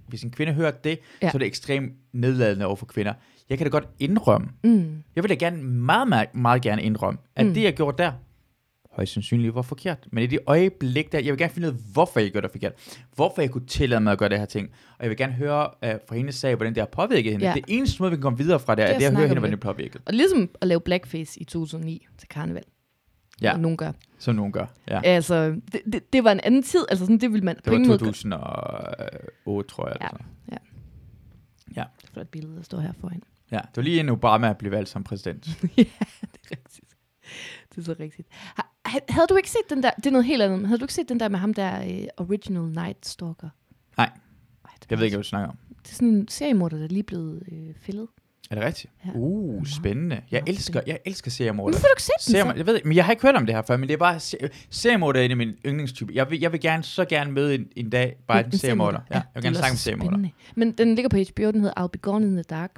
[0.07, 1.29] hvis en kvinde hører det, ja.
[1.29, 3.13] Så er det ekstremt nedladende over for kvinder.
[3.49, 5.03] Jeg kan da godt indrømme, Mm.
[5.15, 7.53] jeg vil da gerne, meget, meget, meget gerne indrømme, at mm.
[7.53, 8.11] det, jeg gjorde der,
[8.91, 10.07] højst sandsynligt var forkert.
[10.11, 12.51] Men i det øjeblik der, jeg vil gerne finde ud af, hvorfor jeg gjorde det
[12.51, 12.73] forkert.
[13.15, 14.69] Hvorfor jeg kunne tillade mig at gøre det her ting.
[14.97, 17.45] Og jeg vil gerne høre uh, fra hendes sag, hvordan det har påvirket hende.
[17.45, 17.49] Ja.
[17.51, 17.55] Ja.
[17.55, 19.39] Det eneste måde, vi kan komme videre fra det, Det er det at høre hende,
[19.39, 19.59] hvordan det.
[19.59, 20.01] påvirket.
[20.05, 22.63] Og ligesom at lave blackface i 2009 til karneval.
[23.41, 23.91] Ja, Og nogen gør.
[24.19, 24.65] som nogen gør.
[24.87, 25.01] Ja.
[25.03, 26.85] Altså, det, det, det, var en anden tid.
[26.89, 27.97] Altså, sådan, det ville man Det var måde gøre.
[27.97, 29.97] 2008, tror jeg.
[30.01, 30.07] Ja.
[30.07, 30.19] Eller
[30.49, 31.85] sådan.
[32.11, 33.21] Det er et billede, der står her foran.
[33.51, 33.57] ja.
[33.57, 35.47] Det var lige en Obama blev valgt som præsident.
[35.77, 35.83] ja,
[36.21, 36.85] det er rigtigt.
[37.75, 38.27] Det er så rigtigt.
[38.31, 40.79] Ha- ha- Havde du ikke set den der, det er noget helt andet, men havde
[40.79, 41.79] du ikke set den der med ham der
[42.17, 43.49] uh, Original Night Stalker?
[43.97, 44.09] Nej.
[44.65, 45.57] Ej, Jeg ved ikke, hvad du snakker om.
[45.83, 48.07] Det er sådan en seriemorder, der er lige blevet øh, fældet.
[48.51, 48.93] Er det rigtigt?
[49.05, 49.09] Ja.
[49.15, 50.21] Uh, spændende.
[50.31, 51.71] Jeg elsker, jeg elsker seriemorder.
[51.77, 52.57] hvorfor har du ikke set den så?
[52.57, 53.97] jeg ved, ikke, men jeg har ikke hørt om det her før, men det er
[53.97, 54.37] bare, se-
[54.69, 56.13] seriemorder er en af mine yndlingstyper.
[56.13, 58.99] Jeg vil, jeg vil gerne, så gerne møde en, en dag bare en, seriemorder.
[59.09, 60.27] Ja, jeg vil gerne snakke så seriemorder.
[60.55, 62.71] Men den ligger på HBO, den hedder I'll Be Gone in the Dark.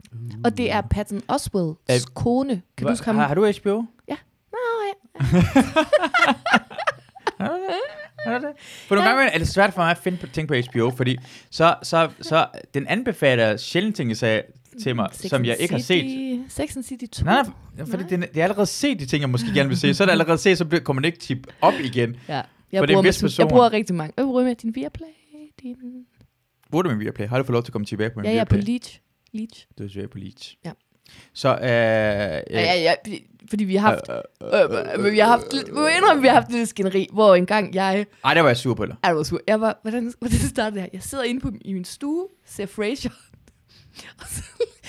[0.43, 2.49] Og det er Patton Oswalds kone.
[2.49, 3.15] Kan du Hva- huske ham?
[3.15, 3.83] Har, har du HBO?
[4.07, 4.15] Ja.
[8.87, 11.17] For nogle gange er det svært for mig at finde på ting på HBO, fordi
[11.49, 14.41] så, så, så den anbefaler sjældent ting, jeg sagde
[14.83, 16.03] til mig, Sex som jeg ikke har set.
[16.03, 17.25] City- Sex and City 2.
[17.25, 17.43] Nej,
[17.77, 19.93] nej, fordi det, det er allerede set de ting, jeg måske gerne vil se.
[19.93, 22.15] Så er det allerede set, så bliver- kommer det ikke tip op igen.
[22.27, 22.33] Ja.
[22.33, 24.13] Jeg, For det er bruger, jeg bruger rigtig mange.
[24.17, 25.07] Jeg bruger med din Viaplay.
[25.61, 25.75] Din...
[26.71, 27.27] Bruger du min Viaplay?
[27.27, 28.73] Har du fået lov til at komme tilbage på min Ja, jeg er på Viaplay?
[28.73, 28.99] Leech.
[29.33, 29.67] Leech.
[29.77, 30.55] Du er tilbage på Leech.
[30.65, 30.71] Ja.
[31.33, 32.93] Så, øh, Ja, ja, ja,
[33.49, 34.09] fordi- vi har haft...
[34.09, 34.61] øh,
[34.95, 37.35] Øh, men vi har haft lidt, vi må indrømme, vi har haft lidt skænderi, hvor
[37.35, 38.05] engang jeg...
[38.25, 38.95] Ej, der var jeg sur på dig.
[39.03, 39.39] Ej, jeg var sur.
[39.47, 40.89] Jeg var, hvordan, hvordan startede det her?
[40.93, 43.11] Jeg sidder inde på, i min stue, ser Frasier.
[44.21, 44.40] Og så,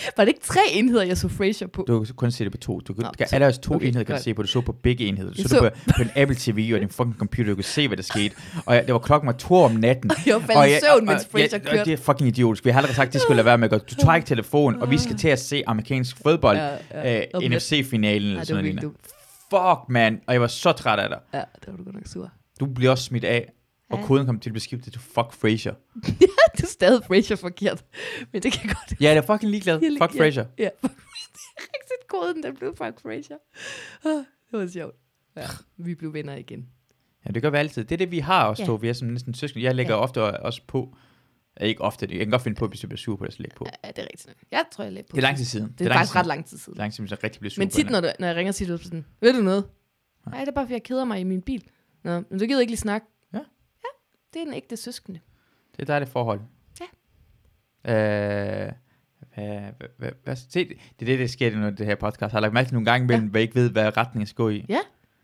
[0.16, 1.84] var det ikke tre enheder, jeg så Frasier på?
[1.88, 2.80] Du kan kun se det på to.
[2.80, 4.42] Du kan, Nå, kan, er der også to okay, enheder, kan du se på.
[4.42, 5.30] Du så på begge enheder.
[5.30, 7.50] Du Jeg så, så- det på, på en Apple TV og din fucking computer.
[7.50, 8.34] Du kunne se, hvad der skete.
[8.66, 10.10] Og jeg, det var klokken var to om natten.
[10.26, 11.84] Jeg var faldet i søvn, mens Frasier ja, og kørte.
[11.90, 12.64] det er fucking idiotisk.
[12.64, 13.80] Vi har allerede sagt, at de skulle lade være med at gøre.
[13.90, 16.56] Du tager ikke telefon, og vi skal til at se amerikansk fodbold.
[16.56, 17.18] Ja, ja.
[17.20, 18.92] Øh, Og NFC-finalen eller det sådan noget.
[19.50, 20.20] Fuck, man.
[20.26, 21.18] Og jeg var så træt af dig.
[21.34, 22.30] Ja, det var du godt nok sur.
[22.60, 23.52] Du bliver også smidt af.
[23.90, 25.72] Og koden kom til at blive skiftet til fuck Frasier.
[26.58, 27.84] Du er stadig Frasier forkert.
[28.32, 29.00] Men det kan godt...
[29.00, 29.80] Ja, jeg er fucking ligeglad.
[29.82, 30.44] Jeg er Fuck Frasier.
[30.58, 30.68] Ja, ja.
[30.82, 30.90] det
[31.56, 33.36] er rigtigt koden, den blev fuck Frasier.
[34.04, 34.10] Ah,
[34.50, 34.94] Det var sjovt.
[35.36, 35.46] Ja,
[35.76, 36.68] vi blev venner igen.
[37.26, 37.84] Ja, det gør vi altid.
[37.84, 38.66] Det er det, vi har også Ja.
[38.66, 38.74] to.
[38.74, 39.64] Vi er som næsten søskende.
[39.64, 40.00] Jeg lægger Ja.
[40.00, 40.96] ofte også på.
[41.60, 42.06] Ja, ikke ofte.
[42.10, 43.66] Jeg kan godt finde på, hvis jeg bliver sur på det, så lægge på.
[43.84, 44.36] Ja, det er rigtigt.
[44.50, 45.16] Jeg tror, jeg lagde på.
[45.16, 45.74] Det er lang tid siden.
[45.78, 46.74] Det er, lang faktisk tid ret lang tid siden.
[46.74, 47.92] Det er lang tid siden, jeg rigtig bliver sur Men tit, det.
[47.92, 49.64] når, du, når jeg ringer, siger du sådan, ved du noget?
[50.26, 51.64] Nej, det er bare, fordi jeg keder mig i min bil.
[52.02, 53.06] Nå, men så gider ikke lige snakke.
[53.32, 53.38] Ja.
[53.38, 53.88] Ja,
[54.34, 55.20] det er en ægte søskende.
[55.72, 56.40] Det er et dejligt forhold.
[56.80, 58.64] Ja.
[58.66, 58.72] Øh,
[59.98, 62.20] hvad, hvad, se, det er det, der sker, når det her podcast.
[62.20, 63.30] Jeg har lagt mærke til nogle gange imellem, ja.
[63.30, 64.64] hvor jeg ikke ved, hvad retning jeg skal gå i.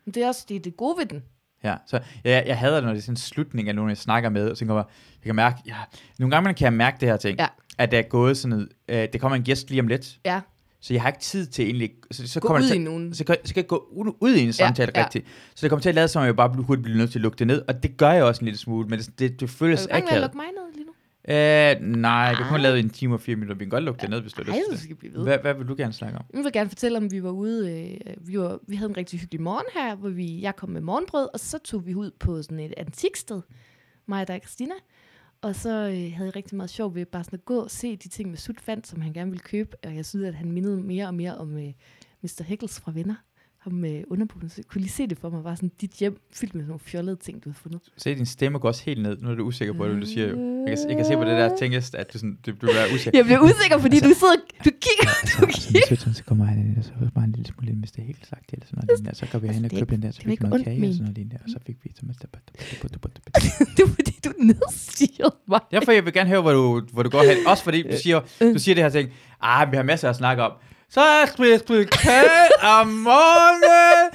[0.05, 1.23] Men det er også det, er det gode ved den.
[1.63, 3.97] Ja, så jeg, jeg hader det, når det er sådan en slutning af nogen, jeg
[3.97, 4.85] snakker med, og så tænker jeg,
[5.15, 5.75] jeg kan mærke, ja,
[6.19, 7.47] nogle gange kan jeg mærke det her ting, Ja.
[7.77, 10.41] at der er gået sådan noget, øh, det kommer en gæst lige om lidt, Ja,
[10.81, 13.13] så jeg har ikke tid til egentlig, så, så gå kommer ud i til, nogen.
[13.13, 14.99] så kan, så kan jeg gå ud, ud i en samtale ja.
[14.99, 15.27] ja, rigtigt.
[15.55, 17.23] Så det kommer til at lade som, om jeg bare hurtigt bliver nødt til at
[17.23, 19.45] lukke det ned, og det gør jeg også en lille smule, men det, det, det
[19.45, 20.21] Er føles du i gang med at akavet.
[20.21, 20.91] lukke mig ned lige nu?
[21.29, 22.61] Øh, nej, vi kan kun Ej.
[22.61, 24.51] lave en time og fire minutter, vi kan godt lukke det ned, hvis du har
[24.51, 24.83] lyst du til det.
[24.83, 25.23] skal blive ved.
[25.23, 26.23] Hvad, hvad vil du gerne snakke om?
[26.33, 27.71] Jeg vil gerne fortælle, om vi var ude.
[28.05, 30.81] Øh, vi, var, vi havde en rigtig hyggelig morgen her, hvor vi, jeg kom med
[30.81, 33.41] morgenbrød, og så tog vi ud på sådan et antiksted,
[34.07, 34.73] mig og Christina.
[35.41, 37.97] Og så øh, havde jeg rigtig meget sjov ved bare sådan at gå og se
[37.97, 39.77] de ting med Sut fandt, som han gerne ville købe.
[39.83, 41.73] Og jeg synes, at han mindede mere og mere om øh,
[42.21, 42.43] Mr.
[42.43, 43.15] Heckles fra Venner.
[43.59, 44.03] Ham med.
[44.49, 45.43] Så kunne lige se det for mig.
[45.43, 47.81] Bare sådan dit hjem fyldt med sådan nogle fjollede ting, du havde fundet.
[47.97, 49.17] Se, din stemme går også helt ned.
[49.21, 50.27] Nu er du usikker på, hvad du siger.
[50.27, 52.93] Jeg kan, jeg kan se på det der, tænkes, at du, sådan, du, du er
[52.95, 53.19] usikker.
[53.19, 54.35] Jeg bliver usikker, fordi du sidder,
[54.65, 57.45] du kigger, du, så sødt, så kommer han ind, og så var bare en lille
[57.45, 59.09] smule ind, hvis det er helt sagt, eller sådan noget.
[59.09, 60.41] Og så går vi hen og Altså, det er køber den der, så det fik
[60.41, 61.37] vi noget kage og sådan noget lignende.
[61.43, 62.21] Og så fik vi så mest
[63.77, 65.59] det er fordi, du nedstiger mig.
[65.71, 67.47] Derfor jeg vil gerne høre, hvor du, hvor du går hen.
[67.47, 68.19] Også fordi du siger,
[68.53, 69.09] du siger det her ting,
[69.41, 70.51] ah, vi har masser at snakke om.
[70.91, 74.09] Så jeg spillet kage om morgenen,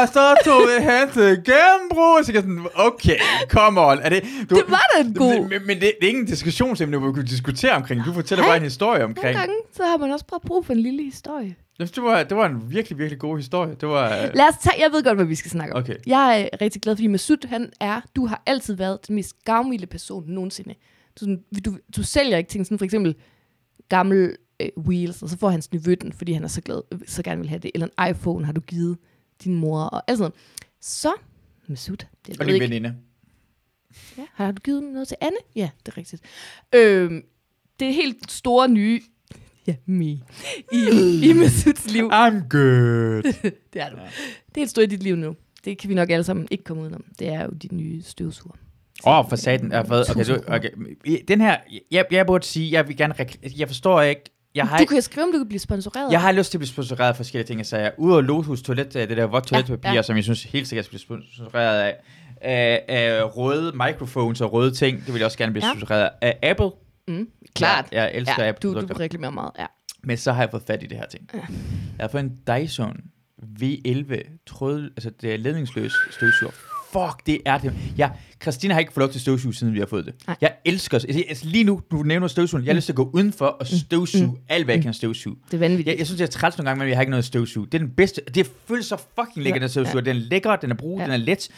[0.00, 2.24] og så tog vi hen til genbrug.
[2.24, 3.16] Så jeg sådan, okay,
[3.48, 3.98] come on.
[3.98, 5.48] Er det, du, Det var da en god.
[5.48, 8.04] Men, men det, det, er ikke en diskussionsemne, hvor vi kunne diskutere omkring.
[8.04, 9.38] Du fortæller bare en historie Nogle omkring.
[9.38, 11.56] gange, så har man også bare brug for en lille historie.
[11.74, 13.74] Synes, Det var, det var en virkelig, virkelig god historie.
[13.80, 14.04] Det var...
[14.16, 15.82] øh, Lad os tage, jeg ved godt, hvad vi skal snakke om.
[15.82, 15.94] Okay.
[16.06, 19.86] Jeg er rigtig glad, fordi Masud, han er, du har altid været den mest gavmilde
[19.86, 20.74] person nogensinde.
[21.20, 23.14] Du, sådan, du, du sælger ikke ting, sådan for eksempel
[23.88, 27.00] gammel øh, wheels, og så får hans nevø den, fordi han er så glad, øh,
[27.06, 27.70] så gerne vil have det.
[27.74, 28.98] Eller en iPhone har du givet
[29.44, 30.32] din mor, og alt sådan.
[30.80, 31.12] Så,
[31.66, 31.96] Masud,
[32.26, 32.94] det Og ved din veninde.
[34.18, 35.36] Ja, har du givet noget til Anne?
[35.56, 36.22] Ja, det er rigtigt.
[36.74, 37.22] Øhm,
[37.80, 39.00] det er helt store nye,
[39.66, 40.20] ja, me, i,
[41.22, 42.10] i Masuds liv.
[42.24, 43.22] I'm good.
[43.72, 43.96] Det er du.
[44.54, 45.36] Det er et stort i dit liv nu.
[45.64, 47.04] Det kan vi nok alle sammen ikke komme udenom.
[47.18, 48.56] Det er jo de nye støvsuger.
[49.06, 49.72] Åh, oh, for satan.
[49.74, 50.70] Okay, du, okay.
[51.28, 51.56] Den her,
[51.90, 53.14] jeg, jeg burde sige, jeg vil gerne,
[53.58, 54.22] jeg forstår ikke,
[54.56, 56.12] jeg har, Du kan skrive, om du kan blive sponsoreret.
[56.12, 57.90] jeg har lyst til at blive sponsoreret af forskellige ting, jeg sagde.
[57.98, 59.94] Udover Lotus toilet, øh, det der vådt toiletpapir, ja.
[59.94, 61.96] ja, som jeg synes helt sikkert skal blive sponsoreret af.
[62.40, 65.70] Af, af røde microphones og røde ting, det vil jeg også gerne blive Ja.
[65.72, 66.38] sponsoreret af.
[66.42, 66.70] Apple.
[67.08, 67.88] Mm, klart.
[67.92, 68.70] Jeg, jeg elsker Ja, Apple.
[68.74, 69.50] du, du reklamerer meget.
[69.58, 69.66] Ja.
[70.04, 71.30] Men så har jeg fået fat i det her ting.
[71.34, 71.42] Jeg
[72.00, 72.96] har fået en Dyson
[73.62, 76.52] V11 tråd, altså det er ledningsløs støvsuger.
[76.96, 77.72] Fuck, det er det.
[77.98, 78.10] Ja,
[78.42, 80.14] Christina har ikke fået lov til støvsuge, siden vi har fået det.
[80.26, 80.36] Nej.
[80.40, 83.10] Jeg elsker, altså, altså lige nu, du nævner støvsugen, jeg har lyst til at gå
[83.14, 84.36] udenfor og støvsuge mm.
[84.48, 85.36] alt, hvad jeg kan støvsuge.
[85.46, 85.88] Det er vanvittigt.
[85.88, 87.66] Jeg, jeg synes, det er træls nogle gange, men jeg har ikke noget støvsuge.
[87.66, 88.20] Det er den bedste.
[88.34, 90.02] Det føles så fucking lækkert, Ja, at støvsuge.
[90.02, 91.04] Den er lækker, den er brug, Ja.
[91.04, 91.48] den er let.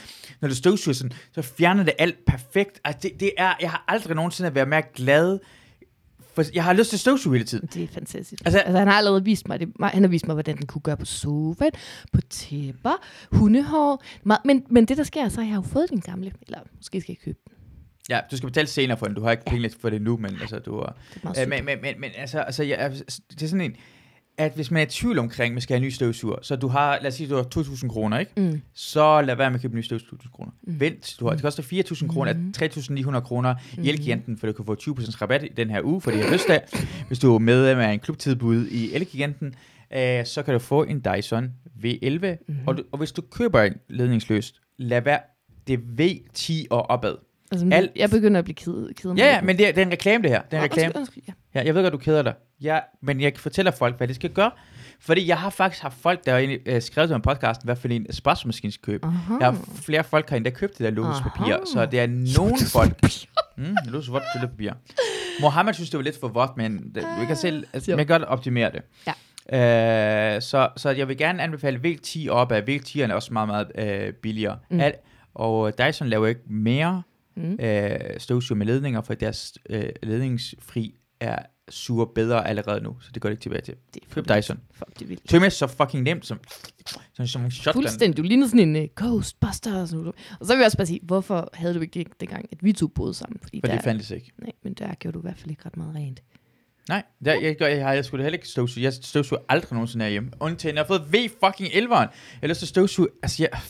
[0.40, 2.80] Når du støvsuger sådan, så fjerner det alt perfekt.
[2.84, 5.38] Altså, det, det er, jeg har aldrig nogensinde været mere glad.
[6.44, 7.68] For jeg har lyst til at støvsuge hele tiden.
[7.74, 8.42] Det er fantastisk.
[8.44, 9.68] Altså- Altså, han har allerede vist mig det.
[9.82, 11.72] Han har vist mig, hvordan den kunne gøre på sofaen,
[12.12, 14.02] på tæpper, hundehår.
[14.44, 16.32] Men, men det, der sker, så har jeg jo fået den gamle.
[16.46, 17.52] Eller måske skal jeg købe den.
[18.10, 19.14] Ja, du skal betale senere for den.
[19.14, 20.96] Du har ikke penge for det nu, men altså, du har...
[21.14, 22.92] Det er meget Øh, men, men, men, men altså, altså jeg,
[23.30, 23.76] det er sådan en,
[24.38, 26.56] at hvis man er i tvivl omkring, at man skal have en ny støvsuger, så
[26.56, 28.32] du har, lad os sige, du har 2.000 kroner, ikke?
[28.36, 28.60] Mm.
[28.74, 30.50] Så lad være med at købe en ny støvsuger 2.000 kroner.
[30.62, 30.80] Mm.
[30.80, 32.52] Vent, du har, det koster 4.000 kroner, Mm.
[33.16, 36.10] 3.900 kroner i Elgiganten, for du kan få 20% rabat i den her uge, for
[36.10, 36.62] det er lyst af.
[37.06, 39.54] Hvis du er med med en klubtilbud i Elgiganten,
[39.96, 41.52] øh, så kan du få en Dyson
[41.84, 42.58] V11, Mhm.
[42.66, 45.20] og, du, og hvis du køber en ledningsløst, lad være
[45.66, 47.14] det er V10 og opad.
[47.52, 49.86] Altså, Alt- jeg begynder at blive ked, ked Ja, ja, men det er, det er
[49.86, 50.42] en reklame, det her.
[50.42, 50.86] Det er en reklame.
[50.96, 51.22] Undskyld, undskyld,
[51.54, 51.60] ja.
[51.60, 52.34] Ja, jeg ved godt, du keder dig.
[52.60, 54.50] Ja, men jeg fortæller folk, hvad de skal gøre.
[55.00, 57.76] Fordi jeg har faktisk haft folk, der har øh, skrevet til mig i podcasten, hvad
[57.76, 59.06] for en købe.
[59.06, 59.34] Aha.
[59.40, 61.64] Jeg har flere folk, der har endda købt det der lotuspapir, Aha.
[61.74, 63.02] så det er nogle folk...
[63.56, 63.76] Mm,
[64.32, 64.72] toiletpapir.
[65.40, 67.96] Mohammed synes, det var lidt for vådt, men det, vi kan selv, altså, Jo.
[67.96, 68.82] man kan godt optimere det.
[69.06, 70.34] Ja.
[70.36, 72.60] Øh, så, så jeg vil gerne anbefale V10 op af.
[72.60, 73.66] V10'erne er også meget, meget
[74.06, 74.58] øh, billigere.
[74.70, 74.80] Mm.
[74.80, 74.92] Al,
[75.34, 77.02] og Dyson laver ikke mere
[77.38, 77.64] Mm.
[77.64, 81.38] øh, støvsuger med ledninger, for deres øh, ledningsfri er
[81.70, 83.74] suger bedre allerede nu, så det går det ikke tilbage til.
[83.94, 84.60] Det er Køb Dyson.
[84.72, 85.28] Fuck, det vildt.
[85.28, 86.40] Tømme så fucking nemt som,
[87.14, 87.82] som, som en shotgun.
[87.82, 88.16] Fuldstændig.
[88.16, 89.92] Du ligner sådan en uh, Ghostbusters.
[89.92, 92.72] Og så vil jeg også bare sige, hvorfor havde du ikke det dengang, at vi
[92.72, 93.38] to boede sammen?
[93.42, 94.32] Fordi For der, det fandtes ikke.
[94.38, 96.22] Nej, men der gjorde du i hvert fald ikke ret meget rent.
[96.88, 98.84] Nej, der, jeg, jeg, jeg, jeg skulle heller ikke støvsuge.
[98.84, 100.30] Jeg støvsuger aldrig nogensinde herhjemme.
[100.40, 101.94] Undtagen, jeg har fået V fucking 11'eren.
[101.94, 102.08] Jeg
[102.40, 103.08] har lyst til at støvsuge.
[103.22, 103.60] Altså, jeg,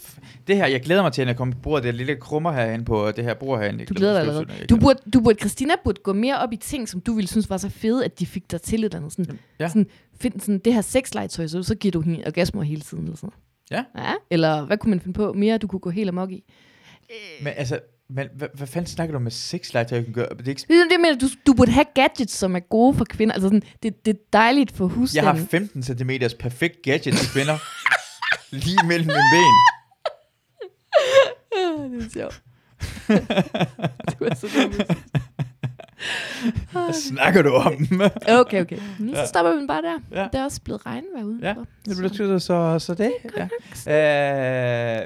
[0.46, 1.84] det her, jeg glæder mig til, når jeg kommer på bordet.
[1.84, 3.80] Det lille krummer herinde på det her bord herinde.
[3.80, 4.66] Jeg Du glæder dig at allerede.
[4.66, 7.50] Du burde, du burde, Christina burde gå mere op i ting, som du ville synes
[7.50, 9.12] var så fede, at de fik dig til et eller andet.
[9.12, 9.68] Sådan, Ja.
[9.68, 9.86] sådan,
[10.20, 13.04] find sådan, det her sexlegetøj, så, så giver du hende orgasmer hele tiden.
[13.04, 13.30] Eller sådan.
[13.70, 13.84] Ja.
[13.96, 14.12] ja.
[14.30, 16.44] Eller hvad kunne man finde på mere, du kunne gå helt amok i?
[17.42, 17.80] Men altså,
[18.10, 20.28] men, hvad, hvad fanden snakker du med sexlegetøj, jeg kan gøre?
[20.38, 22.94] Det er ikke, Ligesom det med, at du, du burde have gadgets, som er gode
[22.94, 23.34] for kvinder.
[23.34, 25.36] Altså sådan, det, det er dejligt for jeg husstanden.
[25.36, 27.58] har 15 cm perfekt gadget til kvinder.
[28.50, 29.54] Lige mellem mine ben.
[31.98, 32.42] det er sjovt.
[34.18, 34.72] du er så dum.
[36.72, 37.86] Hvad snakker du om?
[38.28, 38.78] Okay, okay.
[38.98, 39.98] Nu så stopper vi bare der.
[40.22, 40.28] Ja.
[40.32, 41.46] Det er også blevet regnvejr udenfor.
[41.46, 41.54] Ja,
[41.84, 43.12] det betyder så, så det.
[43.36, 43.42] Ja.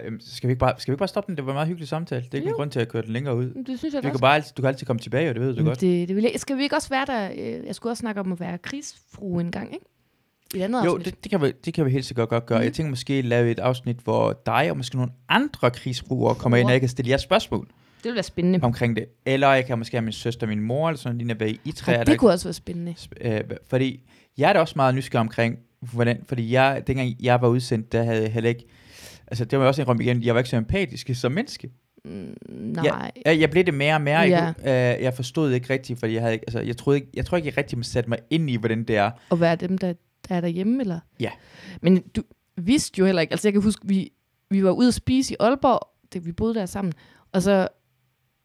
[0.07, 1.37] Øh, skal vi, ikke bare, skal vi ikke bare stoppe den?
[1.37, 2.23] Det var en meget hyggelig samtale.
[2.23, 2.57] Det er ikke Jo.
[2.57, 3.65] grund til at køre den længere ud.
[3.67, 5.55] Det synes jeg Du kan, bare altid, du kan altid komme tilbage, og det ved
[5.57, 5.81] du godt.
[5.81, 6.33] Det, det vil jeg.
[6.37, 7.31] Skal vi ikke også være der?
[7.61, 9.85] øh, Jeg skulle også snakke om at være krigsfrue en gang, ikke?
[10.55, 11.05] I et andet Jo, afsnit.
[11.07, 12.59] det, det, kan vi, det kan vi helt sikkert godt gøre.
[12.59, 12.65] Mhm.
[12.65, 16.67] Jeg tænker måske lave et afsnit, hvor dig og måske nogle andre krigsbrugere kommer ind,
[16.67, 17.69] og jeg kan stille jer spørgsmål
[18.03, 18.59] det vil være spændende.
[18.63, 19.05] omkring det.
[19.27, 21.73] Eller jeg kan måske have min søster og min mor, eller sådan lige hvad I
[21.73, 22.95] tre Ja, er det der- kunne også være spændende.
[23.21, 24.03] Øh, fordi
[24.39, 28.03] jeg er da også meget nysgerrig omkring, hvordan, fordi jeg, dengang jeg var udsendt, der
[28.03, 28.65] havde jeg heller ikke,
[29.27, 31.71] altså det var også en rum igen, jeg var ikke så empatisk som menneske.
[32.05, 33.11] Mm, nej.
[33.27, 34.53] Jeg, jeg, blev det mere og mere, Ja.
[34.65, 34.95] ja.
[34.97, 37.27] øh, jeg forstod det ikke rigtigt, fordi jeg havde ikke, altså jeg troede ikke, jeg
[37.27, 39.11] tror ikke, jeg rigtig satte mig ind i, hvordan det er.
[39.31, 39.93] At være dem, der
[40.29, 41.01] der er derhjemme, eller?
[41.21, 41.31] Ja.
[41.81, 42.23] Men du
[42.57, 44.11] vidste jo heller ikke, altså jeg kan huske, vi,
[44.51, 46.93] vi var ude at spise i Aalborg, det, vi boede der sammen,
[47.33, 47.69] og så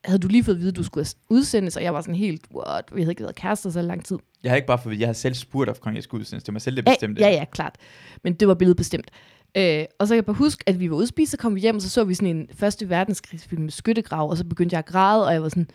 [0.08, 2.46] havde du lige fået at vide, at du skulle udsendes, og jeg var sådan helt,
[2.56, 4.18] what, vi havde ikke været kærester så lang tid.
[4.44, 6.44] Jeg har ikke bare fået, jeg har selv spurgt, om jeg skulle udsendes.
[6.44, 7.22] Det var mig selv, der Ja, bestemte.
[7.22, 7.76] ja, ja, klart.
[8.24, 9.12] Men det var billedbestemt.
[9.58, 11.60] Øh, og så kan jeg bare huske, at vi var ude spise, så kom vi
[11.60, 14.80] hjem, og så så vi sådan en første verdenskrigsfilm med skyttegrav, og så begyndte jeg
[14.80, 15.68] at græde, og jeg var sådan,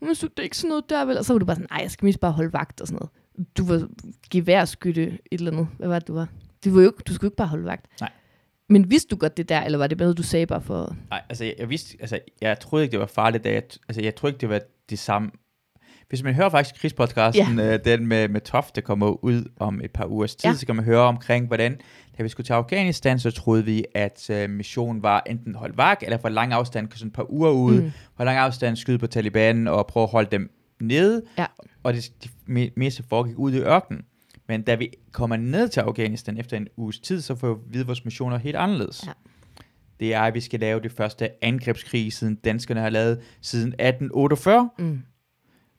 [0.00, 1.18] men så det er ikke sådan noget der, vel?
[1.18, 2.96] Og så var du bare sådan, nej, jeg skal mindst bare holde vagt og sådan
[2.96, 3.10] noget.
[3.58, 3.88] Du var
[4.30, 5.68] geværskytte et eller andet.
[5.78, 6.28] Hvad var det, du var?
[6.64, 7.86] Du, var jo ikke, du skulle ikke bare holde vagt.
[8.00, 8.10] Nej.
[8.68, 10.96] Men vidste du godt det der, eller var det noget, du sagde bare for...
[11.10, 14.02] Nej, altså jeg, jeg vidste, altså jeg troede ikke, det var farligt, da jeg, altså
[14.02, 14.60] jeg troede ikke, det var
[14.90, 15.30] det samme.
[16.08, 17.74] Hvis man hører faktisk krigspodcasten, ja.
[17.74, 20.56] øh, den med, med Toft, der kommer ud om et par ugers tid, Ja.
[20.56, 21.80] så kan man høre omkring, hvordan,
[22.18, 26.02] da vi skulle til Afghanistan, så troede vi, at øh, missionen var enten holde vagt,
[26.02, 27.90] eller for lang afstand, sådan et par uger ude, Mm.
[28.16, 30.50] for lang afstand skyde på Taliban, og prøve at holde dem
[30.80, 31.46] nede, Ja.
[31.82, 34.02] og det, det me- meste foregik ude i ørkenen.
[34.48, 37.72] Men da vi kommer ned til Afghanistan efter en uges tid, så får vi at
[37.72, 39.06] vide, at vores missioner er helt anderledes.
[39.06, 39.12] Ja.
[40.00, 44.70] Det er, at vi skal lave det første angrebskrig, siden danskerne har lavet siden 1848.
[44.78, 45.02] Mm.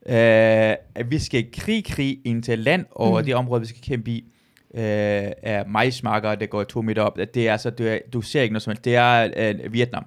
[0.09, 3.25] Uh, at vi skal krig, krig ind til land, og Mm.
[3.25, 4.23] det område, vi skal kæmpe i,
[4.69, 7.17] uh, er majsmarker, der går to meter op.
[7.33, 8.85] Det er altså, det er, du ser ikke noget som helst.
[8.85, 10.05] Det er uh, Vietnam.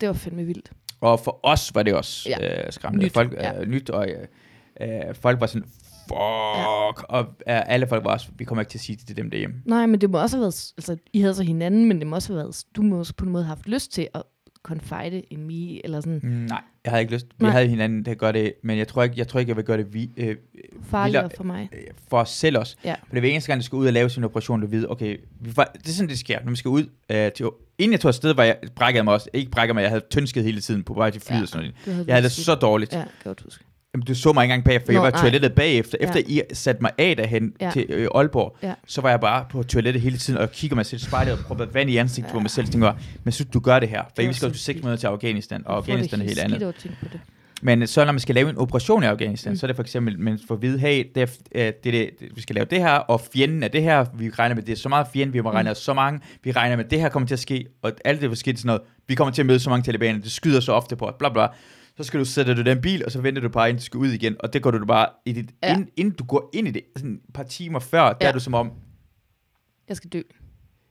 [0.00, 0.72] Det var fandme vildt.
[1.00, 2.36] Og for os var det også Ja.
[2.46, 2.66] ja.
[2.66, 3.04] uh, skræmmende.
[3.06, 3.60] Nyt, Folk, ja.
[3.60, 4.08] uh, nyt, og
[4.80, 5.68] uh, uh, folk var sådan,
[6.08, 9.16] fuck, og uh, alle folk var også, vi kommer ikke til at sige det til
[9.16, 9.56] dem derhjemme.
[9.64, 10.72] Nej, men det må også have været...
[10.76, 12.64] Altså, I havde så hinanden, men det må også have været...
[12.76, 14.22] Du må også på en måde have haft lyst til at
[14.62, 17.26] confide in me, eller sådan Mm, nej, jeg havde ikke lyst.
[17.38, 17.50] Vi Nej.
[17.50, 19.76] havde hinanden, der gør det, men jeg tror ikke, jeg tror ikke, jeg vil gøre
[19.78, 20.36] det vi, øh,
[20.90, 21.68] farligere vildere- for mig.
[21.72, 21.80] øh,
[22.10, 22.76] for os selv også.
[22.84, 22.94] Ja.
[23.08, 25.16] For det er eneste gang, du skal ud og lave sin operation, du ved, okay,
[25.40, 27.46] vi, det er sådan, det sker, når man skal ud øh, til,
[27.78, 30.44] inden jeg tog afsted, var jeg, brækkede mig også, ikke brækker mig, jeg havde tyndsket
[30.44, 31.42] hele tiden på vej til flyet Ja.
[31.42, 32.06] og sådan noget.
[32.06, 32.92] Jeg havde det så dårligt.
[32.92, 33.64] Ja, godt huske.
[33.94, 35.20] Jamen, du så mig ikke engang bagefter, for jeg Nå, var i nej.
[35.20, 35.98] toilettet bagefter.
[36.00, 36.06] Ja.
[36.06, 37.70] Efter I satte mig af derhen Ja.
[37.70, 38.74] til øh, Aalborg, Ja.
[38.86, 41.38] så var jeg bare på toilettet hele tiden, og kigger mig selv i spejlet og
[41.38, 42.42] prøver vand i ansigtet på Ja.
[42.42, 42.92] mig selv, og tænker,
[43.24, 44.02] men synes du gør det her?
[44.02, 44.64] For Det vi var skal jo sindssygt.
[44.64, 46.74] seks måneder til Afghanistan, og Jeg Afghanistan er helt andet.
[47.02, 47.06] på.
[47.62, 49.52] Men så når man skal lave en operation i Afghanistan, Mm.
[49.52, 49.56] mm.
[49.58, 51.92] så er det for eksempel, man får at vide, hey, det er, øh, det, det,
[52.20, 54.72] det, vi skal lave det her, og fjenden er det her, vi regner med, det
[54.72, 55.70] er så meget fjende, vi må regne Mm.
[55.70, 55.74] mm.
[55.74, 58.58] så mange, vi regner med, det her kommer til at ske, og alt det til
[58.58, 61.06] sådan noget, vi kommer til at møde så mange talibaner, det skyder så ofte på
[61.06, 61.46] os, bla bla.
[61.98, 63.98] Så skal du sætte i den bil, og så venter du bare, indtil du skal
[63.98, 65.68] ud igen, og det går du bare, i dit, Ja.
[65.68, 65.74] ja.
[65.74, 68.28] inden, inden du går ind i det, sådan et par timer før, der Ja.
[68.28, 68.72] er du som om,
[69.88, 70.22] Jeg skal dø.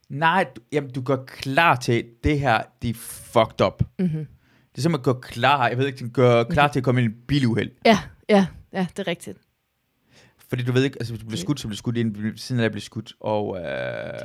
[0.10, 3.84] nej, du, jamen, du går klar til, det her, det er fucked up.
[4.00, 4.26] Mm-hmm.
[4.72, 7.06] Det er som at gå klar, jeg ved ikke, gør klar til at komme i
[7.06, 7.72] en biluheld.
[7.86, 9.38] Ja, ja, ja, det er rigtigt.
[10.50, 12.38] Fordi du ved ikke, altså hvis du bliver skudt, så bliver du skudt ind, ved
[12.38, 13.14] siden af at blive skudt.
[13.20, 14.20] Og, øh,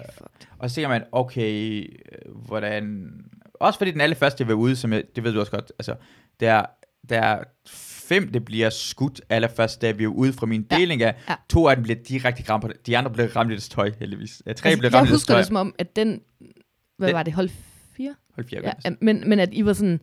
[0.58, 1.82] og så tænker man, okay,
[2.12, 3.12] øh, hvordan...
[3.54, 5.94] Også fordi den allerførste, jeg var ude, som jeg, det ved du også godt, altså,
[6.40, 6.66] der,
[7.08, 11.02] der er fem, det bliver skudt allerførst, da vi er ude fra min Ja, deling
[11.02, 11.14] af.
[11.28, 11.34] ja.
[11.48, 12.86] To af dem bliver direkte ramt på det.
[12.86, 14.42] De andre bliver ramt i deres tøj, heldigvis.
[14.46, 16.20] Ja, tre Altså, jeg ramt deres husker det som om, at den...
[16.98, 17.32] Hvad Den- var det?
[17.32, 17.48] Hold
[17.96, 18.14] fire?
[18.34, 20.00] Hold fjerde, Ja, ja, ja, men, men at I var sådan...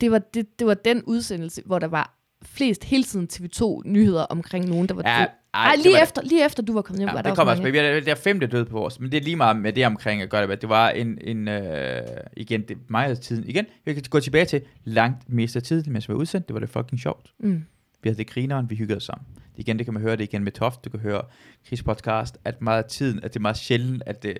[0.00, 4.68] Det var, det, det var den udsendelse, hvor der var flest hele tiden TV2-nyheder omkring
[4.68, 5.66] nogen, der var ja, død.
[5.66, 7.36] ej, det lige var- efter, lige efter du var kommet hjem, var Ja, der det
[7.36, 7.82] kommer også mange.
[7.82, 7.92] med.
[7.92, 9.00] Vi er- Der fem, der døde på vores.
[9.00, 10.60] Men det er lige meget med det omkring at gøre det.
[10.60, 12.02] Det var en, en øh,
[12.36, 13.44] igen, det meget af tiden.
[13.48, 16.48] Igen, vi kan gå tilbage til langt mest af tiden, mens vi var udsendt.
[16.48, 17.32] Det var det fucking sjovt.
[17.40, 17.64] Mm.
[18.02, 19.26] Vi havde det grineren, vi hyggede os sammen.
[19.56, 20.84] Igen, det kan man høre det igen med Toft.
[20.84, 21.22] Du kan høre
[21.66, 24.38] Chris podcast, at meget af tiden, at det er meget sjældent, at det,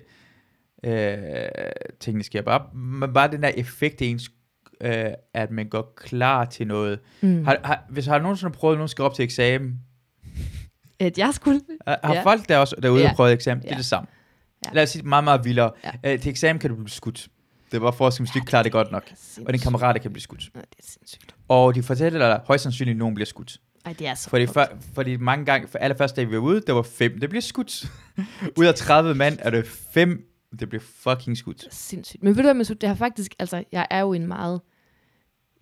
[0.83, 1.27] øh,
[1.99, 2.41] tingene sker.
[2.41, 4.31] Bare, men bare den der effekt, ens,
[4.81, 6.99] øh, at man går klar til noget.
[7.21, 7.45] Mm.
[7.45, 9.79] Har, har, hvis har nogensinde prøvet, at nogen skal op til eksamen,
[10.99, 11.61] At jeg skulle...
[11.87, 12.13] har ja.
[12.13, 12.23] Ja.
[12.23, 13.09] folk der også derude Ja.
[13.09, 13.77] og prøvet eksamen, det er Ja.
[13.77, 14.07] det samme.
[14.65, 14.69] Ja.
[14.69, 14.75] Ja.
[14.75, 15.71] Lad os sige det meget, meget vildere.
[15.83, 15.91] Ja.
[16.03, 16.13] Ja.
[16.13, 17.27] Øh, til eksamen kan du blive skudt.
[17.71, 19.03] Det var for, at hvis du ikke klarer det godt nok.
[19.45, 20.49] Og din kammerat kan blive skudt.
[20.53, 21.35] Nej, det er sindssygt.
[21.47, 23.57] Og de fortæller dig, at højst sandsynligt at nogen bliver skudt.
[23.85, 26.61] Ej, det er så Fordi, for, fordi mange gange, for allerførste dag vi var ude,
[26.67, 27.85] der var fem, der blev skudt.
[28.59, 30.25] Ud af 30 mand er det fem,
[30.59, 31.57] der blev fucking skudt.
[31.57, 32.23] Det er sindssygt.
[32.23, 34.61] Men ved du hvad, Masud, det har faktisk, altså, jeg er jo en meget,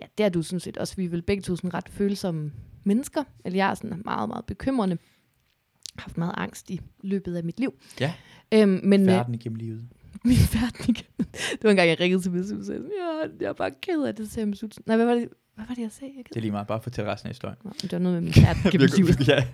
[0.01, 2.51] ja, det er du sådan set også, vi er vel begge to sådan ret følsomme
[2.83, 4.97] mennesker, eller jeg er sådan meget, meget bekymrende,
[5.99, 7.73] haft meget angst i løbet af mit liv.
[7.99, 8.13] Ja.
[8.53, 9.87] Øhm, men øh, Verden igennem livet.
[10.25, 11.05] min verden igen.
[11.31, 14.15] det var en gang, jeg ringede til sagde, sådan, ja, jeg er bare ked af
[14.15, 14.69] det, sagde Masud.
[14.85, 16.13] Nej, hvad var det, hvad var det, jeg sagde?
[16.17, 17.57] Jeg Det er lige meget, bare fortæl resten af historien.
[17.63, 19.27] Nå, men det var noget med min verden gennem livet.
[19.27, 19.35] ja,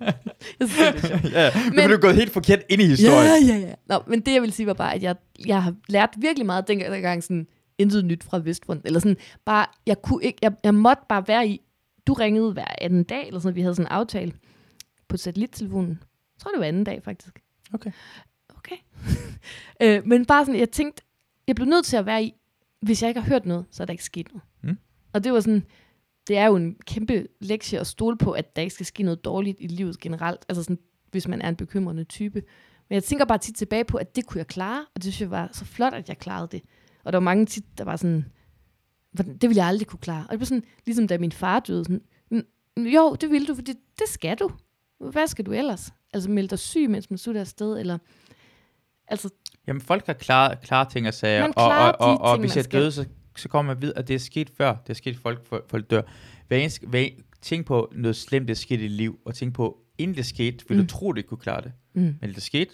[0.59, 1.33] Jeg synes, det er sjovt.
[1.33, 1.49] ja.
[1.65, 3.47] Men, Men- du er gået helt forkert ind i historien.
[3.47, 3.73] Ja, ja, ja.
[3.87, 6.67] Nå, men det jeg vil sige var bare, at jeg, jeg har lært virkelig meget
[6.67, 7.47] dengang, dengang sådan,
[7.77, 8.81] intet nyt fra Vestfront.
[8.85, 11.61] Eller sådan, bare, jeg, kunne ikke, jeg, jeg måtte bare være i,
[12.07, 14.31] du ringede hver anden dag, eller sådan, vi havde sådan en aftale
[15.07, 15.99] på satellittelefonen.
[16.41, 17.41] Jeg tror, det var anden dag, faktisk.
[17.73, 17.91] Okay.
[18.57, 18.75] Okay.
[19.83, 21.03] øh, men bare sådan, jeg tænkte,
[21.47, 22.33] jeg blev nødt til at være i,
[22.81, 24.43] hvis jeg ikke har hørt noget, så er der ikke sket noget.
[24.63, 24.77] Mm.
[25.13, 25.65] Og det var sådan,
[26.27, 29.25] det er jo en kæmpe lektie at stole på, at der ikke skal ske noget
[29.25, 30.45] dårligt i livet generelt.
[30.49, 30.79] Altså sådan,
[31.11, 32.43] hvis man er en bekymrende type.
[32.89, 35.21] Men jeg tænker bare tit tilbage på, at det kunne jeg klare, og det synes
[35.21, 36.61] jeg var så flot, at jeg klarede det.
[37.03, 38.25] Og der var mange tit, der var sådan,
[39.11, 40.23] "Hvordan- det ville jeg aldrig kunne klare.
[40.25, 42.01] Og det var sådan, ligesom da min far døde, sådan,
[42.31, 44.51] "Mm, jo, det vil du, for det skal du.
[45.11, 45.91] Hvad skal du ellers?
[46.13, 47.97] Altså melde dig syg, mens man slutter afsted, eller...
[49.07, 49.29] Altså,
[49.67, 52.79] Jamen, folk har klare, klare ting at sige, og, og, og, og hvis jeg skal.
[52.81, 53.05] døde, så,
[53.37, 54.75] så kommer man videre, at det er sket før.
[54.75, 56.01] Det er sket, folk, folk, dør.
[56.47, 57.07] Hver eneste, hver,
[57.41, 60.65] tænk på noget slemt, der skete i dit liv, og tænk på, inden det skete,
[60.67, 60.87] vil mm.
[60.87, 61.71] Du tro, det kunne klare det.
[61.93, 62.71] mm, Men det skete,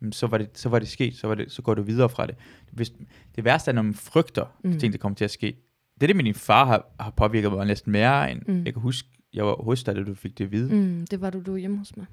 [0.00, 2.08] mm, så var det, så var det sket, så, var det, så går du videre
[2.08, 2.34] fra det.
[2.72, 2.92] Hvis,
[3.36, 4.78] det værste er, når man frygter mm.
[4.78, 5.56] Ting, der kommer til at ske.
[5.94, 8.64] Det er det, min far har, har påvirket mig næsten mere, end mm.
[8.64, 10.74] Jeg kan huske, jeg var hos dig, da du fik det at vide.
[10.74, 11.06] Mm.
[11.10, 12.06] det var du, du hjemme hos mig.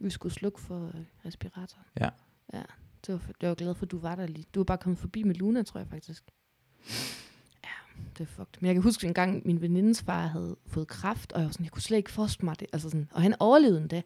[0.00, 1.86] Vi skulle slukke for øh, respiratoren.
[2.00, 2.08] Ja.
[2.52, 2.62] Ja,
[3.06, 4.46] det var, for- jeg var glad for, at du var der lige.
[4.54, 6.24] Du var bare kommet forbi med Luna, tror jeg faktisk.
[7.64, 8.60] Ja, det er fucked.
[8.60, 11.52] Men jeg kan huske en gang, min venindes far havde fået kræft, og jeg var
[11.52, 12.66] sådan, jeg kunne slet ikke forestille mig det.
[12.72, 14.02] Altså sådan, og han overlevede endda.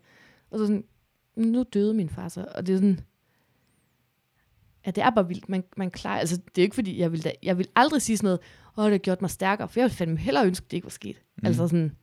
[0.50, 0.84] Og så sådan,
[1.36, 2.46] nu døde min far så.
[2.54, 3.00] Og det er sådan,
[4.86, 5.48] ja, det er bare vildt.
[5.48, 8.16] Man, man klarer, altså det er ikke fordi, jeg vil, da, jeg vil aldrig sige
[8.16, 8.40] sådan noget,
[8.76, 10.84] åh, det har gjort mig stærkere, for jeg ville fandme hellere ønske, at det ikke
[10.84, 11.22] var sket.
[11.36, 11.46] Mm.
[11.46, 11.96] Altså sådan,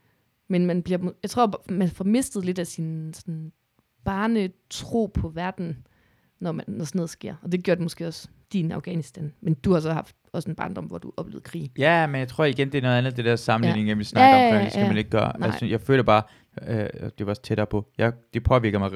[0.48, 3.52] men man bliver, jeg tror, man får mistet lidt af sin sådan,
[4.06, 5.78] barnetro på verden,
[6.40, 7.36] når, man, når sådan noget sker.
[7.42, 9.34] Og det gør det måske også din Afghanistan.
[9.42, 11.72] Men du har så haft også en barndom, hvor du oplevede krig.
[11.78, 13.94] Ja, men jeg tror igen, det er noget andet, det der sammenligning, ja.
[13.94, 14.88] vi snakker Ja, om, ja, før, det skal ja.
[14.88, 15.40] man ikke gøre.
[15.40, 15.48] Nej.
[15.48, 16.24] Altså, jeg føler bare,
[16.68, 18.92] øh, det var også tættere på, jeg, det påvirker mig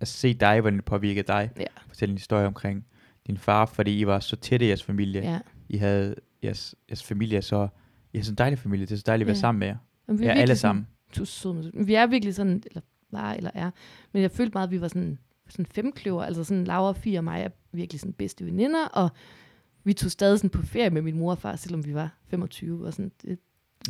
[0.00, 1.50] at se dig, hvordan det påvirker dig.
[1.58, 1.64] Ja.
[1.88, 2.84] Fortælle en historie omkring
[3.26, 5.22] din far, fordi I var så tætte i jeres familie.
[5.22, 5.38] Ja.
[5.68, 6.14] I havde,
[6.44, 7.68] jeres, jeres familie så,
[8.12, 9.40] I har sådan en dejlig familie, det er så dejligt at være Ja.
[9.40, 9.76] sammen med jer.
[10.08, 10.86] Vi Ja, er alle virkelig sådan- sammen.
[11.16, 12.80] Du er sød, vi er virkelig sådan, eller
[13.14, 13.70] var eller er.
[14.12, 15.18] Men jeg følte meget, at vi var sådan,
[15.48, 16.22] sådan femkløver.
[16.24, 18.86] Altså sådan Laura, Fie og mig er virkelig sådan bedste veninder.
[18.86, 19.08] Og
[19.84, 22.86] vi tog stadig sådan på ferie med min mor og far, selvom vi var 25.
[22.86, 23.38] Og sådan, det,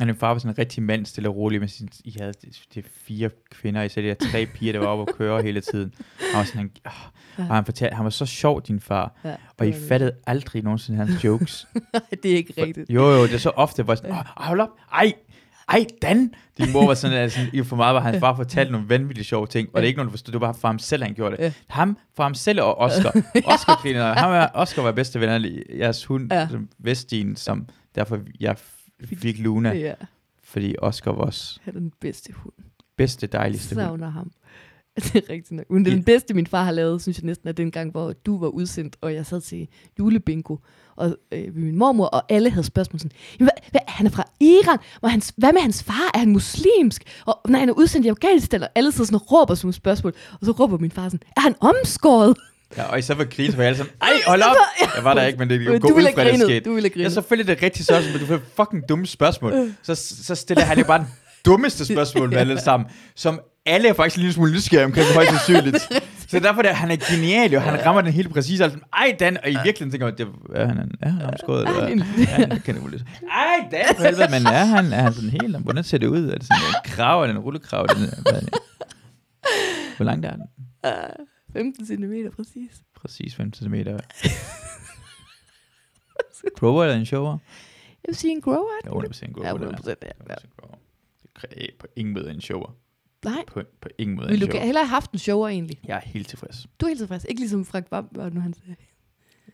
[0.01, 2.33] Og din far var sådan en rigtig mand, stille og rolig, men sin, I havde
[2.33, 5.61] de, de fire kvinder, I sagde, de tre piger, der var oppe og køre hele
[5.61, 5.93] tiden.
[6.19, 6.91] Han var sådan en, oh,
[7.37, 7.43] Ja.
[7.49, 10.11] og han, fortalte, han var så sjov, din far, ja, og I det var fattede
[10.27, 11.67] aldrig nogensinde hans jokes.
[12.11, 12.23] det.
[12.23, 12.89] det er ikke rigtigt.
[12.89, 15.13] Jo, jo, det er så ofte, jeg sådan, "Åh, hold op, ej,
[15.69, 16.33] ej, Dan.
[16.57, 19.47] Din mor var sådan, sådan, i for meget, hvor hans far fortalte nogle vanvittigt sjove
[19.47, 21.37] ting, og det er ikke nogen, der forstod, det var for ham selv, han gjorde
[21.37, 21.43] det.
[21.43, 21.53] Ja.
[21.67, 23.09] Ham, for ham selv og Oscar.
[23.53, 26.47] Oscar griner, ham er, Oscar var bedste venner, jeres hund, Ja.
[26.51, 28.55] som Vestin, som derfor jeg
[29.05, 29.93] fik Luna, Ja,
[30.43, 32.53] fordi Oscar var vores han er den bedste hund.
[32.97, 33.85] bedste, dejligste hund.
[33.85, 34.31] savner ham.
[34.95, 35.69] Det er rigtigt nok.
[35.69, 38.39] Men den bedste, min far har lavet, synes jeg næsten, er den gang, hvor du
[38.39, 39.67] var udsendt, og jeg sad til
[39.99, 40.57] julebingo
[40.97, 44.23] og øh, min mormor, og alle havde spørgsmål sådan, "Jamen, hvad, hvad, han er fra
[44.39, 47.03] Iran, hvad, hans, hvad med hans far, er han muslimsk?
[47.25, 49.73] Og nej, han er udsendt i Afghanistan, og alle sidder sådan og råber sådan nogle
[49.73, 52.35] spørgsmål, og så råber min far sådan, er han omskåret?
[52.77, 54.55] Ja, og i stedet for grine, så var jeg alle sådan, ej, hold op!
[54.95, 56.59] Jeg var der ikke, men det kunne gå ud fra, det skete.
[56.59, 59.73] du ville have Ja, selvfølgelig er det rigtigt så, men du får fucking dumme spørgsmål.
[59.83, 61.07] Så, så stiller han jo bare den
[61.45, 65.29] dummeste spørgsmål med alle sammen, som alle er faktisk en lille smule nysgerrige omkring, højst
[65.29, 65.77] sandsynligt.
[66.37, 67.59] Så derfor er han er genial, jo.
[67.59, 68.61] Han rammer den helt præcis.
[68.61, 71.63] Altså, ej, Dan, og i virkeligheden tænker man, det, er han, er han omskåret?
[71.67, 73.03] Er Eller, en- er han, kan det lidt.
[73.31, 76.29] Ej, Dan, for helvede, men er han, er han sådan helt, hvordan ser det ud?
[76.29, 77.87] Er det sådan en krav, eller en rullekrav?
[77.87, 78.49] Den?
[79.97, 80.43] Hvor langt er den?
[81.53, 82.71] 15 cm præcis.
[82.95, 83.75] Præcis 5 cm.
[86.55, 87.31] Grower eller en shower?
[88.03, 88.71] Jeg vil sige en grower.
[88.85, 88.93] Ja, 100%
[89.33, 89.47] grower.
[89.47, 89.71] Ja, det er.
[89.71, 89.93] 100%, ja,
[90.29, 90.35] ja.
[90.35, 90.75] 100% grower.
[91.55, 92.75] Det på ingen måde en shower.
[93.25, 95.79] Nej, På, på ingen måde vil du hellere have haft en shower egentlig?
[95.87, 96.67] Jeg er helt tilfreds.
[96.79, 97.25] Du er helt tilfreds.
[97.29, 98.75] Ikke ligesom Frank Vam, hvad nu han sagde.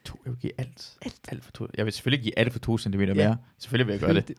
[0.05, 0.97] To, jeg vil give alt.
[1.01, 1.15] Alt.
[1.27, 1.67] alt for to.
[1.77, 3.27] Jeg vil selvfølgelig give alt for to centimeter Ja.
[3.27, 3.37] mere.
[3.59, 4.31] Selvfølgelig vil jeg gøre det.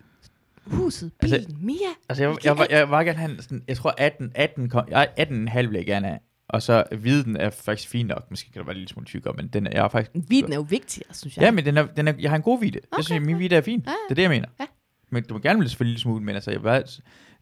[0.67, 1.77] Huset, Altså, bilen, Mia.
[2.09, 5.09] Altså, jeg, jeg, jeg, jeg, vil gerne have sådan, jeg tror 18, 18, kom, jeg,
[5.19, 6.19] 18,5 vil jeg gerne have.
[6.49, 8.27] Og så hvide den er faktisk fin nok.
[8.31, 10.27] Måske kan det være lidt smule tykkere, men den er, jeg er faktisk...
[10.29, 11.43] Viden er jo vigtigere, synes jeg.
[11.43, 12.79] Ja, men den er, den er, jeg har en god vide.
[12.79, 12.97] Okay.
[12.97, 13.83] Jeg synes, at min vide er fin.
[13.87, 14.49] Ja, Det er det, jeg mener.
[14.61, 14.67] Ja.
[15.11, 16.83] Men du må gerne blive selvfølgelig lidt smule, men altså, jeg var,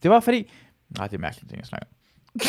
[0.03, 0.51] det var fordi...
[0.99, 2.41] Nej, det er mærkeligt, ting jeg snakker om.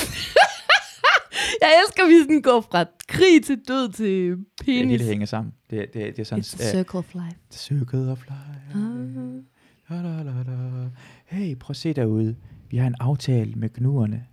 [1.62, 4.92] Jeg elsker, at vi sådan går fra krig til død til Det penis.
[4.92, 5.54] hele hænger sammen.
[5.70, 6.44] Det, det, det er sådan...
[6.44, 7.38] It's the circle of life.
[7.52, 8.80] The circle of life.
[8.80, 10.04] Ah.
[10.04, 10.90] La, la, la, la.
[11.26, 12.36] Hey, prøv at se derude.
[12.70, 14.26] Vi har en aftale med gnuerne.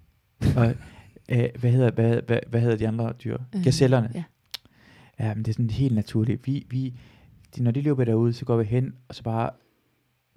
[0.57, 0.67] Og,
[1.33, 3.39] øh, hvad, hedder, hvad, hvad, hvad hedder de andre dyr?
[3.55, 4.11] Øh, Gazellerne.
[4.15, 4.25] Ja.
[5.21, 6.47] Ja, men det er sådan helt naturligt.
[6.47, 6.95] Vi, vi,
[7.57, 9.51] de, når de løber derude, så går vi hen, og så bare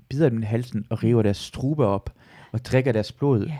[0.09, 2.09] bider dem i halsen og river deres strube op,
[2.51, 3.45] og drikker deres blod.
[3.45, 3.57] Ja.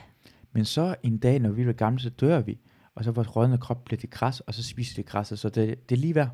[0.52, 2.60] Men så en dag, når vi bliver gamle, så dør vi.
[2.96, 5.40] Og så vores rådne krop bliver til græs, og så spiser de græsset.
[5.40, 6.30] Så det, det er lige værd.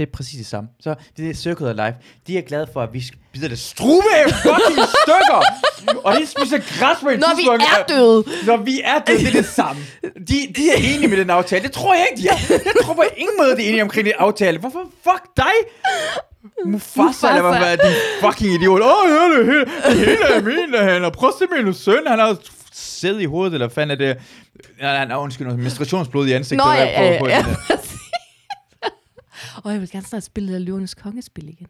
[0.00, 0.68] Det er præcis det samme.
[0.80, 1.94] Så det er Circle of Life.
[2.26, 5.40] De er glade for, at vi bider det strube af fucking stykker.
[6.04, 8.24] Og de spiser græs på et Når vi er døde.
[8.46, 9.82] Når vi er døde, det er det samme.
[10.02, 11.62] De, de er enige med den aftale.
[11.62, 12.62] Det tror jeg ikke, de er.
[12.64, 14.58] Jeg tror på ingen måde, de er enige omkring den aftale.
[14.58, 15.54] Hvorfor fuck dig?
[16.66, 17.28] Mufasa, Mufasa.
[17.28, 18.80] eller hvad er din fucking idiot?
[18.80, 21.74] Åh, oh, ja, det hele, det hele er min, han har prøv at se min
[21.74, 22.36] søn, han har
[22.72, 24.16] sæd i hovedet, eller fanden er det?
[24.80, 26.66] Nej, nej, nej, undskyld, noget menstruationsblod i ansigtet.
[26.66, 27.80] Nå, ja, ja, ja, på ja, det.
[29.64, 31.66] Og jeg vil gerne snart spille det der Løvernes Kongespil igen.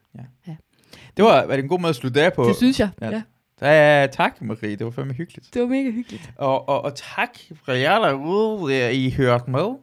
[1.16, 2.44] Det var, var det en god måde at slutte af på.
[2.44, 2.89] Det synes jeg.
[3.01, 3.11] Ja.
[3.11, 3.23] Ja.
[3.62, 4.77] Ja, tak, Marie.
[4.77, 5.55] Det var fandme hyggeligt.
[5.55, 6.31] Det var mega hyggeligt.
[6.36, 9.61] Og, og, og tak for jer derude, at I hørte med.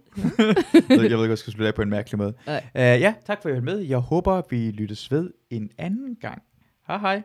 [0.90, 2.34] jeg ved ikke, om jeg skal slutte af på en mærkelig måde.
[2.48, 3.80] Uh, ja, tak for at I hørte med.
[3.80, 6.42] Jeg håber, vi lyttes ved en anden gang.
[6.88, 6.98] Hej.
[6.98, 7.24] Hej hej.